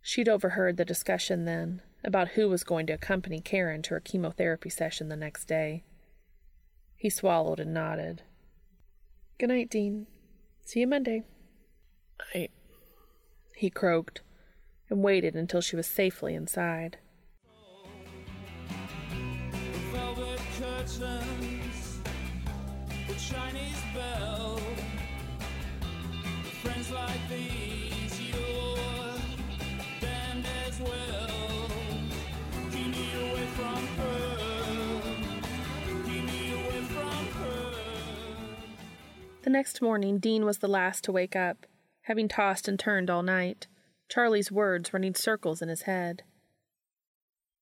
She'd 0.02 0.28
overheard 0.28 0.76
the 0.76 0.84
discussion 0.84 1.44
then 1.44 1.82
about 2.04 2.28
who 2.28 2.48
was 2.48 2.64
going 2.64 2.86
to 2.86 2.94
accompany 2.94 3.40
Karen 3.40 3.82
to 3.82 3.90
her 3.90 4.00
chemotherapy 4.00 4.70
session 4.70 5.08
the 5.08 5.16
next 5.16 5.44
day. 5.46 5.84
He 6.96 7.10
swallowed 7.10 7.60
and 7.60 7.74
nodded. 7.74 8.22
Good 9.38 9.50
night, 9.50 9.70
Dean. 9.70 10.06
See 10.64 10.80
you 10.80 10.86
Monday. 10.86 11.24
I. 12.34 12.48
He 13.54 13.70
croaked 13.70 14.22
and 14.88 15.02
waited 15.02 15.34
until 15.34 15.60
she 15.60 15.76
was 15.76 15.86
safely 15.86 16.34
inside. 16.34 16.98
The 20.98 21.20
Chinese 23.16 23.82
bell. 23.94 24.60
Friends 26.62 26.90
like 26.90 27.28
these, 27.28 28.20
you're 28.20 29.14
damned 30.00 30.44
as 30.66 30.80
well. 30.80 31.70
Keep 32.72 32.88
me 32.88 33.30
away 33.30 33.46
from 33.46 33.86
her. 33.98 34.36
Keep 36.04 36.24
me 36.24 36.52
away 36.52 36.82
from 36.82 37.26
her. 37.26 37.74
The 39.42 39.50
next 39.50 39.80
morning, 39.80 40.18
Dean 40.18 40.44
was 40.44 40.58
the 40.58 40.66
last 40.66 41.04
to 41.04 41.12
wake 41.12 41.36
up, 41.36 41.66
having 42.02 42.26
tossed 42.26 42.66
and 42.66 42.76
turned 42.78 43.08
all 43.08 43.22
night, 43.22 43.68
Charlie's 44.08 44.50
words 44.50 44.92
running 44.92 45.14
circles 45.14 45.62
in 45.62 45.68
his 45.68 45.82
head. 45.82 46.24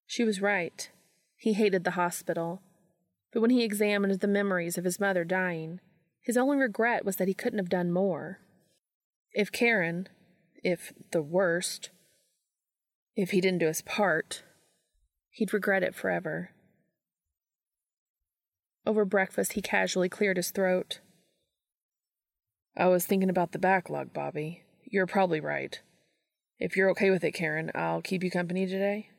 She 0.07 0.24
was 0.24 0.41
right. 0.41 0.89
He 1.37 1.53
hated 1.53 1.84
the 1.84 1.91
hospital. 1.93 2.62
But 3.33 3.41
when 3.41 3.51
he 3.51 3.64
examined 3.64 4.20
the 4.20 4.29
memories 4.29 4.79
of 4.79 4.85
his 4.85 5.01
mother 5.01 5.24
dying, 5.24 5.81
his 6.22 6.37
only 6.37 6.57
regret 6.57 7.05
was 7.05 7.16
that 7.16 7.29
he 7.29 7.35
couldn't 7.35 7.59
have 7.59 7.68
done 7.68 7.93
more. 7.93 8.41
If 9.33 9.53
Karen, 9.53 10.09
if 10.62 10.93
the 11.12 11.22
worst, 11.22 11.91
if 13.14 13.31
he 13.31 13.41
didn't 13.41 13.61
do 13.61 13.66
his 13.66 13.83
part, 13.83 14.43
he'd 15.31 15.53
regret 15.53 15.83
it 15.83 15.95
forever. 15.95 16.51
Over 18.87 19.05
breakfast, 19.05 19.55
he 19.55 19.62
casually 19.62 20.09
cleared 20.09 20.37
his 20.37 20.51
throat. 20.51 21.01
I 22.77 22.87
was 22.87 23.07
thinking 23.07 23.31
about 23.31 23.53
the 23.53 23.59
backlog, 23.59 24.12
Bobby. 24.12 24.62
You're 24.85 25.07
probably 25.07 25.41
right. 25.41 25.81
If 26.59 26.77
you're 26.77 26.91
okay 26.91 27.11
with 27.11 27.24
it, 27.24 27.33
Karen, 27.33 27.70
I'll 27.74 28.03
keep 28.03 28.22
you 28.22 28.31
company 28.31 28.66
today. 28.66 29.11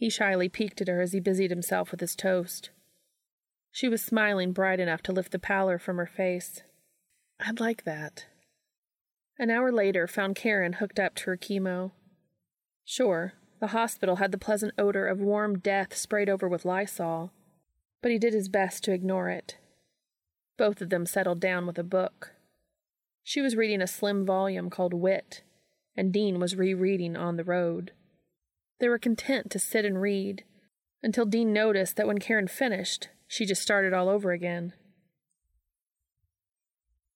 He 0.00 0.08
shyly 0.08 0.48
peeked 0.48 0.80
at 0.80 0.88
her 0.88 1.02
as 1.02 1.12
he 1.12 1.20
busied 1.20 1.50
himself 1.50 1.90
with 1.90 2.00
his 2.00 2.16
toast. 2.16 2.70
She 3.70 3.86
was 3.86 4.00
smiling 4.00 4.52
bright 4.52 4.80
enough 4.80 5.02
to 5.02 5.12
lift 5.12 5.30
the 5.30 5.38
pallor 5.38 5.78
from 5.78 5.98
her 5.98 6.06
face. 6.06 6.62
I'd 7.38 7.60
like 7.60 7.84
that. 7.84 8.24
An 9.38 9.50
hour 9.50 9.70
later 9.70 10.06
found 10.06 10.36
Karen 10.36 10.72
hooked 10.72 10.98
up 10.98 11.16
to 11.16 11.24
her 11.26 11.36
chemo. 11.36 11.90
Sure, 12.82 13.34
the 13.60 13.68
hospital 13.68 14.16
had 14.16 14.32
the 14.32 14.38
pleasant 14.38 14.72
odor 14.78 15.06
of 15.06 15.20
warm 15.20 15.58
death 15.58 15.94
sprayed 15.94 16.30
over 16.30 16.48
with 16.48 16.64
Lysol, 16.64 17.30
but 18.00 18.10
he 18.10 18.18
did 18.18 18.32
his 18.32 18.48
best 18.48 18.82
to 18.84 18.92
ignore 18.92 19.28
it. 19.28 19.58
Both 20.56 20.80
of 20.80 20.88
them 20.88 21.04
settled 21.04 21.40
down 21.40 21.66
with 21.66 21.78
a 21.78 21.84
book. 21.84 22.32
She 23.22 23.42
was 23.42 23.54
reading 23.54 23.82
a 23.82 23.86
slim 23.86 24.24
volume 24.24 24.70
called 24.70 24.94
Wit, 24.94 25.42
and 25.94 26.10
Dean 26.10 26.40
was 26.40 26.56
rereading 26.56 27.18
On 27.18 27.36
the 27.36 27.44
Road. 27.44 27.92
They 28.80 28.88
were 28.88 28.98
content 28.98 29.50
to 29.50 29.58
sit 29.58 29.84
and 29.84 30.00
read, 30.00 30.44
until 31.02 31.26
Dean 31.26 31.52
noticed 31.52 31.96
that 31.96 32.06
when 32.06 32.18
Karen 32.18 32.48
finished, 32.48 33.08
she 33.28 33.44
just 33.44 33.62
started 33.62 33.92
all 33.92 34.08
over 34.08 34.32
again. 34.32 34.72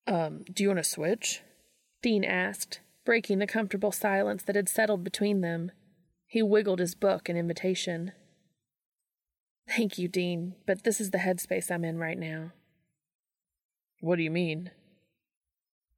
Um, 0.06 0.44
do 0.52 0.62
you 0.62 0.68
want 0.68 0.78
to 0.78 0.84
switch? 0.84 1.40
Dean 2.02 2.22
asked, 2.22 2.80
breaking 3.06 3.38
the 3.38 3.46
comfortable 3.46 3.92
silence 3.92 4.42
that 4.42 4.56
had 4.56 4.68
settled 4.68 5.02
between 5.02 5.40
them. 5.40 5.72
He 6.26 6.42
wiggled 6.42 6.80
his 6.80 6.94
book 6.94 7.30
in 7.30 7.36
invitation. 7.36 8.12
Thank 9.66 9.96
you, 9.96 10.08
Dean, 10.08 10.56
but 10.66 10.84
this 10.84 11.00
is 11.00 11.10
the 11.10 11.18
headspace 11.18 11.70
I'm 11.70 11.84
in 11.84 11.96
right 11.96 12.18
now. 12.18 12.52
What 14.00 14.16
do 14.16 14.22
you 14.22 14.30
mean? 14.30 14.70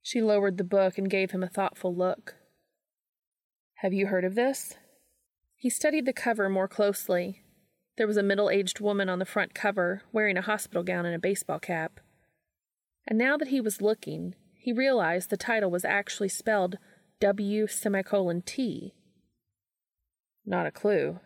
She 0.00 0.22
lowered 0.22 0.58
the 0.58 0.64
book 0.64 0.96
and 0.96 1.10
gave 1.10 1.32
him 1.32 1.42
a 1.42 1.48
thoughtful 1.48 1.92
look. 1.92 2.36
Have 3.80 3.92
you 3.92 4.06
heard 4.06 4.24
of 4.24 4.36
this? 4.36 4.76
He 5.56 5.70
studied 5.70 6.06
the 6.06 6.12
cover 6.12 6.48
more 6.48 6.68
closely. 6.68 7.42
There 7.96 8.06
was 8.06 8.16
a 8.16 8.22
middle 8.22 8.50
aged 8.50 8.80
woman 8.80 9.08
on 9.08 9.18
the 9.18 9.24
front 9.24 9.54
cover, 9.54 10.02
wearing 10.12 10.36
a 10.36 10.42
hospital 10.42 10.82
gown 10.82 11.06
and 11.06 11.14
a 11.14 11.18
baseball 11.18 11.58
cap. 11.58 12.00
And 13.06 13.18
now 13.18 13.36
that 13.36 13.48
he 13.48 13.60
was 13.60 13.80
looking, 13.80 14.34
he 14.54 14.72
realized 14.72 15.30
the 15.30 15.36
title 15.36 15.70
was 15.70 15.84
actually 15.84 16.28
spelled 16.28 16.76
W 17.20 17.66
semicolon 17.66 18.42
T. 18.42 18.94
Not 20.44 20.66
a 20.66 20.70
clue. 20.70 21.20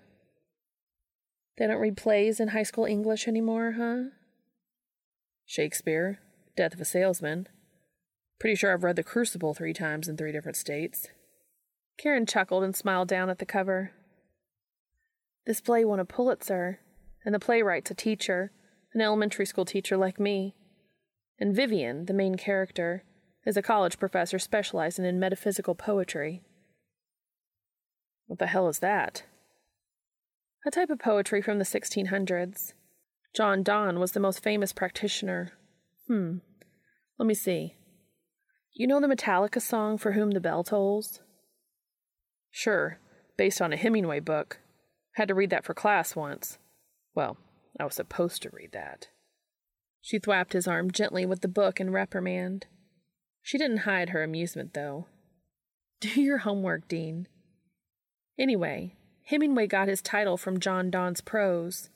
They 1.58 1.66
don't 1.66 1.80
read 1.80 1.96
plays 1.96 2.38
in 2.38 2.48
high 2.48 2.62
school 2.62 2.84
English 2.84 3.26
anymore, 3.26 3.74
huh? 3.76 4.10
Shakespeare, 5.44 6.20
Death 6.56 6.74
of 6.74 6.80
a 6.80 6.84
Salesman. 6.84 7.48
Pretty 8.38 8.54
sure 8.54 8.72
I've 8.72 8.84
read 8.84 8.96
The 8.96 9.02
Crucible 9.02 9.52
three 9.52 9.74
times 9.74 10.08
in 10.08 10.16
three 10.16 10.32
different 10.32 10.56
states. 10.56 11.08
Karen 11.98 12.24
chuckled 12.24 12.62
and 12.62 12.74
smiled 12.74 13.08
down 13.08 13.28
at 13.28 13.40
the 13.40 13.46
cover. 13.46 13.90
This 15.46 15.60
play 15.60 15.84
won 15.84 16.00
a 16.00 16.04
Pulitzer, 16.04 16.80
and 17.24 17.34
the 17.34 17.38
playwright's 17.38 17.90
a 17.90 17.94
teacher, 17.94 18.52
an 18.94 19.00
elementary 19.00 19.46
school 19.46 19.64
teacher 19.64 19.96
like 19.96 20.20
me. 20.20 20.54
And 21.38 21.54
Vivian, 21.54 22.06
the 22.06 22.12
main 22.12 22.36
character, 22.36 23.04
is 23.46 23.56
a 23.56 23.62
college 23.62 23.98
professor 23.98 24.38
specializing 24.38 25.04
in 25.04 25.18
metaphysical 25.18 25.74
poetry. 25.74 26.42
What 28.26 28.38
the 28.38 28.46
hell 28.46 28.68
is 28.68 28.78
that? 28.80 29.24
A 30.66 30.70
type 30.70 30.90
of 30.90 30.98
poetry 30.98 31.40
from 31.40 31.58
the 31.58 31.64
1600s. 31.64 32.74
John 33.34 33.62
Donne 33.62 33.98
was 33.98 34.12
the 34.12 34.20
most 34.20 34.42
famous 34.42 34.72
practitioner. 34.72 35.52
Hmm. 36.06 36.38
Let 37.18 37.26
me 37.26 37.34
see. 37.34 37.76
You 38.74 38.86
know 38.86 39.00
the 39.00 39.08
Metallica 39.08 39.60
song 39.60 39.98
For 39.98 40.12
Whom 40.12 40.30
the 40.30 40.40
Bell 40.40 40.62
Tolls? 40.62 41.20
Sure, 42.50 42.98
based 43.36 43.60
on 43.60 43.72
a 43.72 43.76
Hemingway 43.76 44.20
book. 44.20 44.59
Had 45.14 45.28
to 45.28 45.34
read 45.34 45.50
that 45.50 45.64
for 45.64 45.74
class 45.74 46.14
once. 46.14 46.58
Well, 47.14 47.36
I 47.78 47.84
was 47.84 47.94
supposed 47.94 48.42
to 48.42 48.50
read 48.52 48.72
that. 48.72 49.08
She 50.00 50.18
thwapped 50.18 50.52
his 50.52 50.66
arm 50.66 50.90
gently 50.90 51.26
with 51.26 51.40
the 51.40 51.48
book 51.48 51.80
in 51.80 51.90
reprimand. 51.90 52.66
She 53.42 53.58
didn't 53.58 53.78
hide 53.78 54.10
her 54.10 54.22
amusement, 54.22 54.74
though. 54.74 55.06
Do 56.00 56.20
your 56.20 56.38
homework, 56.38 56.88
Dean. 56.88 57.28
Anyway, 58.38 58.96
Hemingway 59.26 59.66
got 59.66 59.88
his 59.88 60.00
title 60.00 60.36
from 60.36 60.60
John 60.60 60.90
Donne's 60.90 61.20
prose. 61.20 61.90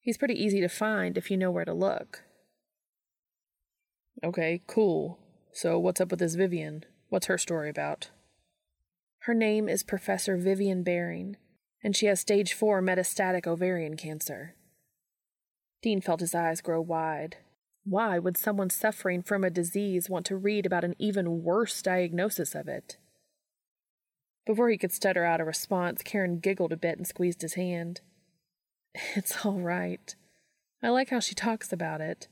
He's 0.00 0.16
pretty 0.16 0.34
easy 0.34 0.60
to 0.60 0.68
find 0.68 1.18
if 1.18 1.30
you 1.30 1.36
know 1.36 1.50
where 1.50 1.66
to 1.66 1.74
look. 1.74 2.22
Okay, 4.24 4.62
cool. 4.66 5.18
So, 5.52 5.78
what's 5.78 6.00
up 6.00 6.10
with 6.10 6.20
this 6.20 6.34
Vivian? 6.34 6.84
What's 7.08 7.26
her 7.26 7.38
story 7.38 7.68
about? 7.68 8.10
Her 9.24 9.34
name 9.34 9.68
is 9.68 9.82
Professor 9.82 10.36
Vivian 10.36 10.82
Bearing, 10.82 11.36
and 11.82 11.96
she 11.96 12.06
has 12.06 12.20
stage 12.20 12.52
four 12.52 12.82
metastatic 12.82 13.46
ovarian 13.46 13.96
cancer. 13.96 14.54
Dean 15.82 16.00
felt 16.00 16.20
his 16.20 16.34
eyes 16.34 16.60
grow 16.60 16.80
wide. 16.80 17.36
Why 17.84 18.18
would 18.18 18.36
someone 18.36 18.70
suffering 18.70 19.22
from 19.22 19.42
a 19.42 19.50
disease 19.50 20.10
want 20.10 20.26
to 20.26 20.36
read 20.36 20.66
about 20.66 20.84
an 20.84 20.94
even 20.98 21.42
worse 21.42 21.80
diagnosis 21.80 22.54
of 22.54 22.68
it? 22.68 22.98
Before 24.46 24.68
he 24.68 24.78
could 24.78 24.92
stutter 24.92 25.24
out 25.24 25.40
a 25.40 25.44
response, 25.44 26.02
Karen 26.02 26.38
giggled 26.38 26.72
a 26.72 26.76
bit 26.76 26.98
and 26.98 27.06
squeezed 27.06 27.42
his 27.42 27.54
hand. 27.54 28.00
It's 29.14 29.46
all 29.46 29.60
right. 29.60 30.14
I 30.82 30.88
like 30.88 31.10
how 31.10 31.20
she 31.20 31.34
talks 31.34 31.72
about 31.72 32.00
it. 32.00 32.26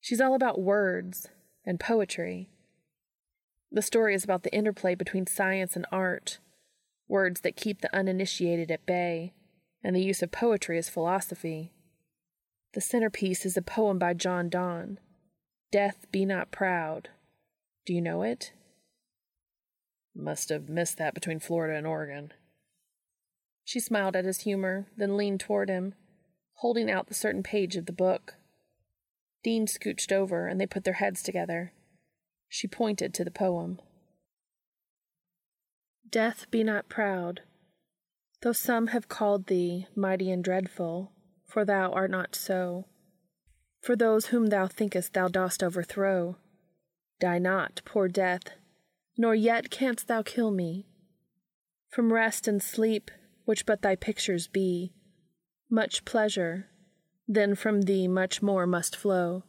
She's 0.00 0.20
all 0.20 0.34
about 0.34 0.60
words 0.60 1.28
and 1.64 1.80
poetry. 1.80 2.48
The 3.72 3.82
story 3.82 4.14
is 4.14 4.22
about 4.22 4.42
the 4.42 4.54
interplay 4.54 4.94
between 4.94 5.26
science 5.26 5.74
and 5.74 5.86
art, 5.90 6.38
words 7.12 7.42
that 7.42 7.54
keep 7.54 7.82
the 7.82 7.94
uninitiated 7.94 8.70
at 8.70 8.86
bay, 8.86 9.34
and 9.84 9.94
the 9.94 10.02
use 10.02 10.22
of 10.22 10.32
poetry 10.32 10.78
as 10.78 10.88
philosophy. 10.88 11.70
The 12.72 12.80
centerpiece 12.80 13.44
is 13.44 13.56
a 13.56 13.62
poem 13.62 13.98
by 13.98 14.14
John 14.14 14.48
Donne, 14.48 14.98
Death 15.70 16.06
Be 16.10 16.24
Not 16.24 16.50
Proud. 16.50 17.10
Do 17.84 17.92
you 17.92 18.00
know 18.00 18.22
it? 18.22 18.52
Must 20.16 20.48
have 20.48 20.70
missed 20.70 20.96
that 20.96 21.12
between 21.12 21.38
Florida 21.38 21.76
and 21.76 21.86
Oregon. 21.86 22.32
She 23.62 23.78
smiled 23.78 24.16
at 24.16 24.24
his 24.24 24.40
humor, 24.40 24.86
then 24.96 25.16
leaned 25.16 25.40
toward 25.40 25.68
him, 25.68 25.94
holding 26.54 26.90
out 26.90 27.08
the 27.08 27.14
certain 27.14 27.42
page 27.42 27.76
of 27.76 27.84
the 27.84 27.92
book. 27.92 28.36
Dean 29.44 29.66
scooched 29.66 30.12
over, 30.12 30.46
and 30.48 30.58
they 30.58 30.66
put 30.66 30.84
their 30.84 30.94
heads 30.94 31.22
together. 31.22 31.74
She 32.48 32.66
pointed 32.66 33.12
to 33.14 33.24
the 33.24 33.30
poem. 33.30 33.80
Death 36.12 36.44
be 36.50 36.62
not 36.62 36.90
proud, 36.90 37.40
though 38.42 38.52
some 38.52 38.88
have 38.88 39.08
called 39.08 39.46
thee 39.46 39.86
mighty 39.96 40.30
and 40.30 40.44
dreadful, 40.44 41.10
for 41.46 41.64
thou 41.64 41.90
art 41.90 42.10
not 42.10 42.34
so. 42.34 42.84
For 43.80 43.96
those 43.96 44.26
whom 44.26 44.48
thou 44.48 44.66
thinkest 44.66 45.14
thou 45.14 45.28
dost 45.28 45.62
overthrow, 45.62 46.36
die 47.18 47.38
not, 47.38 47.80
poor 47.86 48.08
death, 48.08 48.42
nor 49.16 49.34
yet 49.34 49.70
canst 49.70 50.06
thou 50.06 50.20
kill 50.22 50.50
me. 50.50 50.86
From 51.88 52.12
rest 52.12 52.46
and 52.46 52.62
sleep, 52.62 53.10
which 53.46 53.64
but 53.64 53.80
thy 53.80 53.96
pictures 53.96 54.46
be, 54.46 54.92
much 55.70 56.04
pleasure, 56.04 56.68
then 57.26 57.54
from 57.54 57.82
thee 57.82 58.06
much 58.06 58.42
more 58.42 58.66
must 58.66 58.94
flow. 58.94 59.44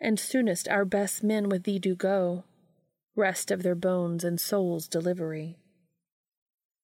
And 0.00 0.18
soonest 0.18 0.68
our 0.68 0.86
best 0.86 1.22
men 1.22 1.50
with 1.50 1.64
thee 1.64 1.78
do 1.78 1.94
go, 1.94 2.44
rest 3.16 3.50
of 3.50 3.62
their 3.62 3.74
bones 3.74 4.24
and 4.24 4.40
souls' 4.40 4.88
delivery. 4.88 5.58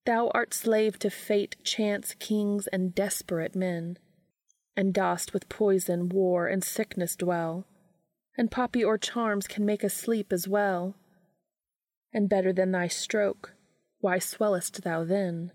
Thou 0.05 0.31
art 0.35 0.55
slave 0.55 0.99
to 1.01 1.11
fate, 1.11 1.57
chance, 1.65 2.15
kings, 2.15 2.67
and 2.69 2.95
desperate 2.95 3.57
men, 3.57 3.99
and 4.77 4.95
dost 4.95 5.33
with 5.33 5.49
poison, 5.49 6.09
war, 6.09 6.47
and 6.47 6.63
sickness 6.63 7.17
dwell, 7.17 7.67
and 8.39 8.51
poppy 8.51 8.85
or 8.85 8.99
charms 8.99 9.47
can 9.47 9.65
make 9.65 9.83
us 9.83 9.95
sleep 9.95 10.33
as 10.33 10.47
well. 10.47 10.95
And 12.13 12.29
better 12.29 12.53
than 12.53 12.71
thy 12.71 12.87
stroke, 12.87 13.55
why 14.01 14.19
swellest 14.19 14.83
thou 14.85 15.05
then? 15.05 15.53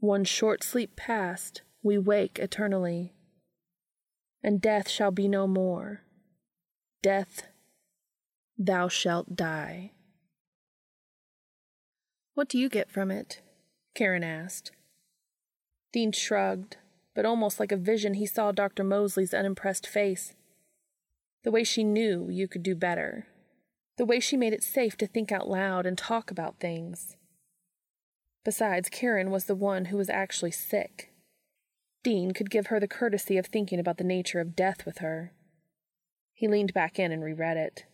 One 0.00 0.24
short 0.24 0.64
sleep 0.64 0.96
past, 0.96 1.62
we 1.82 1.98
wake 1.98 2.38
eternally, 2.38 3.14
and 4.42 4.60
death 4.60 4.88
shall 4.88 5.10
be 5.10 5.28
no 5.28 5.46
more. 5.46 6.02
Death, 7.02 7.46
thou 8.58 8.88
shalt 8.88 9.36
die. 9.36 9.92
What 12.34 12.48
do 12.48 12.58
you 12.58 12.68
get 12.68 12.90
from 12.90 13.10
it? 13.10 13.40
Karen 13.94 14.24
asked. 14.24 14.72
Dean 15.92 16.12
shrugged, 16.12 16.76
but 17.14 17.24
almost 17.24 17.58
like 17.58 17.72
a 17.72 17.76
vision, 17.76 18.14
he 18.14 18.26
saw 18.26 18.52
Dr. 18.52 18.84
Moseley's 18.84 19.34
unimpressed 19.34 19.86
face. 19.86 20.34
The 21.44 21.50
way 21.50 21.64
she 21.64 21.84
knew 21.84 22.28
you 22.30 22.46
could 22.46 22.62
do 22.62 22.74
better. 22.74 23.26
The 23.96 24.04
way 24.04 24.20
she 24.20 24.36
made 24.36 24.52
it 24.52 24.62
safe 24.62 24.96
to 24.98 25.06
think 25.06 25.32
out 25.32 25.48
loud 25.48 25.86
and 25.86 25.96
talk 25.96 26.30
about 26.30 26.60
things. 26.60 27.16
Besides, 28.44 28.88
Karen 28.88 29.30
was 29.30 29.44
the 29.44 29.54
one 29.54 29.86
who 29.86 29.96
was 29.96 30.10
actually 30.10 30.52
sick. 30.52 31.12
Dean 32.04 32.32
could 32.32 32.50
give 32.50 32.68
her 32.68 32.78
the 32.78 32.88
courtesy 32.88 33.36
of 33.36 33.46
thinking 33.46 33.80
about 33.80 33.98
the 33.98 34.04
nature 34.04 34.40
of 34.40 34.54
death 34.54 34.86
with 34.86 34.98
her. 34.98 35.32
He 36.34 36.46
leaned 36.46 36.72
back 36.72 36.98
in 36.98 37.10
and 37.10 37.24
reread 37.24 37.56
it. 37.56 37.84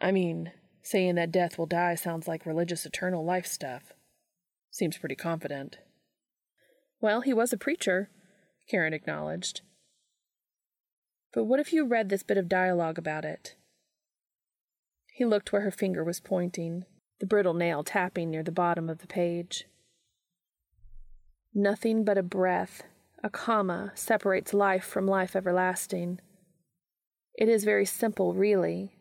I 0.00 0.12
mean, 0.12 0.52
saying 0.82 1.14
that 1.16 1.32
death 1.32 1.58
will 1.58 1.66
die 1.66 1.94
sounds 1.94 2.28
like 2.28 2.46
religious 2.46 2.86
eternal 2.86 3.24
life 3.24 3.46
stuff. 3.46 3.92
Seems 4.70 4.98
pretty 4.98 5.14
confident. 5.14 5.78
Well, 7.00 7.22
he 7.22 7.32
was 7.32 7.52
a 7.52 7.58
preacher, 7.58 8.10
Karen 8.68 8.92
acknowledged. 8.92 9.62
But 11.32 11.44
what 11.44 11.60
if 11.60 11.72
you 11.72 11.86
read 11.86 12.08
this 12.08 12.22
bit 12.22 12.38
of 12.38 12.48
dialogue 12.48 12.98
about 12.98 13.24
it? 13.24 13.56
He 15.12 15.24
looked 15.24 15.52
where 15.52 15.62
her 15.62 15.70
finger 15.70 16.04
was 16.04 16.20
pointing, 16.20 16.84
the 17.20 17.26
brittle 17.26 17.54
nail 17.54 17.82
tapping 17.82 18.30
near 18.30 18.42
the 18.42 18.52
bottom 18.52 18.88
of 18.88 18.98
the 18.98 19.06
page. 19.06 19.64
Nothing 21.54 22.04
but 22.04 22.18
a 22.18 22.22
breath, 22.22 22.82
a 23.22 23.30
comma, 23.30 23.92
separates 23.94 24.52
life 24.52 24.84
from 24.84 25.06
life 25.06 25.34
everlasting. 25.34 26.20
It 27.34 27.48
is 27.48 27.64
very 27.64 27.86
simple, 27.86 28.34
really. 28.34 28.95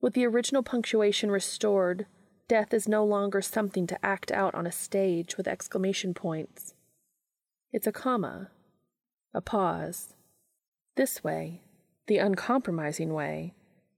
With 0.00 0.14
the 0.14 0.26
original 0.26 0.62
punctuation 0.62 1.30
restored, 1.30 2.06
death 2.48 2.72
is 2.72 2.88
no 2.88 3.04
longer 3.04 3.42
something 3.42 3.86
to 3.86 4.04
act 4.04 4.32
out 4.32 4.54
on 4.54 4.66
a 4.66 4.72
stage 4.72 5.36
with 5.36 5.46
exclamation 5.46 6.14
points. 6.14 6.74
It's 7.72 7.86
a 7.86 7.92
comma, 7.92 8.50
a 9.34 9.40
pause. 9.40 10.14
This 10.96 11.22
way, 11.22 11.62
the 12.06 12.18
uncompromising 12.18 13.12
way, 13.12 13.54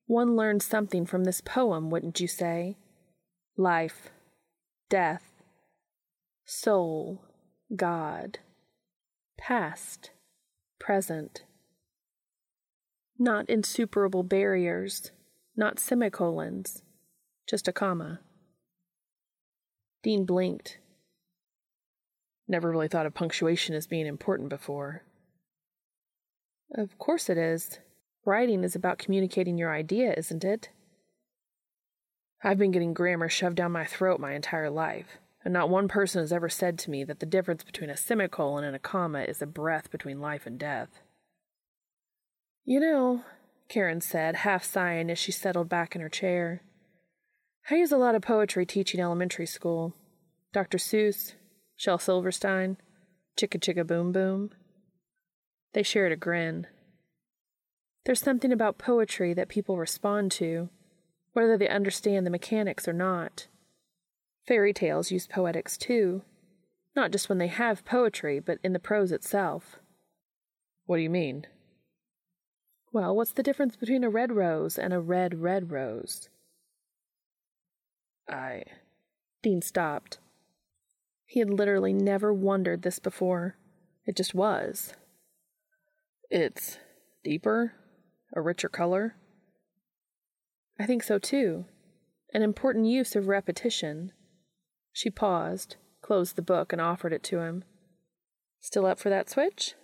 One 0.06 0.36
learns 0.36 0.64
something 0.64 1.06
from 1.06 1.24
this 1.24 1.40
poem, 1.40 1.88
wouldn't 1.88 2.20
you 2.20 2.28
say? 2.28 2.76
Life, 3.56 4.10
death, 4.90 5.42
soul, 6.44 7.24
God, 7.74 8.40
past, 9.38 10.10
present. 10.78 11.44
Not 13.18 13.48
insuperable 13.48 14.22
barriers, 14.22 15.12
not 15.56 15.78
semicolons, 15.78 16.82
just 17.46 17.68
a 17.68 17.72
comma. 17.72 18.20
Dean 20.02 20.24
blinked. 20.24 20.78
Never 22.48 22.70
really 22.70 22.88
thought 22.88 23.06
of 23.06 23.14
punctuation 23.14 23.74
as 23.74 23.86
being 23.86 24.06
important 24.06 24.48
before. 24.48 25.02
Of 26.74 26.98
course 26.98 27.28
it 27.28 27.38
is. 27.38 27.78
Writing 28.24 28.64
is 28.64 28.74
about 28.74 28.98
communicating 28.98 29.58
your 29.58 29.72
idea, 29.72 30.14
isn't 30.16 30.44
it? 30.44 30.70
I've 32.42 32.58
been 32.58 32.70
getting 32.70 32.94
grammar 32.94 33.28
shoved 33.28 33.56
down 33.56 33.72
my 33.72 33.84
throat 33.84 34.18
my 34.18 34.32
entire 34.32 34.70
life, 34.70 35.18
and 35.44 35.52
not 35.52 35.68
one 35.68 35.86
person 35.86 36.20
has 36.20 36.32
ever 36.32 36.48
said 36.48 36.78
to 36.80 36.90
me 36.90 37.04
that 37.04 37.20
the 37.20 37.26
difference 37.26 37.62
between 37.62 37.90
a 37.90 37.96
semicolon 37.96 38.64
and 38.64 38.74
a 38.74 38.80
comma 38.80 39.22
is 39.22 39.42
a 39.42 39.46
breath 39.46 39.90
between 39.90 40.20
life 40.20 40.46
and 40.46 40.58
death. 40.58 40.88
You 42.64 42.80
know, 42.80 43.22
Karen 43.72 44.02
said, 44.02 44.36
half 44.36 44.64
sighing 44.64 45.08
as 45.08 45.18
she 45.18 45.32
settled 45.32 45.70
back 45.70 45.94
in 45.94 46.02
her 46.02 46.10
chair. 46.10 46.60
I 47.70 47.76
use 47.76 47.90
a 47.90 47.96
lot 47.96 48.14
of 48.14 48.20
poetry 48.20 48.66
teaching 48.66 49.00
elementary 49.00 49.46
school. 49.46 49.94
Dr. 50.52 50.76
Seuss, 50.76 51.32
Shel 51.74 51.96
Silverstein, 51.96 52.76
Chicka 53.34 53.58
Chicka 53.58 53.86
Boom 53.86 54.12
Boom. 54.12 54.50
They 55.72 55.82
shared 55.82 56.12
a 56.12 56.16
grin. 56.16 56.66
There's 58.04 58.20
something 58.20 58.52
about 58.52 58.76
poetry 58.76 59.32
that 59.32 59.48
people 59.48 59.78
respond 59.78 60.32
to, 60.32 60.68
whether 61.32 61.56
they 61.56 61.66
understand 61.66 62.26
the 62.26 62.30
mechanics 62.30 62.86
or 62.86 62.92
not. 62.92 63.46
Fairy 64.46 64.74
tales 64.74 65.10
use 65.10 65.26
poetics 65.26 65.78
too, 65.78 66.20
not 66.94 67.10
just 67.10 67.30
when 67.30 67.38
they 67.38 67.46
have 67.46 67.86
poetry, 67.86 68.38
but 68.38 68.58
in 68.62 68.74
the 68.74 68.78
prose 68.78 69.12
itself. 69.12 69.78
What 70.84 70.98
do 70.98 71.02
you 71.02 71.08
mean? 71.08 71.46
Well, 72.92 73.16
what's 73.16 73.32
the 73.32 73.42
difference 73.42 73.74
between 73.74 74.04
a 74.04 74.10
red 74.10 74.32
rose 74.32 74.78
and 74.78 74.92
a 74.92 75.00
red, 75.00 75.40
red 75.40 75.70
rose? 75.70 76.28
I. 78.28 78.64
Dean 79.42 79.62
stopped. 79.62 80.18
He 81.24 81.40
had 81.40 81.48
literally 81.48 81.94
never 81.94 82.32
wondered 82.32 82.82
this 82.82 82.98
before. 82.98 83.56
It 84.04 84.16
just 84.16 84.34
was. 84.34 84.92
It's 86.30 86.78
deeper, 87.24 87.72
a 88.34 88.42
richer 88.42 88.68
color. 88.68 89.16
I 90.78 90.84
think 90.84 91.02
so 91.02 91.18
too. 91.18 91.64
An 92.34 92.42
important 92.42 92.86
use 92.86 93.16
of 93.16 93.26
repetition. 93.26 94.12
She 94.92 95.08
paused, 95.08 95.76
closed 96.02 96.36
the 96.36 96.42
book, 96.42 96.72
and 96.72 96.80
offered 96.80 97.14
it 97.14 97.22
to 97.24 97.40
him. 97.40 97.64
Still 98.60 98.84
up 98.84 98.98
for 98.98 99.08
that 99.08 99.30
switch? 99.30 99.74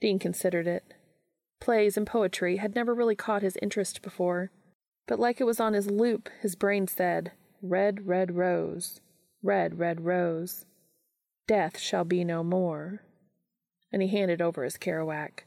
Dean 0.00 0.18
considered 0.18 0.66
it. 0.66 0.94
Plays 1.60 1.96
and 1.96 2.06
poetry 2.06 2.56
had 2.56 2.74
never 2.74 2.94
really 2.94 3.16
caught 3.16 3.42
his 3.42 3.58
interest 3.60 4.02
before, 4.02 4.50
but 5.06 5.18
like 5.18 5.40
it 5.40 5.44
was 5.44 5.60
on 5.60 5.74
his 5.74 5.90
loop, 5.90 6.28
his 6.40 6.54
brain 6.54 6.86
said, 6.86 7.32
Red, 7.62 8.06
red 8.06 8.36
rose. 8.36 9.00
Red, 9.42 9.78
red 9.78 10.02
rose. 10.02 10.66
Death 11.46 11.78
shall 11.78 12.04
be 12.04 12.24
no 12.24 12.44
more. 12.44 13.02
And 13.92 14.02
he 14.02 14.08
handed 14.08 14.42
over 14.42 14.64
his 14.64 14.76
Kerouac. 14.76 15.44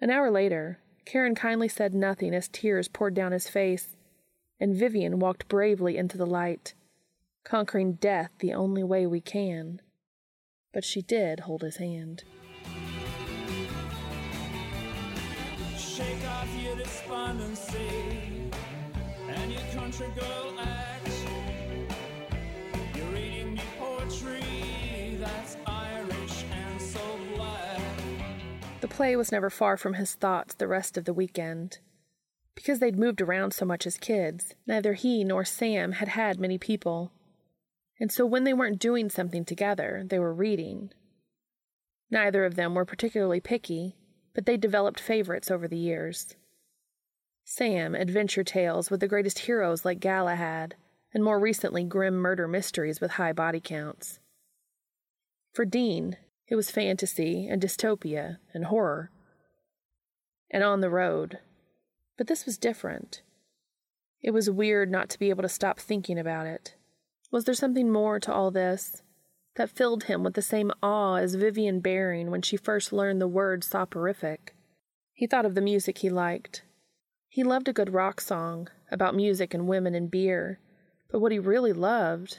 An 0.00 0.10
hour 0.10 0.30
later, 0.30 0.80
Karen 1.04 1.34
kindly 1.34 1.68
said 1.68 1.94
nothing 1.94 2.34
as 2.34 2.48
tears 2.48 2.88
poured 2.88 3.14
down 3.14 3.32
his 3.32 3.48
face, 3.48 3.96
and 4.58 4.76
Vivian 4.76 5.18
walked 5.18 5.48
bravely 5.48 5.96
into 5.96 6.16
the 6.16 6.26
light, 6.26 6.74
conquering 7.44 7.94
death 7.94 8.30
the 8.38 8.54
only 8.54 8.82
way 8.82 9.06
we 9.06 9.20
can. 9.20 9.80
But 10.72 10.84
she 10.84 11.02
did 11.02 11.40
hold 11.40 11.62
his 11.62 11.76
hand. 11.76 12.24
Shake 16.00 16.30
off 16.30 16.48
your 16.62 16.76
despondency 16.76 18.50
and 19.28 19.52
your 19.52 19.60
country 19.74 20.06
girl 20.18 20.54
act. 20.58 21.10
You're 22.96 23.06
reading 23.08 23.54
me 23.54 23.60
poetry 23.78 25.18
that's 25.20 25.58
Irish 25.66 26.44
and 26.50 26.80
so 26.80 27.00
black. 27.36 27.82
The 28.80 28.88
play 28.88 29.14
was 29.14 29.30
never 29.30 29.50
far 29.50 29.76
from 29.76 29.94
his 29.94 30.14
thoughts 30.14 30.54
the 30.54 30.66
rest 30.66 30.96
of 30.96 31.04
the 31.04 31.12
weekend. 31.12 31.80
Because 32.54 32.78
they'd 32.78 32.98
moved 32.98 33.20
around 33.20 33.52
so 33.52 33.66
much 33.66 33.86
as 33.86 33.98
kids, 33.98 34.54
neither 34.66 34.94
he 34.94 35.22
nor 35.22 35.44
Sam 35.44 35.92
had 35.92 36.08
had 36.08 36.40
many 36.40 36.56
people. 36.56 37.12
And 38.00 38.10
so 38.10 38.24
when 38.24 38.44
they 38.44 38.54
weren't 38.54 38.78
doing 38.78 39.10
something 39.10 39.44
together, 39.44 40.02
they 40.06 40.18
were 40.18 40.32
reading. 40.32 40.92
Neither 42.10 42.46
of 42.46 42.54
them 42.54 42.74
were 42.74 42.86
particularly 42.86 43.40
picky, 43.40 43.96
but 44.34 44.46
they 44.46 44.56
developed 44.56 45.00
favorites 45.00 45.50
over 45.50 45.66
the 45.66 45.76
years. 45.76 46.36
Sam, 47.44 47.94
adventure 47.94 48.44
tales 48.44 48.90
with 48.90 49.00
the 49.00 49.08
greatest 49.08 49.40
heroes 49.40 49.84
like 49.84 50.00
Galahad, 50.00 50.76
and 51.12 51.24
more 51.24 51.40
recently, 51.40 51.82
grim 51.82 52.14
murder 52.14 52.46
mysteries 52.46 53.00
with 53.00 53.12
high 53.12 53.32
body 53.32 53.60
counts. 53.60 54.20
For 55.52 55.64
Dean, 55.64 56.16
it 56.46 56.54
was 56.54 56.70
fantasy 56.70 57.48
and 57.48 57.60
dystopia 57.60 58.38
and 58.54 58.66
horror. 58.66 59.10
And 60.50 60.62
on 60.62 60.80
the 60.80 60.90
road. 60.90 61.38
But 62.16 62.26
this 62.26 62.44
was 62.44 62.58
different. 62.58 63.22
It 64.22 64.32
was 64.32 64.50
weird 64.50 64.90
not 64.90 65.08
to 65.10 65.18
be 65.18 65.30
able 65.30 65.42
to 65.42 65.48
stop 65.48 65.78
thinking 65.80 66.18
about 66.18 66.46
it. 66.46 66.74
Was 67.30 67.44
there 67.44 67.54
something 67.54 67.90
more 67.90 68.20
to 68.20 68.32
all 68.32 68.50
this 68.50 69.02
that 69.60 69.68
filled 69.68 70.04
him 70.04 70.24
with 70.24 70.32
the 70.32 70.40
same 70.40 70.72
awe 70.82 71.16
as 71.16 71.34
Vivian 71.34 71.80
Bearing 71.80 72.30
when 72.30 72.40
she 72.40 72.56
first 72.56 72.94
learned 72.94 73.20
the 73.20 73.28
word 73.28 73.62
soporific? 73.62 74.54
He 75.12 75.26
thought 75.26 75.44
of 75.44 75.54
the 75.54 75.60
music 75.60 75.98
he 75.98 76.08
liked. 76.08 76.62
He 77.28 77.44
loved 77.44 77.68
a 77.68 77.74
good 77.74 77.92
rock 77.92 78.22
song 78.22 78.68
about 78.90 79.14
music 79.14 79.52
and 79.52 79.68
women 79.68 79.94
and 79.94 80.10
beer, 80.10 80.60
but 81.10 81.20
what 81.20 81.30
he 81.30 81.38
really 81.38 81.74
loved 81.74 82.38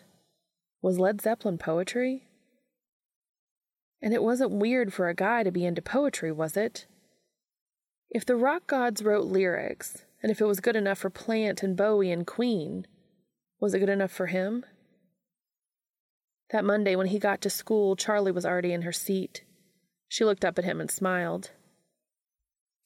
was 0.81 0.97
Led 0.97 1.21
Zeppelin 1.21 1.59
poetry. 1.59 2.27
And 4.01 4.15
it 4.15 4.23
wasn't 4.23 4.53
weird 4.53 4.91
for 4.91 5.07
a 5.07 5.13
guy 5.13 5.43
to 5.43 5.51
be 5.51 5.63
into 5.63 5.83
poetry, 5.83 6.31
was 6.31 6.57
it? 6.57 6.87
If 8.09 8.25
the 8.25 8.35
rock 8.35 8.65
gods 8.65 9.03
wrote 9.03 9.27
lyrics, 9.27 10.05
and 10.23 10.31
if 10.31 10.41
it 10.41 10.45
was 10.45 10.59
good 10.59 10.75
enough 10.75 10.97
for 10.97 11.11
Plant 11.11 11.61
and 11.61 11.77
Bowie 11.77 12.09
and 12.09 12.25
Queen, 12.25 12.87
was 13.59 13.75
it 13.75 13.79
good 13.79 13.89
enough 13.89 14.11
for 14.11 14.25
him? 14.25 14.65
That 16.51 16.65
Monday 16.65 16.95
when 16.95 17.07
he 17.07 17.19
got 17.19 17.41
to 17.41 17.49
school, 17.49 17.95
Charlie 17.95 18.31
was 18.31 18.45
already 18.45 18.73
in 18.73 18.81
her 18.81 18.91
seat. 18.91 19.43
She 20.09 20.25
looked 20.25 20.43
up 20.43 20.59
at 20.59 20.65
him 20.65 20.81
and 20.81 20.91
smiled. 20.91 21.51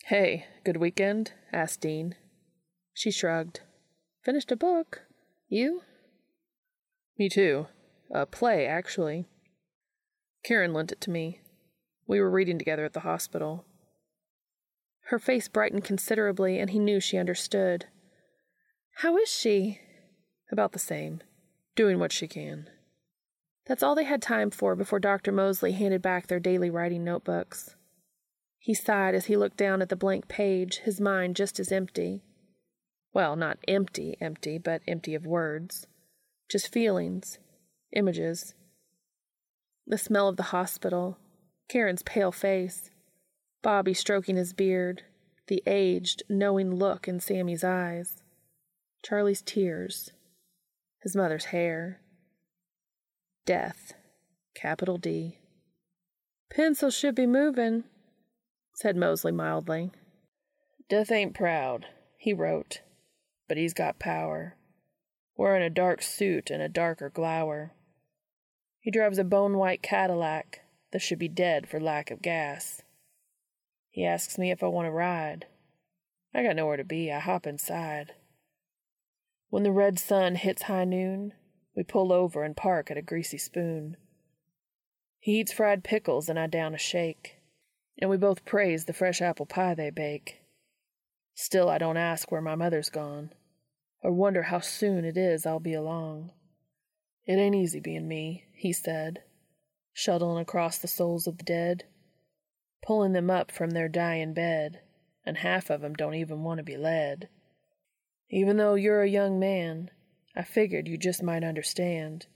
Hey, 0.06 0.46
good 0.64 0.78
weekend? 0.78 1.32
asked 1.52 1.82
Dean. 1.82 2.16
She 2.94 3.10
shrugged. 3.10 3.62
Finished 4.24 4.52
a 4.52 4.56
book. 4.56 5.02
You? 5.48 5.82
Me 7.18 7.28
too. 7.28 7.66
A 8.12 8.28
play, 8.28 8.68
actually. 8.68 9.26
Karen 10.44 10.74
lent 10.74 10.92
it 10.92 11.02
to 11.02 11.10
me. 11.10 11.42
We 12.08 12.22
were 12.22 12.30
reading 12.30 12.60
together 12.60 12.86
at 12.86 12.94
the 12.94 13.00
hospital. 13.00 13.66
Her 15.06 15.18
face 15.18 15.48
brightened 15.48 15.84
considerably, 15.84 16.60
and 16.60 16.70
he 16.70 16.78
knew 16.78 17.00
she 17.00 17.18
understood. 17.18 17.86
How 18.98 19.18
is 19.18 19.30
she? 19.30 19.82
About 20.52 20.74
the 20.74 20.80
same. 20.80 21.22
Doing 21.76 21.98
what 21.98 22.12
she 22.12 22.28
can. 22.28 22.70
That's 23.66 23.82
all 23.82 23.96
they 23.96 24.04
had 24.04 24.22
time 24.22 24.52
for 24.52 24.76
before 24.76 25.00
Dr. 25.00 25.32
Moseley 25.32 25.72
handed 25.72 26.02
back 26.02 26.28
their 26.28 26.40
daily 26.40 26.70
writing 26.70 27.04
notebooks. 27.04 27.76
He 28.60 28.74
sighed 28.74 29.16
as 29.16 29.26
he 29.26 29.38
looked 29.38 29.58
down 29.58 29.82
at 29.82 29.90
the 29.90 29.96
blank 29.96 30.28
page, 30.28 30.80
his 30.80 31.02
mind 31.02 31.36
just 31.36 31.60
as 31.60 31.72
empty. 31.72 32.24
Well, 33.14 33.36
not 33.36 33.60
empty, 33.68 34.18
empty, 34.20 34.58
but 34.58 34.82
empty 34.88 35.16
of 35.16 35.26
words. 35.26 35.88
Just 36.50 36.72
feelings, 36.72 37.40
images. 37.96 38.54
The 39.88 39.98
smell 39.98 40.28
of 40.28 40.38
the 40.38 40.44
hospital, 40.44 41.18
Karen's 41.70 42.04
pale 42.04 42.32
face, 42.32 42.90
Bobby 43.62 43.94
stroking 43.94 44.36
his 44.36 44.54
beard, 44.54 45.04
the 45.48 45.64
aged, 45.66 46.24
knowing 46.30 46.76
look 46.76 47.08
in 47.08 47.20
Sammy's 47.20 47.64
eyes, 47.64 48.22
Charlie's 49.04 49.42
tears, 49.42 50.12
his 51.02 51.16
mother's 51.16 51.46
hair. 51.46 52.00
Death, 53.46 53.94
capital 54.56 54.98
D. 54.98 55.38
Pencil 56.50 56.90
should 56.90 57.14
be 57.14 57.28
moving, 57.28 57.84
said 58.74 58.96
Moseley 58.96 59.32
mildly. 59.32 59.92
Death 60.90 61.12
ain't 61.12 61.36
proud, 61.36 61.86
he 62.18 62.34
wrote, 62.34 62.82
but 63.48 63.58
he's 63.58 63.76
got 63.76 64.00
power. 64.00 64.56
Wearing 65.38 65.62
a 65.62 65.70
dark 65.70 66.02
suit 66.02 66.50
and 66.50 66.64
a 66.64 66.70
darker 66.70 67.12
glower. 67.12 67.74
He 68.80 68.90
drives 68.90 69.20
a 69.20 69.24
bone 69.24 69.58
white 69.58 69.84
Cadillac 69.84 70.62
that 70.92 71.04
should 71.04 71.20
be 71.20 71.28
dead 71.28 71.70
for 71.70 71.80
lack 71.80 72.10
of 72.10 72.24
gas. 72.24 72.82
He 73.92 74.06
asks 74.06 74.40
me 74.40 74.50
if 74.50 74.64
I 74.64 74.68
want 74.68 74.88
to 74.88 74.92
ride. 74.92 75.46
I 76.34 76.42
got 76.42 76.56
nowhere 76.56 76.78
to 76.78 76.84
be. 76.84 77.12
I 77.12 77.20
hop 77.20 77.46
inside. 77.46 78.14
When 79.50 79.62
the 79.62 79.72
red 79.72 80.00
sun 80.00 80.34
hits 80.34 80.64
high 80.64 80.86
noon, 80.86 81.34
we 81.76 81.84
pull 81.84 82.14
over 82.14 82.44
and 82.44 82.56
park 82.56 82.90
at 82.90 82.98
a 82.98 83.02
greasy 83.02 83.38
spoon. 83.38 83.98
He 85.20 85.40
eats 85.40 85.52
fried 85.52 85.84
pickles 85.84 86.30
and 86.30 86.40
I 86.40 86.48
down 86.48 86.74
a 86.74 86.78
shake, 86.78 87.38
and 88.00 88.10
we 88.10 88.18
both 88.18 88.46
praise 88.46 88.86
the 88.86 88.94
fresh 88.94 89.22
apple 89.22 89.46
pie 89.46 89.74
they 89.74 89.90
bake. 89.90 90.42
Still, 91.34 91.70
I 91.70 91.78
don't 91.78 91.98
ask 91.98 92.32
where 92.32 92.42
my 92.42 92.56
mother's 92.56 92.90
gone, 92.90 93.32
or 94.02 94.12
wonder 94.12 94.44
how 94.44 94.60
soon 94.60 95.04
it 95.04 95.18
is 95.18 95.46
I'll 95.46 95.60
be 95.60 95.74
along. 95.74 96.32
It 97.26 97.34
ain't 97.34 97.56
easy 97.56 97.80
being 97.80 98.08
me, 98.08 98.46
he 98.54 98.72
said, 98.72 99.24
shuttling 99.92 100.42
across 100.42 100.78
the 100.78 100.88
souls 100.88 101.28
of 101.28 101.40
the 101.40 101.44
dead, 101.44 101.86
pulling 102.86 103.14
them 103.14 103.30
up 103.30 103.52
from 103.52 103.72
their 103.72 103.90
dying 103.90 104.34
bed, 104.34 104.80
and 105.26 105.38
half 105.38 105.70
of 105.70 105.84
'em 105.84 105.94
don't 105.94 106.14
even 106.14 106.44
want 106.44 106.60
to 106.60 106.64
be 106.64 106.78
led. 106.78 107.30
Even 108.30 108.58
though 108.58 108.76
you're 108.76 109.02
a 109.02 109.10
young 109.10 109.40
man, 109.40 109.90
I 110.36 110.44
figured 110.44 110.88
you 110.88 110.98
just 110.98 111.24
might 111.24 111.44
understand. 111.44 112.28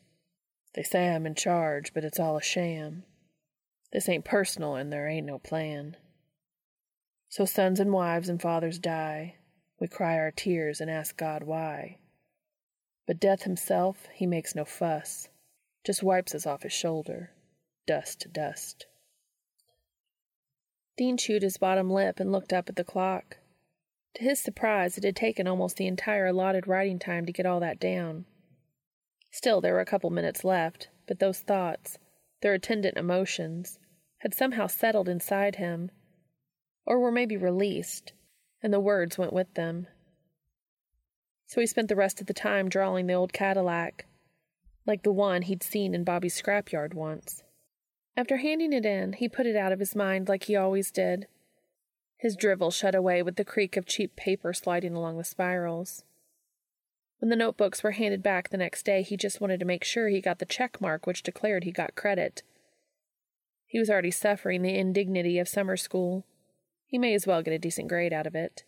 They 0.74 0.84
say 0.84 1.10
I'm 1.10 1.26
in 1.26 1.36
charge, 1.36 1.94
but 1.94 2.06
it's 2.06 2.20
all 2.20 2.38
a 2.38 2.42
sham. 2.42 3.04
This 3.92 4.08
ain't 4.08 4.26
personal 4.26 4.76
and 4.76 4.94
there 4.94 5.08
ain't 5.08 5.26
no 5.28 5.40
plan. 5.40 5.98
So 7.28 7.46
sons 7.46 7.80
and 7.80 7.92
wives 7.92 8.30
and 8.30 8.42
fathers 8.42 8.80
die. 8.80 9.36
We 9.80 9.88
cry 9.88 10.18
our 10.18 10.32
tears 10.32 10.80
and 10.80 10.90
ask 10.90 11.18
God 11.18 11.44
why. 11.44 11.98
But 13.06 13.20
death 13.20 13.44
himself, 13.44 14.08
he 14.14 14.26
makes 14.26 14.56
no 14.56 14.66
fuss, 14.66 15.30
just 15.84 16.04
wipes 16.04 16.36
us 16.36 16.46
off 16.46 16.64
his 16.64 16.74
shoulder, 16.74 17.32
dust 17.88 18.22
to 18.22 18.30
dust. 18.30 18.86
Dean 20.96 21.18
chewed 21.18 21.42
his 21.42 21.58
bottom 21.58 21.90
lip 21.90 22.20
and 22.20 22.32
looked 22.32 22.54
up 22.54 22.70
at 22.70 22.76
the 22.76 22.84
clock. 22.84 23.38
To 24.20 24.26
his 24.26 24.42
surprise, 24.42 24.98
it 24.98 25.06
had 25.06 25.16
taken 25.16 25.48
almost 25.48 25.78
the 25.78 25.88
entire 25.88 26.26
allotted 26.26 26.68
writing 26.68 27.00
time 27.00 27.26
to 27.26 27.32
get 27.32 27.46
all 27.46 27.62
that 27.62 27.80
down. 27.80 28.26
Still, 29.32 29.62
there 29.62 29.72
were 29.72 29.80
a 29.80 29.86
couple 29.86 30.10
minutes 30.10 30.44
left, 30.44 30.90
but 31.08 31.20
those 31.20 31.40
thoughts, 31.40 31.98
their 32.42 32.54
attendant 32.54 32.98
emotions, 32.98 33.80
had 34.18 34.34
somehow 34.34 34.68
settled 34.68 35.08
inside 35.08 35.56
him, 35.56 35.90
or 36.86 37.00
were 37.00 37.14
maybe 37.14 37.38
released, 37.38 38.12
and 38.62 38.74
the 38.74 38.82
words 38.82 39.18
went 39.18 39.32
with 39.32 39.54
them. 39.54 39.88
So 41.46 41.62
he 41.62 41.68
spent 41.68 41.88
the 41.88 41.96
rest 41.96 42.20
of 42.20 42.28
the 42.28 42.34
time 42.34 42.68
drawing 42.68 43.08
the 43.08 43.14
old 43.14 43.32
Cadillac, 43.32 44.06
like 44.86 45.04
the 45.04 45.14
one 45.14 45.44
he'd 45.44 45.64
seen 45.64 45.96
in 45.96 46.04
Bobby's 46.04 46.36
scrapyard 46.36 46.94
once. 46.94 47.42
After 48.18 48.36
handing 48.36 48.74
it 48.74 48.86
in, 48.86 49.14
he 49.14 49.30
put 49.30 49.46
it 49.46 49.56
out 49.56 49.72
of 49.72 49.80
his 49.80 49.96
mind 49.96 50.28
like 50.28 50.44
he 50.44 50.58
always 50.58 50.92
did 50.92 51.28
his 52.20 52.36
drivel 52.36 52.70
shut 52.70 52.94
away 52.94 53.24
with 53.24 53.38
the 53.38 53.46
creak 53.46 53.78
of 53.78 53.86
cheap 53.86 54.16
paper 54.18 54.52
sliding 54.52 54.94
along 54.94 55.18
the 55.18 55.24
spirals. 55.24 56.04
When 57.20 57.30
the 57.30 57.36
notebooks 57.38 57.82
were 57.82 57.92
handed 57.92 58.22
back 58.22 58.50
the 58.50 58.58
next 58.58 58.84
day, 58.84 59.04
he 59.04 59.16
just 59.16 59.40
wanted 59.40 59.60
to 59.62 59.66
make 59.66 59.86
sure 59.86 60.10
he 60.10 60.20
got 60.20 60.40
the 60.40 60.46
check 60.46 60.82
mark 60.82 61.08
which 61.08 61.24
declared 61.24 61.64
he 61.64 61.72
got 61.72 61.96
credit. 61.96 62.44
He 63.66 63.80
was 63.80 63.90
already 63.90 64.12
suffering 64.12 64.62
the 64.62 64.78
indignity 64.78 65.40
of 65.40 65.48
summer 65.48 65.78
school. 65.78 66.26
He 66.86 66.98
may 66.98 67.14
as 67.14 67.26
well 67.26 67.42
get 67.42 67.54
a 67.54 67.60
decent 67.60 67.88
grade 67.88 68.12
out 68.12 68.28
of 68.28 68.36
it. 68.36 68.64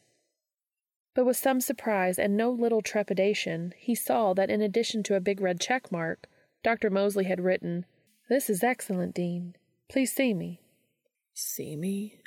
But 1.14 1.26
with 1.26 1.36
some 1.36 1.60
surprise 1.60 2.18
and 2.18 2.38
no 2.38 2.52
little 2.52 2.82
trepidation, 2.82 3.74
he 3.78 3.96
saw 3.96 4.34
that 4.34 4.50
in 4.50 4.62
addition 4.62 5.04
to 5.04 5.16
a 5.16 5.22
big 5.22 5.42
red 5.42 5.60
check 5.60 5.92
mark, 5.92 6.30
Dr. 6.64 6.90
Moseley 6.90 7.26
had 7.26 7.42
written, 7.42 7.86
This 8.30 8.50
is 8.50 8.64
excellent, 8.64 9.14
Dean. 9.14 9.56
Please 9.90 10.14
see 10.14 10.34
me. 10.34 10.62
See 11.34 11.76
me? 11.76 12.21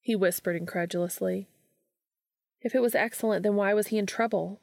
He 0.00 0.16
whispered 0.16 0.56
incredulously. 0.56 1.48
If 2.62 2.74
it 2.74 2.82
was 2.82 2.94
excellent, 2.94 3.42
then 3.42 3.56
why 3.56 3.74
was 3.74 3.88
he 3.88 3.98
in 3.98 4.06
trouble? 4.06 4.60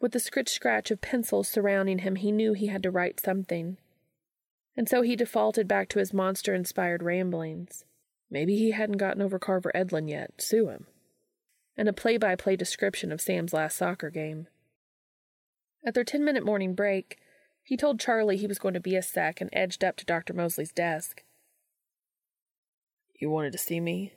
With 0.00 0.12
the 0.12 0.20
scritch 0.20 0.48
scratch 0.48 0.90
of 0.90 1.00
pencils 1.00 1.48
surrounding 1.48 1.98
him, 1.98 2.16
he 2.16 2.32
knew 2.32 2.52
he 2.52 2.66
had 2.66 2.82
to 2.82 2.90
write 2.90 3.20
something. 3.20 3.78
And 4.76 4.88
so 4.88 5.02
he 5.02 5.16
defaulted 5.16 5.68
back 5.68 5.88
to 5.90 5.98
his 5.98 6.12
monster 6.12 6.54
inspired 6.54 7.02
ramblings. 7.02 7.84
Maybe 8.30 8.56
he 8.56 8.72
hadn't 8.72 8.96
gotten 8.96 9.22
over 9.22 9.38
Carver 9.38 9.70
Edlund 9.74 10.08
yet. 10.08 10.32
Sue 10.38 10.68
him. 10.68 10.86
And 11.76 11.88
a 11.88 11.92
play 11.92 12.16
by 12.16 12.34
play 12.36 12.56
description 12.56 13.12
of 13.12 13.20
Sam's 13.20 13.52
last 13.52 13.76
soccer 13.76 14.10
game. 14.10 14.48
At 15.86 15.94
their 15.94 16.04
ten 16.04 16.24
minute 16.24 16.44
morning 16.44 16.74
break, 16.74 17.18
he 17.62 17.76
told 17.76 18.00
Charlie 18.00 18.36
he 18.36 18.46
was 18.46 18.58
going 18.58 18.74
to 18.74 18.80
be 18.80 18.96
a 18.96 19.02
sec 19.02 19.40
and 19.40 19.50
edged 19.52 19.84
up 19.84 19.96
to 19.96 20.04
Dr. 20.04 20.34
Moseley's 20.34 20.72
desk. 20.72 21.22
You 23.20 23.30
wanted 23.30 23.52
to 23.52 23.58
see 23.58 23.80
me? 23.80 24.12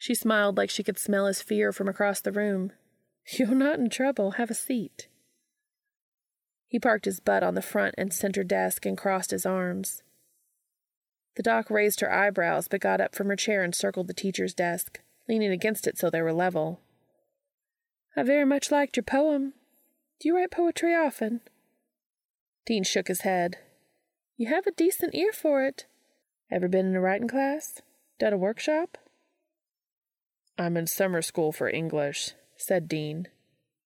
She 0.00 0.14
smiled 0.14 0.56
like 0.56 0.70
she 0.70 0.82
could 0.82 0.98
smell 0.98 1.26
his 1.26 1.42
fear 1.42 1.72
from 1.72 1.86
across 1.86 2.22
the 2.22 2.32
room. 2.32 2.72
You're 3.38 3.54
not 3.54 3.78
in 3.78 3.90
trouble. 3.90 4.32
Have 4.32 4.50
a 4.50 4.54
seat. 4.54 5.08
He 6.68 6.78
parked 6.78 7.04
his 7.04 7.20
butt 7.20 7.42
on 7.42 7.54
the 7.54 7.60
front 7.60 7.94
and 7.98 8.10
center 8.10 8.42
desk 8.42 8.86
and 8.86 8.96
crossed 8.96 9.30
his 9.30 9.44
arms. 9.44 10.02
The 11.36 11.42
doc 11.42 11.70
raised 11.70 12.00
her 12.00 12.10
eyebrows 12.10 12.66
but 12.66 12.80
got 12.80 13.02
up 13.02 13.14
from 13.14 13.28
her 13.28 13.36
chair 13.36 13.62
and 13.62 13.74
circled 13.74 14.06
the 14.06 14.14
teacher's 14.14 14.54
desk, 14.54 15.00
leaning 15.28 15.50
against 15.50 15.86
it 15.86 15.98
so 15.98 16.08
they 16.08 16.22
were 16.22 16.32
level. 16.32 16.80
I 18.16 18.22
very 18.22 18.46
much 18.46 18.70
liked 18.70 18.96
your 18.96 19.04
poem. 19.04 19.52
Do 20.18 20.28
you 20.28 20.36
write 20.36 20.50
poetry 20.50 20.94
often? 20.94 21.42
Dean 22.64 22.84
shook 22.84 23.08
his 23.08 23.20
head. 23.20 23.58
You 24.38 24.48
have 24.48 24.66
a 24.66 24.72
decent 24.72 25.14
ear 25.14 25.32
for 25.34 25.62
it. 25.62 25.84
Ever 26.50 26.68
been 26.68 26.86
in 26.86 26.96
a 26.96 27.00
writing 27.02 27.28
class? 27.28 27.82
Done 28.18 28.32
a 28.32 28.38
workshop? 28.38 28.96
I'm 30.60 30.76
in 30.76 30.86
summer 30.86 31.22
school 31.22 31.52
for 31.52 31.70
English, 31.70 32.32
said 32.54 32.86
Dean. 32.86 33.28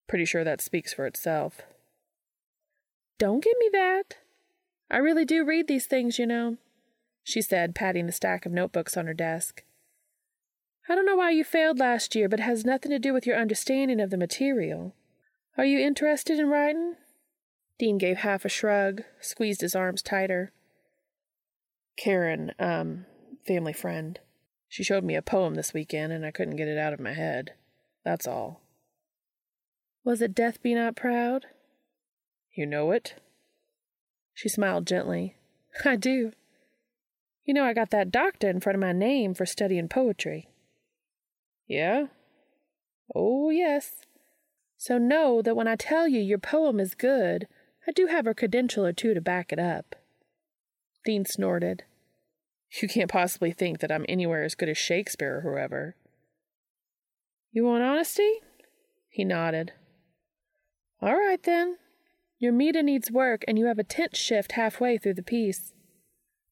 Pretty 0.09 0.25
sure 0.25 0.43
that 0.43 0.61
speaks 0.61 0.93
for 0.93 1.07
itself. 1.07 1.61
Don't 3.17 3.45
give 3.45 3.57
me 3.61 3.71
that. 3.73 4.17
I 4.91 4.97
really 4.97 5.25
do 5.25 5.45
read 5.45 5.69
these 5.69 5.87
things, 5.87 6.19
you 6.19 6.27
know, 6.27 6.57
she 7.23 7.41
said, 7.41 7.77
patting 7.77 8.07
the 8.07 8.13
stack 8.13 8.45
of 8.45 8.51
notebooks 8.51 8.97
on 8.97 9.07
her 9.07 9.15
desk. 9.15 9.63
I 10.89 10.97
don't 10.97 11.07
know 11.07 11.15
why 11.15 11.31
you 11.31 11.45
failed 11.45 11.79
last 11.79 12.17
year, 12.17 12.29
but 12.29 12.41
it 12.41 12.43
has 12.43 12.65
nothing 12.65 12.91
to 12.91 12.99
do 12.99 13.13
with 13.13 13.25
your 13.25 13.39
understanding 13.39 14.01
of 14.01 14.11
the 14.11 14.17
material. 14.17 14.97
Are 15.57 15.65
you 15.65 15.79
interested 15.79 16.41
in 16.41 16.49
writing? 16.49 16.97
Dean 17.79 17.99
gave 17.99 18.19
half 18.19 18.45
a 18.45 18.49
shrug, 18.49 19.05
squeezed 19.21 19.61
his 19.61 19.77
arms 19.77 20.03
tighter. 20.03 20.51
Karen, 21.97 22.51
um, 22.59 23.07
family 23.47 23.73
friend. 23.73 24.19
She 24.75 24.83
showed 24.83 25.05
me 25.05 25.15
a 25.15 25.23
poem 25.23 25.55
this 25.55 25.73
weekend 25.73 26.13
and 26.13 26.27
I 26.27 26.33
couldn't 26.33 26.57
get 26.57 26.67
it 26.67 26.77
out 26.77 26.93
of 26.93 26.99
my 26.99 27.13
head. 27.13 27.53
That's 28.05 28.27
all. 28.27 28.61
Was 30.03 30.21
it 30.21 30.35
Death 30.35 30.61
Be 30.65 30.75
Not 30.75 30.97
Proud? 30.97 31.47
You 32.53 32.67
know 32.67 32.91
it? 32.91 33.15
She 34.35 34.49
smiled 34.49 34.85
gently. 34.85 35.37
I 35.85 35.95
do. 35.95 36.33
You 37.45 37.55
know, 37.55 37.65
I 37.65 37.73
got 37.73 37.91
that 37.91 38.11
doctor 38.11 38.51
in 38.51 38.59
front 38.59 38.75
of 38.75 38.81
my 38.81 38.91
name 38.91 39.33
for 39.33 39.47
studying 39.47 39.87
poetry. 39.87 40.49
Yeah? 41.69 42.07
Oh, 43.15 43.51
yes. 43.51 44.01
So 44.77 44.99
know 44.99 45.41
that 45.41 45.55
when 45.55 45.69
I 45.69 45.77
tell 45.77 46.09
you 46.09 46.19
your 46.19 46.39
poem 46.39 46.81
is 46.81 46.97
good, 46.97 47.47
I 47.87 47.93
do 47.93 48.09
have 48.09 48.27
a 48.27 48.35
credential 48.35 48.85
or 48.85 48.93
two 48.93 49.15
to 49.15 49.21
back 49.21 49.53
it 49.53 49.61
up. 49.61 49.95
Dean 51.05 51.25
snorted. 51.25 51.85
You 52.81 52.89
can't 52.89 53.11
possibly 53.11 53.53
think 53.53 53.79
that 53.81 53.93
I'm 53.93 54.05
anywhere 54.09 54.43
as 54.43 54.55
good 54.55 54.69
as 54.69 54.79
Shakespeare 54.79 55.37
or 55.37 55.41
whoever. 55.43 55.95
You 57.53 57.65
want 57.65 57.85
honesty? 57.85 58.41
He 59.09 59.25
nodded. 59.25 59.73
All 61.01 61.15
right, 61.15 61.43
then. 61.43 61.77
Your 62.39 62.53
meter 62.53 62.83
needs 62.83 63.13
work, 63.13 63.45
and 63.47 63.59
you 63.59 63.67
have 63.67 63.79
a 63.79 63.85
tense 63.85 64.19
shift 64.19 64.53
halfway 64.53 64.99
through 64.99 65.15
the 65.15 65.23
piece. 65.23 65.73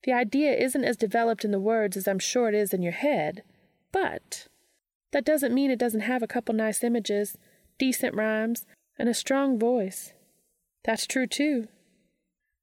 The 0.05 0.13
idea 0.13 0.55
isn't 0.55 0.85
as 0.85 0.97
developed 0.97 1.45
in 1.45 1.51
the 1.51 1.61
words 1.61 1.97
as 1.97 2.07
I'm 2.07 2.21
sure 2.21 2.49
it 2.49 2.55
is 2.55 2.73
in 2.73 2.83
your 2.83 2.93
head, 2.93 3.43
but 3.91 4.47
that 5.11 5.25
doesn't 5.25 5.55
mean 5.55 5.71
it 5.71 5.79
doesn't 5.79 6.01
have 6.01 6.23
a 6.23 6.29
couple 6.29 6.55
nice 6.55 6.85
images, 6.85 7.37
decent 7.79 8.15
rhymes, 8.15 8.65
and 8.99 9.09
a 9.09 9.15
strong 9.15 9.59
voice. 9.59 10.13
That's 10.85 11.07
true, 11.07 11.27
too. 11.27 11.69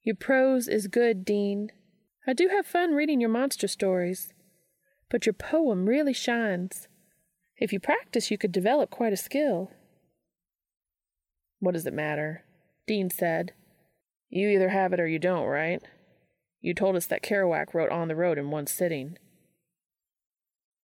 Your 0.03 0.15
prose 0.15 0.67
is 0.67 0.87
good, 0.87 1.25
Dean, 1.25 1.71
I 2.27 2.33
do 2.33 2.49
have 2.49 2.65
fun 2.65 2.93
reading 2.93 3.21
your 3.21 3.29
monster 3.29 3.67
stories, 3.67 4.33
but 5.09 5.25
your 5.25 5.33
poem 5.33 5.87
really 5.87 6.13
shines. 6.13 6.87
If 7.57 7.73
you 7.73 7.79
practice, 7.79 8.29
you 8.29 8.37
could 8.37 8.51
develop 8.51 8.89
quite 8.89 9.13
a 9.13 9.17
skill. 9.17 9.71
What 11.59 11.73
does 11.73 11.85
it 11.85 11.93
matter? 11.93 12.43
Dean 12.87 13.09
said. 13.09 13.53
You 14.29 14.49
either 14.49 14.69
have 14.69 14.93
it 14.93 14.99
or 14.99 15.07
you 15.07 15.19
don't, 15.19 15.47
right? 15.47 15.81
You 16.61 16.73
told 16.73 16.95
us 16.95 17.07
that 17.07 17.23
Kerouac 17.23 17.73
wrote 17.73 17.91
On 17.91 18.07
the 18.07 18.15
Road 18.15 18.37
in 18.37 18.51
one 18.51 18.67
sitting. 18.67 19.17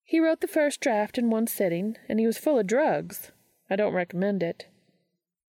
He 0.04 0.20
wrote 0.20 0.40
the 0.40 0.46
first 0.46 0.80
draft 0.80 1.16
in 1.18 1.30
one 1.30 1.46
sitting, 1.46 1.96
and 2.08 2.20
he 2.20 2.26
was 2.26 2.38
full 2.38 2.58
of 2.58 2.66
drugs. 2.66 3.32
I 3.70 3.76
don't 3.76 3.94
recommend 3.94 4.42
it. 4.42 4.66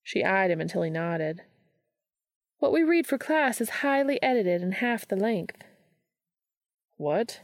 She 0.01 0.23
eyed 0.23 0.51
him 0.51 0.61
until 0.61 0.81
he 0.81 0.89
nodded. 0.89 1.41
What 2.59 2.71
we 2.71 2.83
read 2.83 3.05
for 3.05 3.17
class 3.17 3.59
is 3.59 3.69
highly 3.81 4.21
edited 4.23 4.61
and 4.61 4.75
half 4.75 5.07
the 5.07 5.17
length. 5.17 5.63
What? 6.97 7.41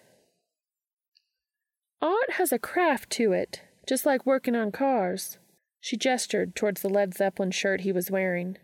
Art 2.01 2.31
has 2.33 2.51
a 2.51 2.59
craft 2.59 3.09
to 3.11 3.33
it, 3.33 3.61
just 3.87 4.05
like 4.05 4.25
working 4.25 4.55
on 4.55 4.71
cars. 4.71 5.37
She 5.81 5.97
gestured 5.97 6.55
towards 6.55 6.81
the 6.81 6.89
Led 6.89 7.13
Zeppelin 7.13 7.51
shirt 7.51 7.81
he 7.81 7.91
was 7.91 8.11
wearing. 8.11 8.57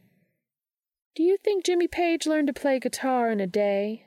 Do 1.16 1.24
you 1.24 1.38
think 1.38 1.66
Jimmy 1.66 1.88
Page 1.88 2.26
learned 2.26 2.48
to 2.48 2.54
play 2.54 2.80
guitar 2.80 3.32
in 3.32 3.40
a 3.40 3.48
day? 3.48 4.06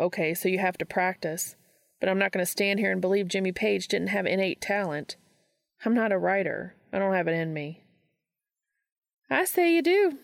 Okay, 0.00 0.32
so 0.34 0.48
you 0.48 0.58
have 0.58 0.78
to 0.78 0.86
practice, 0.86 1.56
but 2.00 2.08
I'm 2.08 2.18
not 2.18 2.32
going 2.32 2.44
to 2.44 2.50
stand 2.50 2.78
here 2.78 2.92
and 2.92 3.00
believe 3.00 3.28
Jimmy 3.28 3.52
Page 3.52 3.88
didn't 3.88 4.08
have 4.08 4.26
innate 4.26 4.60
talent. 4.60 5.16
I'm 5.84 5.94
not 5.94 6.12
a 6.12 6.18
writer. 6.18 6.76
I 6.92 6.98
don't 6.98 7.14
have 7.14 7.28
it 7.28 7.32
in 7.32 7.52
me. 7.52 7.84
I 9.30 9.44
say 9.44 9.74
you 9.74 9.82
do. 9.82 10.18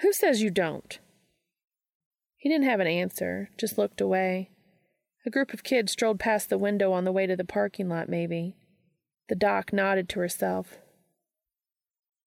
Who 0.00 0.12
says 0.12 0.42
you 0.42 0.50
don't? 0.50 0.98
He 2.46 2.52
didn't 2.52 2.68
have 2.68 2.78
an 2.78 2.86
answer, 2.86 3.50
just 3.58 3.76
looked 3.76 4.00
away. 4.00 4.50
A 5.26 5.30
group 5.30 5.52
of 5.52 5.64
kids 5.64 5.90
strolled 5.90 6.20
past 6.20 6.48
the 6.48 6.56
window 6.56 6.92
on 6.92 7.02
the 7.02 7.10
way 7.10 7.26
to 7.26 7.34
the 7.34 7.44
parking 7.44 7.88
lot, 7.88 8.08
maybe. 8.08 8.54
The 9.28 9.34
doc 9.34 9.72
nodded 9.72 10.08
to 10.10 10.20
herself. 10.20 10.78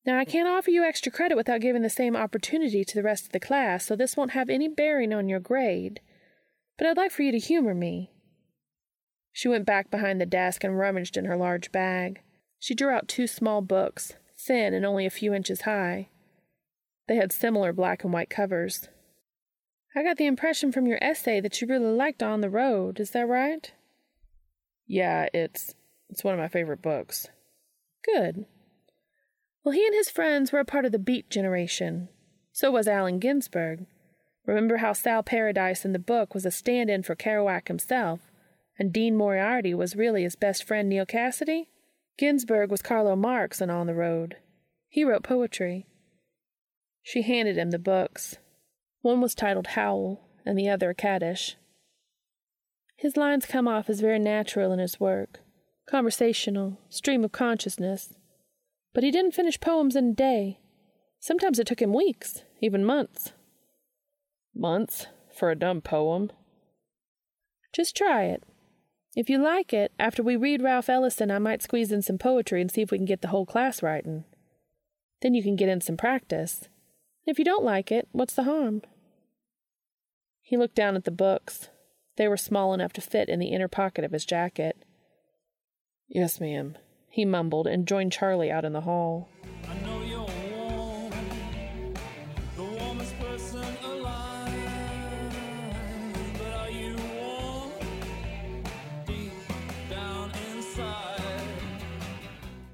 Now, 0.06 0.20
I 0.20 0.26
can't 0.26 0.50
offer 0.50 0.72
you 0.72 0.84
extra 0.84 1.10
credit 1.10 1.38
without 1.38 1.62
giving 1.62 1.84
the 1.84 1.90
same 1.90 2.18
opportunity 2.18 2.84
to 2.84 2.96
the 2.96 3.02
rest 3.02 3.28
of 3.28 3.32
the 3.32 3.40
class, 3.40 3.86
so 3.86 3.96
this 3.96 4.18
won't 4.18 4.32
have 4.32 4.50
any 4.50 4.68
bearing 4.68 5.14
on 5.14 5.30
your 5.30 5.40
grade. 5.40 6.02
But 6.78 6.88
I'd 6.88 6.98
like 6.98 7.12
for 7.12 7.24
you 7.24 7.32
to 7.32 7.40
humor 7.40 7.74
me. 7.74 8.12
She 9.32 9.48
went 9.48 9.66
back 9.66 9.90
behind 9.90 10.20
the 10.20 10.26
desk 10.26 10.66
and 10.66 10.78
rummaged 10.78 11.16
in 11.16 11.24
her 11.24 11.38
large 11.38 11.72
bag. 11.72 12.24
She 12.60 12.76
drew 12.76 12.90
out 12.90 13.08
two 13.08 13.26
small 13.26 13.62
books, 13.62 14.16
thin 14.38 14.74
and 14.74 14.86
only 14.86 15.06
a 15.06 15.10
few 15.10 15.34
inches 15.34 15.62
high. 15.62 16.10
They 17.08 17.16
had 17.16 17.32
similar 17.32 17.72
black 17.72 18.04
and 18.04 18.12
white 18.12 18.30
covers. 18.30 18.90
I 19.96 20.04
got 20.04 20.18
the 20.18 20.28
impression 20.28 20.72
from 20.72 20.86
your 20.86 21.04
essay 21.04 21.40
that 21.42 21.60
you 21.60 21.68
really 21.68 21.92
liked 21.92 22.22
On 22.22 22.42
the 22.42 22.50
Road. 22.50 23.00
Is 23.00 23.12
that 23.12 23.28
right? 23.28 23.72
Yeah, 24.88 25.28
it's 25.34 25.76
it's 26.10 26.24
one 26.24 26.34
of 26.34 26.40
my 26.40 26.48
favorite 26.48 26.82
books. 26.82 27.28
Good. 28.04 28.46
Well, 29.64 29.74
he 29.74 29.86
and 29.86 29.94
his 29.94 30.10
friends 30.10 30.52
were 30.52 30.60
a 30.60 30.66
part 30.66 30.86
of 30.86 30.92
the 30.92 31.00
Beat 31.00 31.30
generation. 31.30 32.10
So 32.52 32.72
was 32.72 32.88
Allen 32.88 33.20
Ginsberg. 33.20 33.86
Remember 34.46 34.78
how 34.78 34.94
Sal 34.94 35.22
Paradise 35.22 35.86
in 35.86 35.92
the 35.92 36.00
book 36.00 36.34
was 36.34 36.46
a 36.46 36.52
stand 36.52 36.90
in 36.90 37.04
for 37.04 37.16
Kerouac 37.16 37.68
himself, 37.68 38.32
and 38.80 38.92
Dean 38.92 39.16
Moriarty 39.16 39.74
was 39.74 39.96
really 39.96 40.24
his 40.24 40.36
best 40.36 40.64
friend 40.64 40.90
Neal 40.90 41.06
Cassady? 41.06 41.68
Ginsberg 42.18 42.72
was 42.72 42.82
Carlo 42.82 43.16
Marx 43.16 43.62
and 43.62 43.72
On 43.72 43.86
the 43.86 43.94
Road. 43.94 44.38
He 44.88 45.04
wrote 45.04 45.24
poetry. 45.24 45.86
She 47.04 47.22
handed 47.22 47.58
him 47.58 47.72
the 47.72 47.80
books. 47.80 48.38
One 49.02 49.22
was 49.22 49.36
titled 49.36 49.68
Howl, 49.68 50.22
and 50.46 50.58
the 50.58 50.70
other 50.70 50.94
Kaddish. 50.94 51.56
His 52.96 53.16
lines 53.16 53.46
come 53.46 53.68
off 53.68 53.90
as 53.90 54.02
very 54.02 54.20
natural 54.20 54.72
in 54.72 54.80
his 54.80 55.00
work 55.00 55.40
conversational, 55.90 56.78
stream 56.90 57.24
of 57.24 57.32
consciousness. 57.32 58.14
But 58.94 59.04
he 59.04 59.10
didn't 59.10 59.34
finish 59.34 59.60
poems 59.60 59.96
in 59.96 60.10
a 60.10 60.14
day. 60.14 60.60
Sometimes 61.20 61.58
it 61.60 61.68
took 61.68 61.82
him 61.82 61.94
weeks, 61.94 62.44
even 62.62 62.86
months. 62.86 63.34
Months? 64.56 65.08
For 65.34 65.50
a 65.50 65.56
dumb 65.56 65.82
poem? 65.82 66.32
Just 67.74 67.96
try 67.96 68.26
it. 68.26 68.44
If 69.16 69.30
you 69.30 69.40
like 69.40 69.74
it, 69.74 69.92
after 70.00 70.22
we 70.22 70.36
read 70.36 70.62
Ralph 70.62 70.90
Ellison, 70.90 71.32
I 71.32 71.40
might 71.40 71.64
squeeze 71.64 71.92
in 71.92 72.02
some 72.02 72.18
poetry 72.18 72.62
and 72.62 72.72
see 72.72 72.82
if 72.82 72.92
we 72.92 72.98
can 72.98 73.06
get 73.06 73.22
the 73.22 73.30
whole 73.30 73.46
class 73.46 73.82
writing. 73.82 74.26
Then 75.22 75.34
you 75.34 75.42
can 75.42 75.56
get 75.56 75.70
in 75.70 75.82
some 75.82 75.98
practice. 75.98 76.70
If 77.26 77.38
you 77.38 77.46
don't 77.46 77.64
like 77.64 77.92
it, 77.92 78.08
what's 78.12 78.34
the 78.34 78.44
harm? 78.44 78.82
He 80.42 80.58
looked 80.58 80.76
down 80.76 80.96
at 80.96 81.04
the 81.04 81.12
books. 81.12 81.70
They 82.18 82.28
were 82.28 82.38
small 82.38 82.74
enough 82.74 82.92
to 82.94 83.02
fit 83.02 83.30
in 83.30 83.40
the 83.40 83.50
inner 83.50 83.68
pocket 83.68 84.04
of 84.04 84.12
his 84.12 84.26
jacket. 84.26 84.84
Yes, 86.08 86.40
ma'am, 86.40 86.76
he 87.08 87.24
mumbled 87.24 87.68
and 87.68 87.88
joined 87.88 88.12
Charlie 88.12 88.50
out 88.50 88.66
in 88.66 88.74
the 88.74 88.82
hall. 88.82 89.30
I 89.68 89.76
know 89.86 90.02
you're 90.02 90.26
warm, 90.52 91.14
the 92.56 92.64
warmest 92.64 93.20
person 93.20 93.64
alive, 93.84 94.54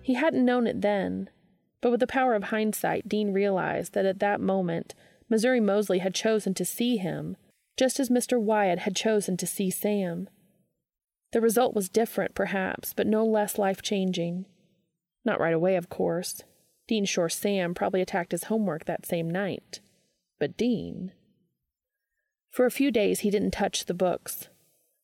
he 0.02 0.14
hadn't 0.14 0.46
known 0.46 0.66
it 0.66 0.82
then, 0.82 1.30
but 1.86 1.92
with 1.92 2.00
the 2.00 2.08
power 2.08 2.34
of 2.34 2.46
hindsight, 2.46 3.08
Dean 3.08 3.32
realized 3.32 3.94
that 3.94 4.08
at 4.08 4.18
that 4.18 4.42
moment, 4.42 4.96
Missouri 5.30 5.60
Moseley 5.60 6.00
had 6.00 6.16
chosen 6.16 6.56
to 6.56 6.66
see 6.66 6.98
him, 6.98 7.38
just 7.78 8.00
as 8.00 8.10
Mr. 8.10 8.42
Wyatt 8.42 8.80
had 8.80 8.96
chosen 8.96 9.38
to 9.38 9.46
see 9.46 9.70
Sam. 9.70 10.28
The 11.32 11.42
result 11.42 11.76
was 11.76 11.88
different, 11.88 12.34
perhaps, 12.34 12.92
but 12.96 13.06
no 13.06 13.24
less 13.24 13.60
life 13.60 13.84
changing. 13.84 14.48
Not 15.24 15.40
right 15.40 15.54
away, 15.54 15.76
of 15.76 15.88
course. 15.88 16.42
Dean 16.88 17.06
sure 17.06 17.30
Sam 17.30 17.76
probably 17.76 18.02
attacked 18.02 18.32
his 18.32 18.46
homework 18.46 18.86
that 18.86 19.06
same 19.06 19.30
night. 19.30 19.80
But 20.40 20.58
Dean. 20.58 21.12
For 22.50 22.66
a 22.66 22.72
few 22.72 22.90
days, 22.90 23.20
he 23.20 23.30
didn't 23.30 23.52
touch 23.52 23.86
the 23.86 23.94
books. 23.94 24.48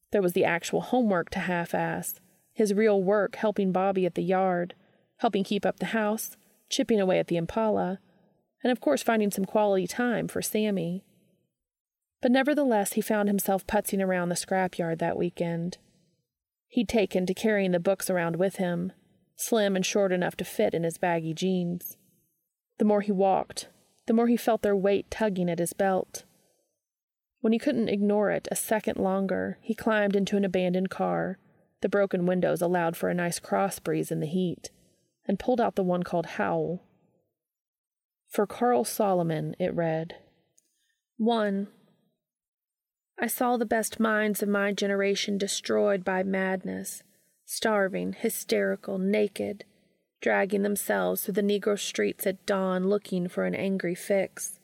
There 0.10 0.24
was 0.24 0.34
the 0.34 0.46
actual 0.46 0.82
homework 0.82 1.30
to 1.30 1.40
half 1.42 1.76
ass, 1.76 2.20
his 2.56 2.74
real 2.74 3.04
work 3.04 3.36
helping 3.36 3.72
Bobby 3.72 4.08
at 4.08 4.16
the 4.16 4.24
yard, 4.24 4.74
helping 5.18 5.44
keep 5.44 5.64
up 5.64 5.78
the 5.78 5.94
house, 5.94 6.38
chipping 6.72 7.00
away 7.00 7.20
at 7.20 7.28
the 7.28 7.38
impala, 7.38 8.00
and 8.64 8.72
of 8.72 8.80
course 8.80 9.04
finding 9.04 9.30
some 9.30 9.46
quality 9.46 9.86
time 9.86 10.28
for 10.28 10.42
Sammy. 10.42 11.04
But 12.22 12.32
nevertheless, 12.32 12.94
he 12.94 13.02
found 13.02 13.28
himself 13.28 13.68
putzing 13.68 14.04
around 14.04 14.30
the 14.30 14.36
scrapyard 14.36 15.00
that 15.00 15.18
weekend. 15.18 15.78
He'd 16.68 16.88
taken 16.90 17.26
to 17.26 17.34
carrying 17.34 17.72
the 17.72 17.80
books 17.80 18.10
around 18.10 18.38
with 18.38 18.56
him, 18.56 18.94
slim 19.36 19.76
and 19.76 19.86
short 19.86 20.12
enough 20.12 20.36
to 20.38 20.46
fit 20.46 20.74
in 20.74 20.84
his 20.84 20.98
baggy 20.98 21.34
jeans. 21.34 21.98
The 22.78 22.86
more 22.86 23.02
he 23.02 23.12
walked, 23.12 23.68
the 24.06 24.14
more 24.14 24.28
he 24.28 24.38
felt 24.38 24.62
their 24.62 24.76
weight 24.76 25.12
tugging 25.12 25.50
at 25.50 25.60
his 25.60 25.74
belt. 25.74 26.24
When 27.42 27.54
he 27.54 27.60
couldn't 27.60 27.90
ignore 27.90 28.30
it 28.30 28.48
a 28.52 28.56
second 28.56 28.98
longer, 28.98 29.58
he 29.62 29.74
climbed 29.74 30.16
into 30.16 30.38
an 30.38 30.46
abandoned 30.46 30.92
car. 30.92 31.40
The 31.82 31.90
broken 31.90 32.28
windows 32.28 32.62
allowed 32.62 32.96
for 32.96 33.10
a 33.10 33.16
nice 33.16 33.40
cross 33.40 33.80
breeze 33.80 34.12
in 34.12 34.20
the 34.20 34.28
heat, 34.28 34.70
and 35.28 35.40
pulled 35.40 35.62
out 35.62 35.76
the 35.76 35.84
one 35.84 36.04
called 36.04 36.26
Howl. 36.26 36.84
For 38.28 38.48
Carl 38.48 38.86
Solomon, 38.86 39.56
it 39.60 39.74
read 39.74 40.16
1. 41.18 41.68
I 43.20 43.28
saw 43.28 43.58
the 43.58 43.66
best 43.66 44.00
minds 44.00 44.42
of 44.42 44.50
my 44.50 44.72
generation 44.74 45.38
destroyed 45.38 46.04
by 46.04 46.24
madness, 46.24 47.04
starving, 47.46 48.14
hysterical, 48.14 48.98
naked, 48.98 49.66
dragging 50.22 50.64
themselves 50.64 51.24
through 51.24 51.34
the 51.34 51.42
Negro 51.42 51.78
streets 51.78 52.26
at 52.26 52.46
dawn 52.46 52.88
looking 52.88 53.28
for 53.28 53.46
an 53.46 53.54
angry 53.54 53.96
fix. 53.96 54.60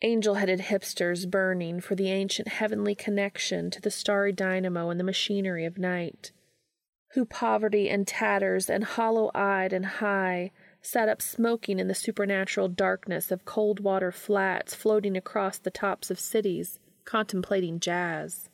Angel 0.00 0.34
headed 0.34 0.60
hipsters 0.60 1.28
burning 1.28 1.80
for 1.80 1.96
the 1.96 2.10
ancient 2.10 2.48
heavenly 2.48 2.94
connection 2.94 3.70
to 3.72 3.80
the 3.80 3.90
starry 3.90 4.32
dynamo 4.32 4.90
and 4.90 5.00
the 5.00 5.04
machinery 5.04 5.64
of 5.64 5.76
night, 5.76 6.30
who 7.12 7.24
poverty 7.24 7.88
and 7.88 8.06
tatters 8.06 8.68
and 8.68 8.84
hollow 8.84 9.30
eyed 9.34 9.72
and 9.72 9.86
high 9.86 10.50
sat 10.82 11.08
up 11.08 11.20
smoking 11.20 11.78
in 11.78 11.88
the 11.88 11.94
supernatural 11.94 12.68
darkness 12.68 13.30
of 13.30 13.44
cold 13.44 13.80
water 13.80 14.12
flats 14.12 14.74
floating 14.74 15.16
across 15.16 15.58
the 15.58 15.70
tops 15.70 16.10
of 16.10 16.20
cities 16.20 16.78
contemplating 17.04 17.80
jazz. 17.80 18.50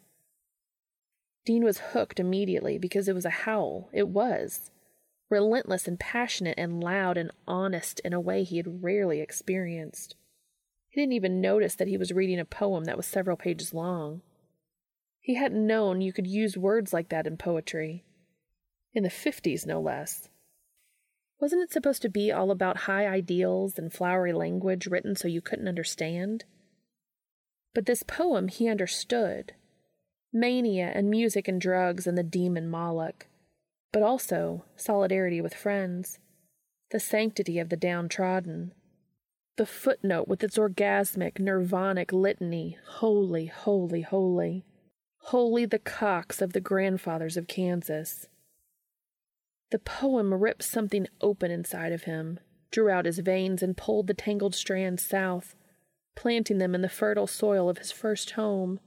Dean 1.44 1.64
was 1.64 1.78
hooked 1.92 2.20
immediately 2.20 2.78
because 2.78 3.08
it 3.08 3.14
was 3.14 3.24
a 3.24 3.30
howl. 3.30 3.90
It 3.92 4.08
was. 4.08 4.70
Relentless 5.28 5.88
and 5.88 5.98
passionate 5.98 6.54
and 6.56 6.82
loud 6.82 7.16
and 7.16 7.32
honest 7.46 8.00
in 8.00 8.12
a 8.12 8.20
way 8.20 8.44
he 8.44 8.56
had 8.56 8.82
rarely 8.82 9.20
experienced. 9.20 10.14
He 10.88 11.00
didn't 11.00 11.14
even 11.14 11.40
notice 11.40 11.74
that 11.74 11.88
he 11.88 11.96
was 11.96 12.12
reading 12.12 12.38
a 12.38 12.44
poem 12.44 12.84
that 12.84 12.96
was 12.96 13.06
several 13.06 13.36
pages 13.36 13.74
long. 13.74 14.22
He 15.20 15.34
hadn't 15.34 15.66
known 15.66 16.00
you 16.00 16.12
could 16.12 16.26
use 16.26 16.56
words 16.56 16.92
like 16.92 17.08
that 17.08 17.26
in 17.26 17.36
poetry. 17.36 18.03
In 18.94 19.02
the 19.02 19.10
fifties, 19.10 19.66
no 19.66 19.80
less. 19.80 20.28
Wasn't 21.40 21.62
it 21.62 21.72
supposed 21.72 22.00
to 22.02 22.08
be 22.08 22.30
all 22.30 22.50
about 22.50 22.78
high 22.78 23.06
ideals 23.06 23.78
and 23.78 23.92
flowery 23.92 24.32
language 24.32 24.86
written 24.86 25.16
so 25.16 25.28
you 25.28 25.40
couldn't 25.40 25.68
understand? 25.68 26.44
But 27.74 27.86
this 27.86 28.04
poem 28.04 28.48
he 28.48 28.68
understood 28.68 29.54
mania 30.32 30.90
and 30.94 31.08
music 31.08 31.46
and 31.46 31.60
drugs 31.60 32.06
and 32.06 32.16
the 32.16 32.22
demon 32.22 32.68
Moloch, 32.68 33.26
but 33.92 34.02
also 34.02 34.64
solidarity 34.76 35.40
with 35.40 35.54
friends, 35.54 36.18
the 36.90 37.00
sanctity 37.00 37.58
of 37.58 37.68
the 37.68 37.76
downtrodden, 37.76 38.72
the 39.56 39.66
footnote 39.66 40.26
with 40.26 40.42
its 40.42 40.58
orgasmic, 40.58 41.38
nirvanic 41.38 42.12
litany 42.12 42.76
holy, 42.86 43.46
holy, 43.46 44.02
holy, 44.02 44.64
holy 45.18 45.64
the 45.66 45.78
cocks 45.78 46.42
of 46.42 46.52
the 46.52 46.60
grandfathers 46.60 47.36
of 47.36 47.46
Kansas. 47.46 48.28
The 49.74 49.80
poem 49.80 50.32
ripped 50.32 50.62
something 50.62 51.08
open 51.20 51.50
inside 51.50 51.90
of 51.90 52.04
him, 52.04 52.38
drew 52.70 52.90
out 52.90 53.06
his 53.06 53.18
veins, 53.18 53.60
and 53.60 53.76
pulled 53.76 54.06
the 54.06 54.14
tangled 54.14 54.54
strands 54.54 55.04
south 55.04 55.56
planting 56.14 56.58
them 56.58 56.76
in 56.76 56.80
the 56.80 56.88
fertile 56.88 57.26
soil 57.26 57.68
of 57.68 57.78
his 57.78 57.90
first 57.90 58.32
home, 58.32 58.78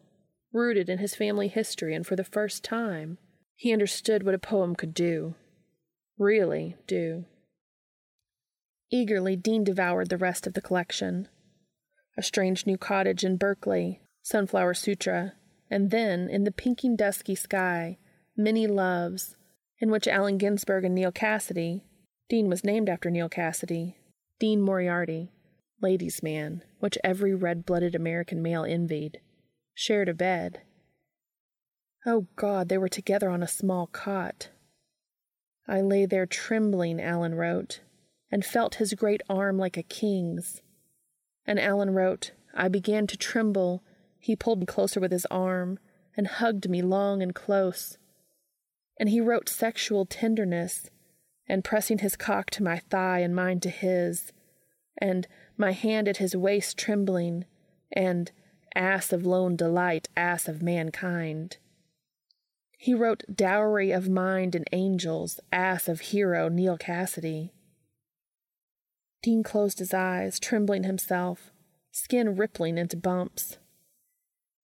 rooted 0.53 0.89
in 0.89 0.99
his 0.99 1.13
family 1.13 1.49
history, 1.49 1.93
and 1.93 2.07
for 2.07 2.15
the 2.15 2.23
first 2.23 2.63
time, 2.63 3.17
he 3.55 3.73
understood 3.73 4.23
what 4.23 4.33
a 4.33 4.39
poem 4.39 4.75
could 4.75 4.93
do. 4.93 5.35
Really 6.17 6.77
do. 6.88 7.25
Eagerly, 8.89 9.35
Dean 9.35 9.65
devoured 9.65 10.09
the 10.09 10.17
rest 10.17 10.47
of 10.47 10.53
the 10.53 10.61
collection. 10.61 11.27
A 12.17 12.23
Strange 12.23 12.65
New 12.65 12.77
Cottage 12.77 13.25
in 13.25 13.35
Berkeley, 13.35 13.99
Sunflower 14.23 14.75
Sutra, 14.75 15.33
and 15.69 15.91
then, 15.91 16.29
in 16.29 16.45
the 16.45 16.51
pinking 16.51 16.95
dusky 16.95 17.35
sky, 17.35 17.97
Many 18.38 18.67
Loves, 18.67 19.35
in 19.80 19.91
which 19.91 20.07
Allen 20.07 20.38
Ginsberg 20.38 20.84
and 20.84 20.95
Neal 20.95 21.11
Cassady, 21.11 21.84
Dean 22.30 22.49
was 22.49 22.63
named 22.63 22.89
after 22.89 23.09
Neal 23.09 23.30
Cassady, 23.30 23.95
Dean 24.39 24.61
Moriarty, 24.61 25.32
ladies' 25.82 26.23
man, 26.23 26.63
which 26.80 26.97
every 27.03 27.34
red 27.34 27.65
blooded 27.65 27.95
American 27.95 28.41
male 28.41 28.63
envied, 28.63 29.21
shared 29.73 30.09
a 30.09 30.13
bed. 30.13 30.61
Oh 32.05 32.28
God, 32.36 32.69
they 32.69 32.78
were 32.78 32.89
together 32.89 33.30
on 33.30 33.43
a 33.43 33.47
small 33.47 33.88
cot. 33.88 34.49
I 35.67 35.82
lay 35.82 36.05
there 36.05 36.25
trembling, 36.25 37.01
Allen 37.01 37.36
wrote, 37.36 37.82
and 38.32 38.45
felt 38.45 38.75
his 38.75 38.93
great 38.93 39.21
arm 39.30 39.57
like 39.57 39.78
a 39.78 39.84
king's. 39.84 40.61
And 41.45 41.59
Allen 41.59 41.91
wrote, 41.91 42.32
I 42.53 42.67
began 42.67 43.07
to 43.07 43.17
tremble. 43.17 43.84
He 44.19 44.36
pulled 44.36 44.59
me 44.59 44.65
closer 44.65 44.99
with 44.99 45.11
his 45.11 45.25
arm 45.28 45.80
and 46.15 46.28
hugged 46.28 46.69
me 46.69 46.82
long 46.82 47.21
and 47.21 47.36
close. 47.36 47.97
And 48.99 49.09
he 49.09 49.21
wrote 49.21 49.49
sexual 49.49 50.05
tenderness 50.05 50.89
and 51.47 51.63
pressing 51.63 51.99
his 51.99 52.15
cock 52.15 52.49
to 52.51 52.63
my 52.63 52.79
thigh 52.79 53.19
and 53.19 53.35
mine 53.35 53.59
to 53.61 53.69
his, 53.69 54.33
and 54.97 55.27
my 55.55 55.71
hand 55.71 56.07
at 56.07 56.17
his 56.17 56.35
waist 56.35 56.77
trembling, 56.77 57.45
and 57.91 58.31
ass 58.75 59.13
of 59.13 59.25
lone 59.25 59.55
delight, 59.55 60.09
ass 60.15 60.47
of 60.47 60.61
mankind. 60.61 61.57
He 62.77 62.93
wrote 62.93 63.23
Dowry 63.33 63.91
of 63.91 64.07
Mind 64.07 64.55
and 64.55 64.67
Angels, 64.71 65.39
ass 65.51 65.87
of 65.87 66.01
hero 66.01 66.47
Neal 66.47 66.77
Cassady. 66.77 67.51
Dean 69.23 69.41
closed 69.41 69.79
his 69.79 69.93
eyes, 69.93 70.39
trembling 70.39 70.83
himself, 70.83 71.51
skin 71.91 72.35
rippling 72.35 72.77
into 72.77 72.95
bumps. 72.95 73.57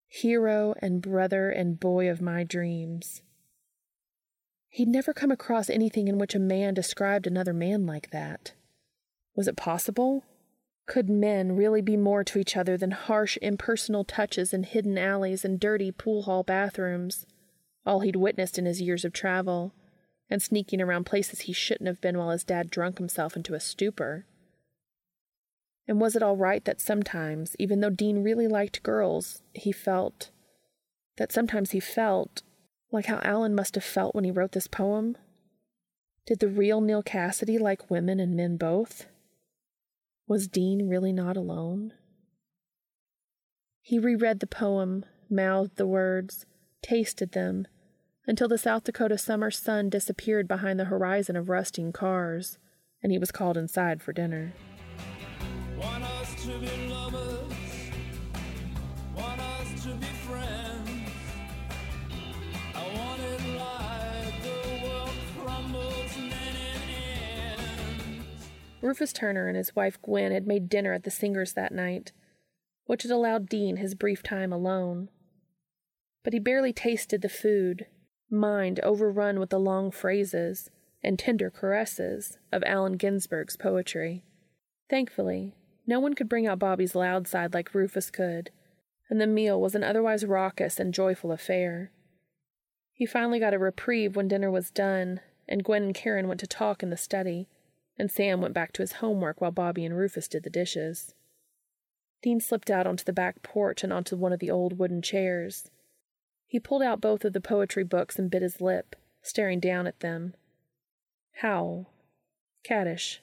Hero 0.08 0.76
and 0.80 1.02
brother 1.02 1.50
and 1.50 1.80
boy 1.80 2.08
of 2.08 2.22
my 2.22 2.44
dreams. 2.44 3.24
He'd 4.74 4.88
never 4.88 5.14
come 5.14 5.30
across 5.30 5.70
anything 5.70 6.08
in 6.08 6.18
which 6.18 6.34
a 6.34 6.40
man 6.40 6.74
described 6.74 7.28
another 7.28 7.54
man 7.54 7.86
like 7.86 8.10
that. 8.10 8.54
Was 9.36 9.48
it 9.48 9.56
possible? 9.56 10.24
Could 10.88 11.12
men 11.12 11.56
really 11.56 11.84
be 11.84 11.96
more 11.96 12.24
to 12.24 12.40
each 12.40 12.58
other 12.58 12.76
than 12.76 12.90
harsh, 12.90 13.38
impersonal 13.40 14.04
touches 14.04 14.52
in 14.52 14.64
hidden 14.64 14.98
alleys 14.98 15.46
and 15.46 15.60
dirty 15.60 15.92
pool 15.92 16.24
hall 16.24 16.42
bathrooms? 16.42 17.28
All 17.86 18.00
he'd 18.00 18.16
witnessed 18.16 18.58
in 18.58 18.66
his 18.66 18.82
years 18.82 19.06
of 19.06 19.14
travel, 19.14 19.76
and 20.28 20.42
sneaking 20.42 20.82
around 20.82 21.04
places 21.04 21.42
he 21.42 21.54
shouldn't 21.54 21.88
have 21.88 22.02
been 22.02 22.18
while 22.18 22.32
his 22.32 22.44
dad 22.44 22.72
drunk 22.72 22.98
himself 22.98 23.36
into 23.36 23.54
a 23.54 23.60
stupor. 23.60 24.26
And 25.88 26.02
was 26.02 26.16
it 26.16 26.24
all 26.24 26.36
right 26.36 26.66
that 26.66 26.82
sometimes, 26.82 27.56
even 27.60 27.82
though 27.82 27.92
Dean 27.92 28.24
really 28.24 28.48
liked 28.48 28.82
girls, 28.82 29.44
he 29.54 29.72
felt 29.72 30.32
that 31.18 31.32
sometimes 31.32 31.72
he 31.72 31.80
felt 31.80 32.42
like 32.94 33.08
how 33.08 33.20
Allen 33.24 33.56
must 33.56 33.76
have 33.76 33.84
felt 33.84 34.14
when 34.16 34.24
he 34.24 34.32
wrote 34.32 34.52
this 34.52 34.68
poem? 34.68 35.18
Did 36.26 36.40
the 36.40 36.48
real 36.48 36.80
Neal 36.80 37.04
Cassady 37.04 37.60
like 37.60 37.90
women 37.92 38.20
and 38.20 38.36
men 38.36 38.56
both? 38.56 39.08
Was 40.28 40.48
Dean 40.48 40.88
really 40.88 41.12
not 41.12 41.36
alone? 41.36 41.94
He 43.82 44.00
reread 44.00 44.40
the 44.40 44.48
poem, 44.48 45.04
mouthed 45.30 45.76
the 45.76 45.88
words, 45.88 46.46
tasted 46.82 47.34
them, 47.34 47.68
until 48.26 48.48
the 48.48 48.58
South 48.58 48.86
Dakota 48.86 49.18
summer 49.18 49.52
sun 49.52 49.90
disappeared 49.90 50.48
behind 50.48 50.80
the 50.80 50.86
horizon 50.86 51.36
of 51.36 51.50
rusting 51.50 51.92
cars, 51.92 52.58
and 53.02 53.12
he 53.12 53.18
was 53.18 53.32
called 53.32 53.58
inside 53.58 54.02
for 54.02 54.14
dinner. 54.14 54.54
Rufus 68.84 69.14
Turner 69.14 69.48
and 69.48 69.56
his 69.56 69.78
wife 69.78 70.00
Gwen 70.02 70.34
had 70.34 70.46
made 70.46 70.68
dinner 70.68 70.92
at 70.92 71.04
the 71.04 71.10
Singers 71.10 71.54
that 71.54 71.72
night, 71.72 72.12
which 72.86 73.04
had 73.04 73.12
allowed 73.14 73.48
Dean 73.48 73.78
his 73.78 73.96
brief 73.96 74.22
time 74.22 74.52
alone. 74.52 75.10
But 76.22 76.34
he 76.34 76.40
barely 76.40 76.74
tasted 76.74 77.22
the 77.22 77.30
food, 77.30 77.86
mind 78.30 78.82
overrun 78.82 79.40
with 79.40 79.52
the 79.52 79.60
long 79.60 79.90
phrases 79.90 80.70
and 81.02 81.18
tender 81.18 81.50
caresses 81.50 82.40
of 82.52 82.62
Allen 82.66 82.98
Ginsberg's 82.98 83.56
poetry. 83.56 84.26
Thankfully, 84.90 85.56
no 85.88 86.02
one 86.02 86.14
could 86.14 86.28
bring 86.28 86.46
out 86.46 86.60
Bobby's 86.60 86.94
loud 86.94 87.26
side 87.26 87.54
like 87.54 87.74
Rufus 87.74 88.12
could, 88.12 88.52
and 89.10 89.22
the 89.22 89.28
meal 89.28 89.62
was 89.62 89.76
an 89.76 89.84
otherwise 89.86 90.26
raucous 90.26 90.78
and 90.78 90.94
joyful 90.94 91.32
affair. 91.32 91.94
He 92.92 93.06
finally 93.06 93.40
got 93.40 93.54
a 93.54 93.60
reprieve 93.60 94.18
when 94.18 94.28
dinner 94.28 94.52
was 94.52 94.72
done, 94.72 95.22
and 95.48 95.64
Gwen 95.64 95.84
and 95.84 95.96
Karen 95.96 96.28
went 96.28 96.42
to 96.42 96.48
talk 96.48 96.84
in 96.84 96.90
the 96.90 96.98
study 96.98 97.48
and 97.98 98.12
Sam 98.12 98.42
went 98.42 98.54
back 98.54 98.74
to 98.74 98.82
his 98.82 98.94
homework 98.94 99.40
while 99.40 99.52
Bobby 99.52 99.86
and 99.86 99.96
Rufus 99.98 100.28
did 100.28 100.44
the 100.44 100.50
dishes. 100.50 101.14
Dean 102.22 102.40
slipped 102.40 102.72
out 102.72 102.88
onto 102.88 103.04
the 103.04 103.14
back 103.14 103.44
porch 103.44 103.84
and 103.84 103.92
onto 103.92 104.16
one 104.16 104.34
of 104.34 104.40
the 104.40 104.50
old 104.50 104.80
wooden 104.80 105.02
chairs. 105.02 105.70
He 106.48 106.60
pulled 106.60 106.82
out 106.82 107.02
both 107.02 107.26
of 107.26 107.34
the 107.34 107.42
poetry 107.42 107.84
books 107.84 108.18
and 108.18 108.32
bit 108.32 108.42
his 108.42 108.62
lip, 108.62 108.96
staring 109.22 109.60
down 109.60 109.88
at 109.88 110.00
them. 110.00 110.34
Howl. 111.42 111.92
Kaddish. 112.64 113.22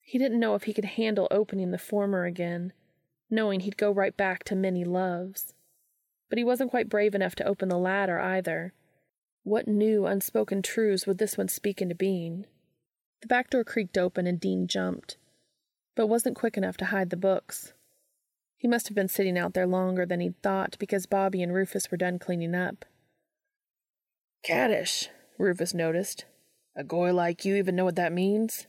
He 0.00 0.18
didn't 0.18 0.40
know 0.40 0.54
if 0.54 0.64
he 0.64 0.72
could 0.72 0.84
handle 0.84 1.28
opening 1.30 1.70
the 1.70 1.78
former 1.78 2.24
again, 2.24 2.72
knowing 3.30 3.60
he'd 3.60 3.76
go 3.76 3.90
right 3.90 4.16
back 4.16 4.42
to 4.44 4.56
many 4.56 4.84
loves. 4.84 5.54
But 6.28 6.38
he 6.38 6.44
wasn't 6.44 6.70
quite 6.70 6.88
brave 6.88 7.14
enough 7.14 7.34
to 7.36 7.46
open 7.46 7.68
the 7.68 7.78
latter 7.78 8.18
either. 8.18 8.72
What 9.42 9.68
new 9.68 10.06
unspoken 10.06 10.62
truths 10.62 11.06
would 11.06 11.18
this 11.18 11.38
one 11.38 11.48
speak 11.48 11.80
into 11.80 11.94
being? 11.94 12.46
The 13.22 13.26
back 13.26 13.50
door 13.50 13.64
creaked 13.64 13.96
open 13.96 14.26
and 14.26 14.38
Dean 14.38 14.66
jumped, 14.66 15.16
but 15.94 16.06
wasn't 16.06 16.36
quick 16.36 16.56
enough 16.56 16.76
to 16.78 16.86
hide 16.86 17.10
the 17.10 17.16
books. 17.16 17.72
He 18.58 18.68
must 18.68 18.88
have 18.88 18.94
been 18.94 19.08
sitting 19.08 19.38
out 19.38 19.54
there 19.54 19.66
longer 19.66 20.06
than 20.06 20.20
he'd 20.20 20.40
thought 20.42 20.76
because 20.78 21.06
Bobby 21.06 21.42
and 21.42 21.52
Rufus 21.52 21.90
were 21.90 21.96
done 21.96 22.18
cleaning 22.18 22.54
up. 22.54 22.84
Kaddish, 24.42 25.08
Rufus 25.38 25.74
noticed. 25.74 26.24
A 26.74 26.84
goy 26.84 27.12
like 27.12 27.44
you 27.44 27.56
even 27.56 27.74
know 27.74 27.84
what 27.84 27.96
that 27.96 28.12
means? 28.12 28.66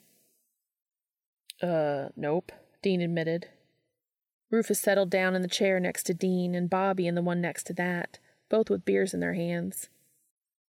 Uh, 1.61 2.09
nope, 2.15 2.51
Dean 2.81 3.01
admitted. 3.01 3.49
Rufus 4.49 4.79
settled 4.79 5.09
down 5.09 5.35
in 5.35 5.41
the 5.41 5.47
chair 5.47 5.79
next 5.79 6.03
to 6.03 6.13
Dean 6.13 6.55
and 6.55 6.69
Bobby 6.69 7.05
in 7.05 7.15
the 7.15 7.21
one 7.21 7.41
next 7.41 7.63
to 7.67 7.73
that, 7.73 8.19
both 8.49 8.69
with 8.69 8.85
beers 8.85 9.13
in 9.13 9.19
their 9.19 9.33
hands. 9.33 9.89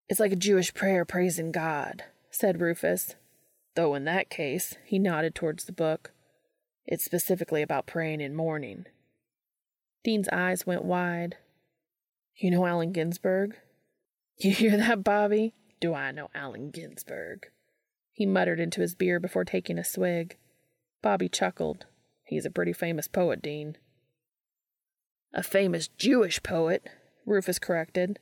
It's 0.10 0.20
like 0.20 0.32
a 0.32 0.38
Jewish 0.38 0.74
prayer 0.74 1.06
praising 1.06 1.52
God, 1.52 2.06
said 2.32 2.62
Rufus, 2.62 3.16
Though 3.78 3.94
in 3.94 4.06
that 4.06 4.32
case, 4.32 4.74
he 4.86 4.98
nodded 4.98 5.36
towards 5.36 5.66
the 5.66 5.72
book, 5.72 6.12
it's 6.88 7.06
specifically 7.06 7.62
about 7.62 7.86
praying 7.86 8.22
in 8.22 8.34
mourning. 8.34 8.88
Dean's 10.04 10.28
eyes 10.30 10.66
went 10.66 10.84
wide. 10.84 11.38
You 12.36 12.50
know 12.50 12.66
Allen 12.66 12.92
Ginsberg? 12.92 13.56
You 14.40 14.50
hear 14.50 14.78
that, 14.78 15.04
Bobby? 15.04 15.54
Do 15.80 15.94
I 15.94 16.10
know 16.10 16.30
Allen 16.34 16.72
Ginsberg? 16.72 17.52
He 18.12 18.26
muttered 18.26 18.60
into 18.60 18.82
his 18.82 18.96
beer 18.96 19.20
before 19.20 19.46
taking 19.46 19.78
a 19.78 19.84
swig. 19.84 20.38
Bobby 21.04 21.30
chuckled. 21.30 21.86
He's 22.24 22.48
a 22.48 22.50
pretty 22.50 22.74
famous 22.74 23.08
poet, 23.08 23.44
Dean. 23.44 23.78
A 25.36 25.44
famous 25.44 25.88
Jewish 25.88 26.42
poet, 26.42 26.90
Rufus 27.28 27.60
corrected. 27.60 28.18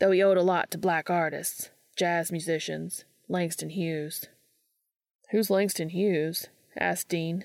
Though 0.00 0.12
he 0.12 0.22
owed 0.22 0.38
a 0.38 0.42
lot 0.42 0.70
to 0.70 0.78
black 0.78 1.10
artists, 1.10 1.68
jazz 1.96 2.32
musicians, 2.32 3.04
Langston 3.28 3.68
Hughes. 3.68 4.28
Who's 5.34 5.50
Langston 5.50 5.88
Hughes? 5.88 6.46
asked 6.78 7.08
Dean. 7.08 7.44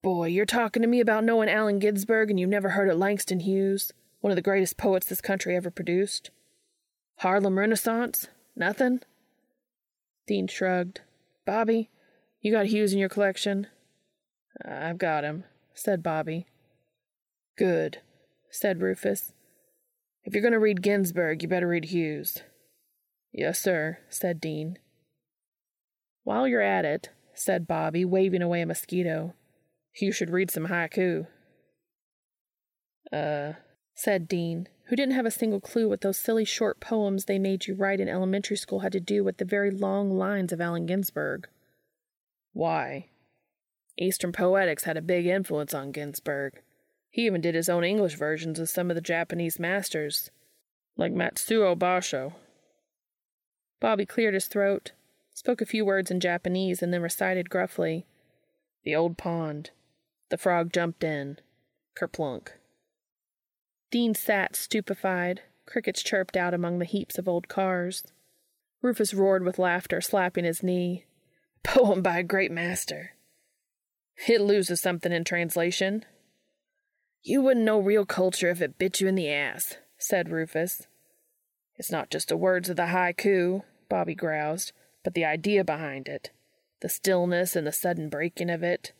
Boy, 0.00 0.28
you're 0.28 0.46
talking 0.46 0.80
to 0.80 0.86
me 0.86 1.00
about 1.00 1.24
knowing 1.24 1.48
Allen 1.48 1.80
Ginsberg 1.80 2.30
and 2.30 2.38
you've 2.38 2.48
never 2.48 2.68
heard 2.68 2.88
of 2.88 2.98
Langston 2.98 3.40
Hughes, 3.40 3.92
one 4.20 4.30
of 4.30 4.36
the 4.36 4.42
greatest 4.42 4.76
poets 4.76 5.08
this 5.08 5.20
country 5.20 5.56
ever 5.56 5.72
produced? 5.72 6.30
Harlem 7.16 7.58
Renaissance? 7.58 8.28
Nothing? 8.54 9.00
Dean 10.28 10.46
shrugged. 10.46 11.00
Bobby, 11.44 11.90
you 12.40 12.52
got 12.52 12.66
Hughes 12.66 12.92
in 12.92 13.00
your 13.00 13.08
collection? 13.08 13.66
I've 14.64 14.98
got 14.98 15.24
him, 15.24 15.42
said 15.74 16.04
Bobby. 16.04 16.46
Good, 17.58 17.98
said 18.52 18.82
Rufus. 18.82 19.32
If 20.22 20.32
you're 20.32 20.42
going 20.42 20.52
to 20.52 20.60
read 20.60 20.80
Ginsberg, 20.80 21.42
you 21.42 21.48
better 21.48 21.66
read 21.66 21.86
Hughes. 21.86 22.44
Yes, 23.32 23.58
sir, 23.58 23.98
said 24.08 24.40
Dean. 24.40 24.78
While 26.24 26.46
you're 26.46 26.60
at 26.60 26.84
it, 26.84 27.10
said 27.34 27.66
Bobby, 27.66 28.04
waving 28.04 28.42
away 28.42 28.60
a 28.60 28.66
mosquito, 28.66 29.34
you 29.98 30.12
should 30.12 30.30
read 30.30 30.50
some 30.50 30.68
haiku. 30.68 31.26
Uh, 33.12 33.54
said 33.94 34.28
Dean, 34.28 34.68
who 34.84 34.96
didn't 34.96 35.14
have 35.14 35.26
a 35.26 35.30
single 35.30 35.60
clue 35.60 35.88
what 35.88 36.00
those 36.00 36.18
silly 36.18 36.44
short 36.44 36.80
poems 36.80 37.24
they 37.24 37.38
made 37.38 37.66
you 37.66 37.74
write 37.74 38.00
in 38.00 38.08
elementary 38.08 38.56
school 38.56 38.80
had 38.80 38.92
to 38.92 39.00
do 39.00 39.22
with 39.24 39.38
the 39.38 39.44
very 39.44 39.70
long 39.70 40.10
lines 40.10 40.52
of 40.52 40.60
Allen 40.60 40.86
Ginsberg. 40.86 41.48
Why? 42.52 43.08
Eastern 43.98 44.32
poetics 44.32 44.84
had 44.84 44.96
a 44.96 45.02
big 45.02 45.26
influence 45.26 45.74
on 45.74 45.92
Ginsberg. 45.92 46.62
He 47.10 47.26
even 47.26 47.40
did 47.40 47.54
his 47.54 47.68
own 47.68 47.84
English 47.84 48.14
versions 48.14 48.58
of 48.58 48.68
some 48.68 48.90
of 48.90 48.94
the 48.94 49.00
Japanese 49.00 49.58
masters, 49.58 50.30
like 50.96 51.12
Matsuo 51.12 51.76
Basho. 51.76 52.34
Bobby 53.80 54.06
cleared 54.06 54.34
his 54.34 54.46
throat, 54.46 54.92
spoke 55.40 55.62
a 55.62 55.66
few 55.66 55.86
words 55.86 56.10
in 56.10 56.20
Japanese, 56.20 56.82
and 56.82 56.92
then 56.92 57.00
recited 57.00 57.48
gruffly 57.48 58.04
The 58.84 58.94
old 58.94 59.16
pond. 59.16 59.70
The 60.28 60.36
frog 60.36 60.70
jumped 60.70 61.02
in. 61.02 61.38
Kerplunk. 61.98 62.48
Dean 63.90 64.14
sat 64.14 64.54
stupefied. 64.54 65.40
Crickets 65.64 66.02
chirped 66.02 66.36
out 66.36 66.52
among 66.52 66.78
the 66.78 66.84
heaps 66.84 67.16
of 67.16 67.26
old 67.26 67.48
cars. 67.48 68.04
Rufus 68.82 69.14
roared 69.14 69.42
with 69.42 69.58
laughter, 69.58 70.02
slapping 70.02 70.44
his 70.44 70.62
knee. 70.62 71.06
Poem 71.62 72.02
by 72.02 72.18
a 72.18 72.22
great 72.22 72.50
master. 72.50 73.12
It 74.28 74.42
loses 74.42 74.82
something 74.82 75.10
in 75.10 75.24
translation. 75.24 76.04
You 77.22 77.40
wouldn't 77.40 77.64
know 77.64 77.80
real 77.80 78.04
culture 78.04 78.50
if 78.50 78.60
it 78.60 78.76
bit 78.76 79.00
you 79.00 79.08
in 79.08 79.14
the 79.14 79.32
ass, 79.32 79.78
said 79.96 80.28
Rufus. 80.28 80.86
It's 81.76 81.90
not 81.90 82.10
just 82.10 82.28
the 82.28 82.36
words 82.36 82.68
of 82.68 82.76
the 82.76 82.88
haiku, 82.88 83.62
Bobby 83.88 84.14
groused, 84.14 84.72
but 85.02 85.14
the 85.14 85.24
idea 85.24 85.64
behind 85.64 86.08
it, 86.08 86.30
the 86.80 86.88
stillness 86.88 87.56
and 87.56 87.66
the 87.66 87.72
sudden 87.72 88.08
breaking 88.08 88.50
of 88.50 88.62
it. 88.62 88.92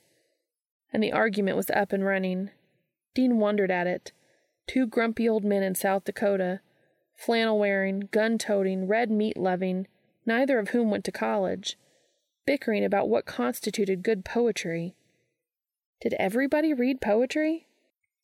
And 0.92 1.02
the 1.02 1.12
argument 1.12 1.56
was 1.56 1.70
up 1.70 1.92
and 1.92 2.04
running. 2.04 2.50
Dean 3.14 3.38
wondered 3.38 3.70
at 3.70 3.86
it. 3.86 4.12
Two 4.66 4.86
grumpy 4.86 5.28
old 5.28 5.44
men 5.44 5.62
in 5.62 5.74
South 5.74 6.04
Dakota, 6.04 6.60
flannel 7.16 7.58
wearing, 7.58 8.08
gun 8.12 8.38
toting, 8.38 8.86
red 8.86 9.10
meat 9.10 9.36
loving, 9.36 9.86
neither 10.24 10.58
of 10.58 10.70
whom 10.70 10.90
went 10.90 11.04
to 11.04 11.12
college, 11.12 11.76
bickering 12.46 12.84
about 12.84 13.08
what 13.08 13.26
constituted 13.26 14.02
good 14.02 14.24
poetry. 14.24 14.94
Did 16.00 16.14
everybody 16.18 16.72
read 16.72 17.00
poetry? 17.00 17.66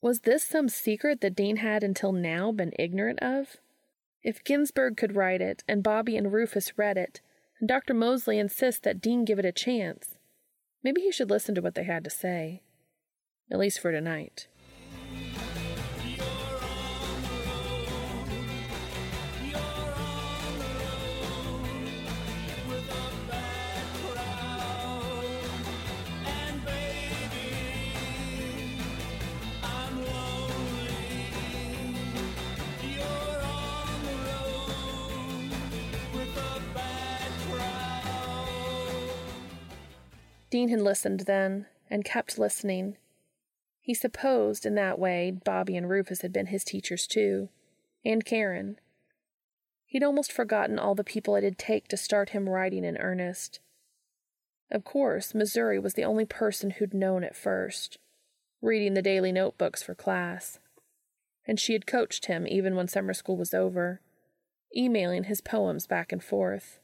Was 0.01 0.20
this 0.20 0.45
some 0.45 0.68
secret 0.68 1.20
that 1.20 1.35
Dean 1.35 1.57
had 1.57 1.83
until 1.83 2.12
now 2.12 2.53
been 2.53 2.72
ignorant 2.79 3.20
of? 3.20 3.57
If 4.22 4.45
Ginsberg 4.45 4.97
could 4.97 5.14
write 5.14 5.41
it, 5.41 5.62
and 5.68 5.83
Bobby 5.83 6.16
and 6.16 6.33
Rufus 6.33 6.79
read 6.79 6.97
it, 6.97 7.20
and 7.61 7.69
Dr. 7.69 7.95
Moseley 7.95 8.39
insists 8.39 8.81
that 8.81 9.01
Dean 9.01 9.25
give 9.25 9.39
it 9.39 9.45
a 9.45 9.53
chance, 9.53 10.17
maybe 10.83 11.01
he 11.01 11.13
should 11.13 11.31
listen 11.31 11.55
to 11.55 11.63
what 11.63 11.75
they 11.75 11.85
had 11.85 12.05
to 12.05 12.11
say. 12.11 12.63
At 13.51 13.59
least 13.59 13.81
for 13.81 13.93
tonight. 13.93 14.49
Dean 40.57 40.71
had 40.71 40.81
listened 40.81 41.21
then, 41.21 41.67
and 41.91 42.03
kept 42.03 42.39
listening. 42.39 42.97
He 43.79 43.93
supposed 43.93 44.65
in 44.65 44.75
that 44.77 44.99
way 44.99 45.31
Bobby 45.31 45.77
and 45.77 45.87
Rufus 45.87 46.23
had 46.23 46.33
been 46.33 46.47
his 46.47 46.65
teachers 46.65 47.07
too, 47.07 47.51
and 48.07 48.25
Karen. 48.25 48.81
He'd 49.85 50.03
almost 50.03 50.33
forgotten 50.33 50.79
all 50.79 50.95
the 50.95 51.05
people 51.05 51.37
it'd 51.37 51.59
take 51.59 51.89
to 51.89 51.99
start 51.99 52.31
him 52.31 52.49
writing 52.49 52.87
in 52.87 52.97
earnest. 52.97 53.61
Of 54.71 54.83
course, 54.83 55.35
Missouri 55.35 55.79
was 55.79 55.93
the 55.93 56.07
only 56.07 56.25
person 56.25 56.71
who'd 56.71 56.95
known 56.95 57.23
at 57.23 57.37
first, 57.37 57.99
reading 58.63 58.95
the 58.95 59.03
daily 59.03 59.33
notebooks 59.33 59.83
for 59.83 59.95
class. 59.95 60.59
And 61.47 61.61
she 61.61 61.75
had 61.75 61.87
coached 61.87 62.29
him 62.29 62.47
even 62.47 62.75
when 62.77 62.89
summer 62.89 63.13
school 63.13 63.37
was 63.37 63.53
over, 63.53 64.01
emailing 64.75 65.25
his 65.25 65.43
poems 65.43 65.87
back 65.87 66.13
and 66.13 66.25
forth. 66.25 66.79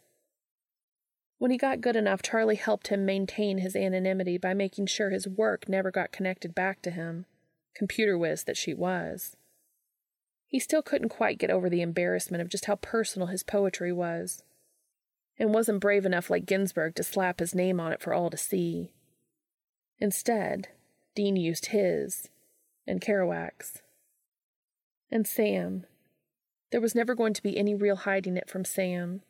When 1.43 1.51
he 1.51 1.59
got 1.59 1.80
good 1.80 1.97
enough, 1.97 2.22
Charlie 2.22 2.55
helped 2.55 2.86
him 2.86 3.05
maintain 3.05 3.59
his 3.59 3.74
anonymity 3.74 4.38
by 4.38 4.55
making 4.55 4.86
sure 4.86 5.11
his 5.11 5.26
work 5.26 5.68
never 5.68 5.90
got 5.90 6.12
connected 6.12 6.55
back 6.55 6.80
to 6.82 6.90
him, 6.93 7.26
computer 7.74 8.16
whiz 8.16 8.45
that 8.45 8.57
she 8.57 8.72
was. 8.72 9.36
He 10.47 10.61
still 10.61 10.82
couldn't 10.82 11.09
quite 11.09 11.40
get 11.40 11.51
over 11.51 11.68
the 11.68 11.82
embarrassment 11.82 12.43
of 12.43 12.49
just 12.49 12.66
how 12.66 12.76
personal 12.76 13.26
his 13.26 13.43
poetry 13.43 13.93
was, 13.93 14.45
and 15.36 15.53
wasn't 15.53 15.80
brave 15.80 16.07
enough 16.07 16.30
like 16.30 16.47
Ginsberg 16.47 16.95
to 16.95 17.03
slap 17.03 17.40
his 17.40 17.57
name 17.57 17.80
on 17.80 17.90
it 17.90 18.01
for 18.01 18.14
all 18.14 18.30
to 18.30 18.36
see. 18.36 18.93
Instead, 19.99 20.68
Dean 21.16 21.34
used 21.34 21.66
his, 21.66 22.28
and 22.86 23.01
Kerouac's. 23.01 23.82
And 25.11 25.26
Sam. 25.26 25.86
There 26.70 26.80
was 26.80 26.95
never 26.95 27.16
going 27.16 27.34
to 27.34 27.43
be 27.43 27.59
any 27.59 27.74
real 27.74 27.97
hiding 27.97 28.36
it 28.36 28.49
from 28.49 28.64
Sam. 28.64 29.22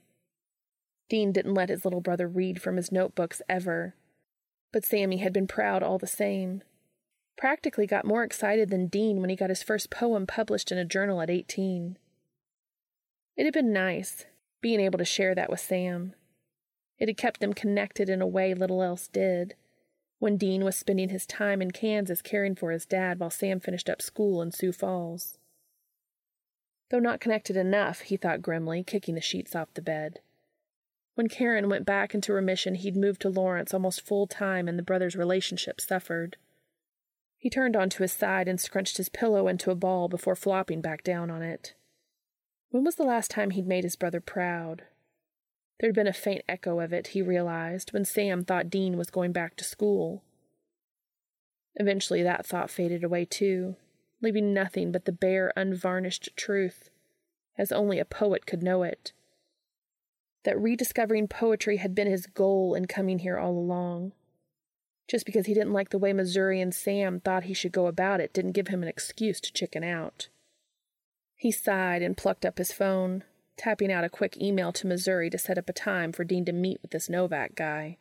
Dean 1.09 1.33
didn't 1.33 1.55
let 1.55 1.69
his 1.69 1.85
little 1.85 2.01
brother 2.01 2.29
read 2.29 2.61
from 2.61 2.77
his 2.77 2.93
notebooks 2.93 3.43
ever. 3.49 3.95
But 4.73 4.85
Sammy 4.85 5.19
had 5.19 5.33
been 5.33 5.47
proud 5.47 5.83
all 5.83 5.99
the 5.99 6.07
same. 6.07 6.63
Practically 7.37 7.87
got 7.87 8.05
more 8.05 8.25
excited 8.25 8.71
than 8.71 8.87
Dean 8.87 9.21
when 9.21 9.31
he 9.31 9.37
got 9.37 9.51
his 9.51 9.63
first 9.63 9.91
poem 9.91 10.27
published 10.27 10.73
in 10.73 10.79
a 10.79 10.85
journal 10.85 11.21
at 11.21 11.31
18. 11.31 11.99
It 13.37 13.45
had 13.45 13.55
been 13.55 13.73
nice, 13.73 14.27
being 14.61 14.81
able 14.81 14.99
to 14.99 15.05
share 15.05 15.35
that 15.35 15.51
with 15.51 15.61
Sam. 15.61 16.15
It 16.99 17.09
had 17.09 17.17
kept 17.17 17.41
them 17.41 17.53
connected 17.53 18.09
in 18.09 18.23
a 18.23 18.27
way 18.27 18.55
little 18.55 18.83
else 18.83 19.09
did, 19.09 19.55
when 20.19 20.37
Dean 20.37 20.65
was 20.65 20.77
spending 20.77 21.09
his 21.09 21.27
time 21.27 21.61
in 21.61 21.73
Kansas 21.73 22.23
caring 22.23 22.55
for 22.55 22.71
his 22.71 22.87
dad 22.87 23.19
while 23.19 23.31
Sam 23.31 23.59
finished 23.59 23.91
up 23.91 24.01
school 24.01 24.41
in 24.41 24.53
Sioux 24.53 24.73
Falls. 24.73 25.39
Though 26.91 27.01
not 27.01 27.21
connected 27.21 27.57
enough, 27.57 28.03
he 28.03 28.17
thought 28.17 28.43
grimly, 28.43 28.85
kicking 28.85 29.15
the 29.15 29.21
sheets 29.21 29.57
off 29.57 29.75
the 29.75 29.83
bed. 29.83 30.21
When 31.15 31.29
Karen 31.29 31.69
went 31.69 31.85
back 31.85 32.15
into 32.15 32.33
remission, 32.33 32.75
he'd 32.75 32.97
moved 32.97 33.21
to 33.23 33.29
Lawrence 33.29 33.75
almost 33.75 34.01
full 34.01 34.27
time, 34.27 34.67
and 34.67 34.79
the 34.79 34.83
brothers' 34.83 35.17
relationship 35.17 35.81
suffered. 35.81 36.37
He 37.37 37.51
turned 37.51 37.77
onto 37.77 38.03
his 38.03 38.13
side 38.13 38.49
and 38.49 38.61
scrunched 38.61 38.97
his 38.97 39.11
pillow 39.11 39.47
into 39.47 39.71
a 39.71 39.75
ball 39.75 40.09
before 40.09 40.37
flopping 40.37 40.81
back 40.81 41.03
down 41.05 41.31
on 41.31 41.43
it. 41.43 41.75
When 42.71 42.85
was 42.85 42.95
the 42.95 43.05
last 43.05 43.31
time 43.31 43.51
he'd 43.51 43.67
made 43.67 43.85
his 43.85 43.97
brother 43.97 44.21
proud? 44.21 44.85
There'd 45.79 45.95
been 45.95 46.07
a 46.07 46.13
faint 46.13 46.45
echo 46.49 46.81
of 46.81 46.93
it, 46.93 47.09
he 47.09 47.21
realized, 47.21 47.93
when 47.93 48.05
Sam 48.05 48.45
thought 48.45 48.71
Dean 48.71 48.97
was 48.97 49.11
going 49.11 49.33
back 49.33 49.57
to 49.57 49.65
school. 49.65 50.23
Eventually, 51.75 52.23
that 52.23 52.47
thought 52.47 52.71
faded 52.71 53.05
away 53.05 53.27
too, 53.27 53.77
leaving 54.23 54.55
nothing 54.55 54.93
but 54.93 55.05
the 55.05 55.13
bare, 55.13 55.53
unvarnished 55.57 56.31
truth, 56.37 56.89
as 57.59 57.73
only 57.73 57.99
a 57.99 58.05
poet 58.05 58.47
could 58.47 58.63
know 58.63 58.83
it 58.83 59.13
that 60.45 60.61
rediscovering 60.61 61.29
poetry 61.29 61.77
had 61.79 61.95
been 61.95 62.11
his 62.11 62.27
goal 62.27 62.75
in 62.75 62.87
coming 62.87 63.21
here 63.21 63.39
all 63.39 63.53
along. 63.53 64.13
Just 65.09 65.27
because 65.27 65.47
he 65.47 65.55
didn't 65.55 65.73
like 65.73 65.91
the 65.91 65.99
way 65.99 66.13
Missouri 66.13 66.61
and 66.61 66.75
Sam 66.75 67.21
thought 67.21 67.45
he 67.45 67.55
should 67.55 67.73
go 67.73 67.87
about 67.87 68.21
it 68.21 68.33
didn't 68.33 68.53
give 68.53 68.69
him 68.69 68.83
an 68.83 68.89
excuse 68.89 69.41
to 69.41 69.53
chicken 69.53 69.85
out. 69.85 70.29
He 71.37 71.51
sighed 71.51 72.03
and 72.03 72.17
plucked 72.17 72.47
up 72.47 72.59
his 72.59 72.73
phone, 72.73 73.25
tapping 73.57 73.93
out 73.93 74.05
a 74.05 74.09
quick 74.09 74.41
email 74.41 74.73
to 74.73 74.87
Missouri 74.87 75.29
to 75.31 75.39
set 75.39 75.59
up 75.59 75.69
a 75.69 75.73
time 75.73 76.13
for 76.13 76.25
Dean 76.25 76.45
to 76.45 76.53
meet 76.53 76.81
with 76.83 76.93
this 76.93 77.09
Novak 77.09 77.55
guy. 77.55 77.99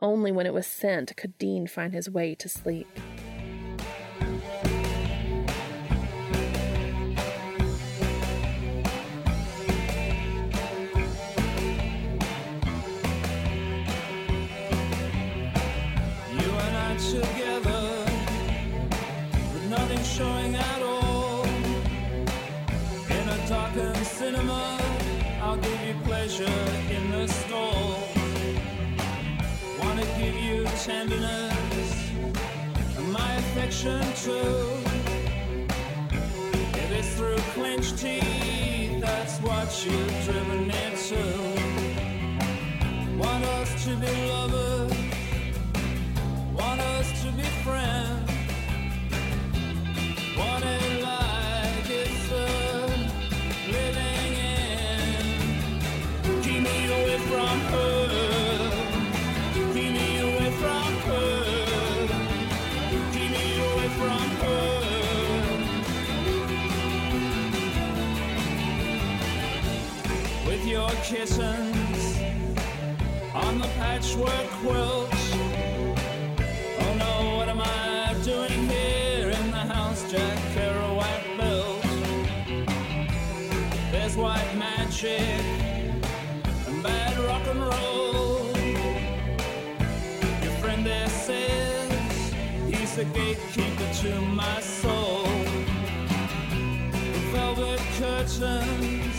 Only 0.00 0.30
when 0.30 0.46
it 0.46 0.54
was 0.54 0.66
sent 0.66 1.16
could 1.16 1.36
Dean 1.38 1.66
find 1.66 1.92
his 1.92 2.08
way 2.08 2.34
to 2.36 2.48
sleep. 2.48 2.86
Affection 33.86 34.14
too. 34.24 34.78
If 36.78 36.90
it's 36.92 37.14
through 37.16 37.36
clenched 37.54 37.98
teeth, 37.98 39.00
that's 39.00 39.38
what 39.40 39.84
you've 39.84 40.24
driven. 40.24 40.66
Want 43.18 43.44
us 43.44 43.84
to 43.84 43.96
be 43.96 44.28
lovers, 44.28 44.92
want 46.54 46.80
us 46.80 47.22
to 47.22 47.32
be 47.32 47.42
friends. 47.64 48.25
Kittens 71.08 72.18
on 73.32 73.60
the 73.60 73.68
patchwork 73.78 74.48
quilt. 74.60 75.08
Oh 76.80 76.94
no, 76.98 77.36
what 77.36 77.48
am 77.48 77.60
I 77.60 78.16
doing 78.24 78.68
here 78.68 79.30
in 79.30 79.50
the 79.52 79.64
house 79.74 80.02
Jack 80.10 80.36
Kerouac 80.52 81.22
built? 81.38 81.82
There's 83.92 84.16
white 84.16 84.52
magic 84.58 85.20
and 86.66 86.82
bad 86.82 87.16
rock 87.18 87.46
and 87.52 87.60
roll. 87.60 88.50
Your 90.42 90.56
friend 90.60 90.84
there 90.84 91.08
says 91.08 92.34
he's 92.68 92.96
the 92.96 93.04
gatekeeper 93.04 93.88
to 94.02 94.20
my 94.22 94.60
soul. 94.60 95.22
The 97.12 97.22
velvet 97.30 97.80
curtains, 98.00 99.15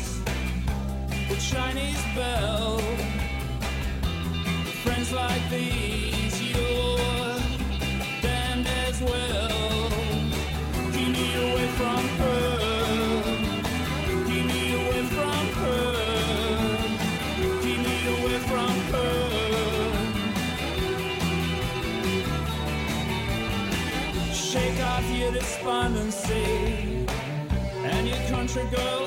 Chinese 1.50 2.04
bell. 2.14 2.78
Friends 4.84 5.14
like 5.14 5.50
these, 5.50 6.42
you're 6.52 7.40
damned 8.22 8.68
as 8.68 9.02
well. 9.02 9.90
Keep 10.92 11.10
me 11.16 11.36
away 11.46 11.68
from 11.80 12.04
her. 12.20 13.24
Keep 14.28 14.46
me 14.46 14.74
away 14.76 15.04
from 15.16 15.48
her. 15.62 15.94
Keep 17.62 17.80
me 17.80 17.98
away 18.16 18.40
from 18.52 18.76
her. 18.92 19.14
Shake 24.34 24.80
off 24.82 25.10
your 25.18 25.32
despondency 25.32 27.08
and 27.86 28.06
your 28.06 28.22
country 28.28 28.66
girl 28.76 29.07